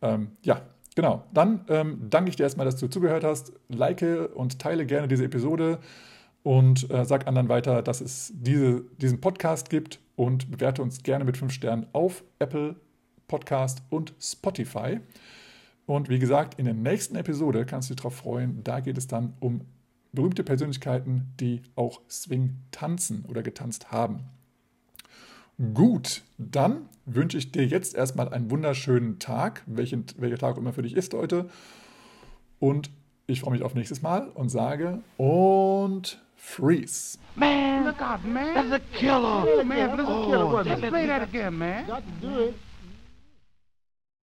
Ähm, 0.00 0.32
ja, 0.42 0.62
genau. 0.94 1.24
Dann 1.34 1.64
ähm, 1.68 2.06
danke 2.08 2.30
ich 2.30 2.36
dir 2.36 2.44
erstmal, 2.44 2.66
dass 2.66 2.76
du 2.76 2.88
zugehört 2.88 3.24
hast. 3.24 3.52
Like 3.68 4.04
und 4.34 4.58
teile 4.58 4.86
gerne 4.86 5.08
diese 5.08 5.24
Episode 5.24 5.78
und 6.42 6.90
äh, 6.90 7.04
sag 7.04 7.26
anderen 7.26 7.48
weiter, 7.48 7.82
dass 7.82 8.00
es 8.00 8.32
diese, 8.34 8.82
diesen 9.00 9.20
Podcast 9.20 9.70
gibt 9.70 10.00
und 10.16 10.50
bewerte 10.50 10.82
uns 10.82 11.02
gerne 11.02 11.24
mit 11.24 11.36
fünf 11.36 11.52
Sternen 11.52 11.86
auf 11.92 12.24
Apple 12.38 12.76
Podcast 13.28 13.82
und 13.90 14.14
Spotify. 14.20 15.00
Und 15.86 16.08
wie 16.08 16.18
gesagt, 16.18 16.58
in 16.58 16.64
der 16.64 16.74
nächsten 16.74 17.16
Episode 17.16 17.66
kannst 17.66 17.90
du 17.90 17.94
dich 17.94 18.02
darauf 18.02 18.16
freuen. 18.16 18.62
Da 18.64 18.80
geht 18.80 18.96
es 18.96 19.06
dann 19.06 19.34
um 19.40 19.62
berühmte 20.12 20.42
Persönlichkeiten, 20.42 21.32
die 21.38 21.62
auch 21.76 22.00
Swing 22.08 22.56
tanzen 22.70 23.24
oder 23.28 23.42
getanzt 23.42 23.92
haben. 23.92 24.24
Gut, 25.74 26.22
dann 26.38 26.88
wünsche 27.04 27.36
ich 27.36 27.52
dir 27.52 27.66
jetzt 27.66 27.94
erstmal 27.94 28.32
einen 28.32 28.50
wunderschönen 28.50 29.18
Tag, 29.18 29.62
welchen, 29.66 30.06
welcher 30.16 30.38
Tag 30.38 30.56
immer 30.56 30.72
für 30.72 30.82
dich 30.82 30.96
ist 30.96 31.12
heute. 31.12 31.50
Und 32.58 32.90
ich 33.26 33.40
freue 33.40 33.52
mich 33.52 33.62
auf 33.62 33.74
nächstes 33.74 34.02
Mal 34.02 34.28
und 34.28 34.48
sage 34.48 35.02
und 35.16 36.20
freeze. 36.40 37.18
Man, 37.36 37.84
look 37.84 38.00
out, 38.00 38.24
man. 38.24 38.54
That's 38.54 38.82
a 38.82 38.98
killer. 38.98 39.44
Oh, 39.46 39.64
man, 39.64 39.96
that's 39.96 40.00
a 40.00 40.04
killer. 40.04 40.58
Oh, 40.58 40.62
Let's 40.66 40.80
play 40.80 41.06
that 41.06 41.22
again, 41.22 41.56
man. 41.56 41.86
Got 41.86 42.02
to 42.04 42.26
do 42.26 42.38
it. 42.40 42.54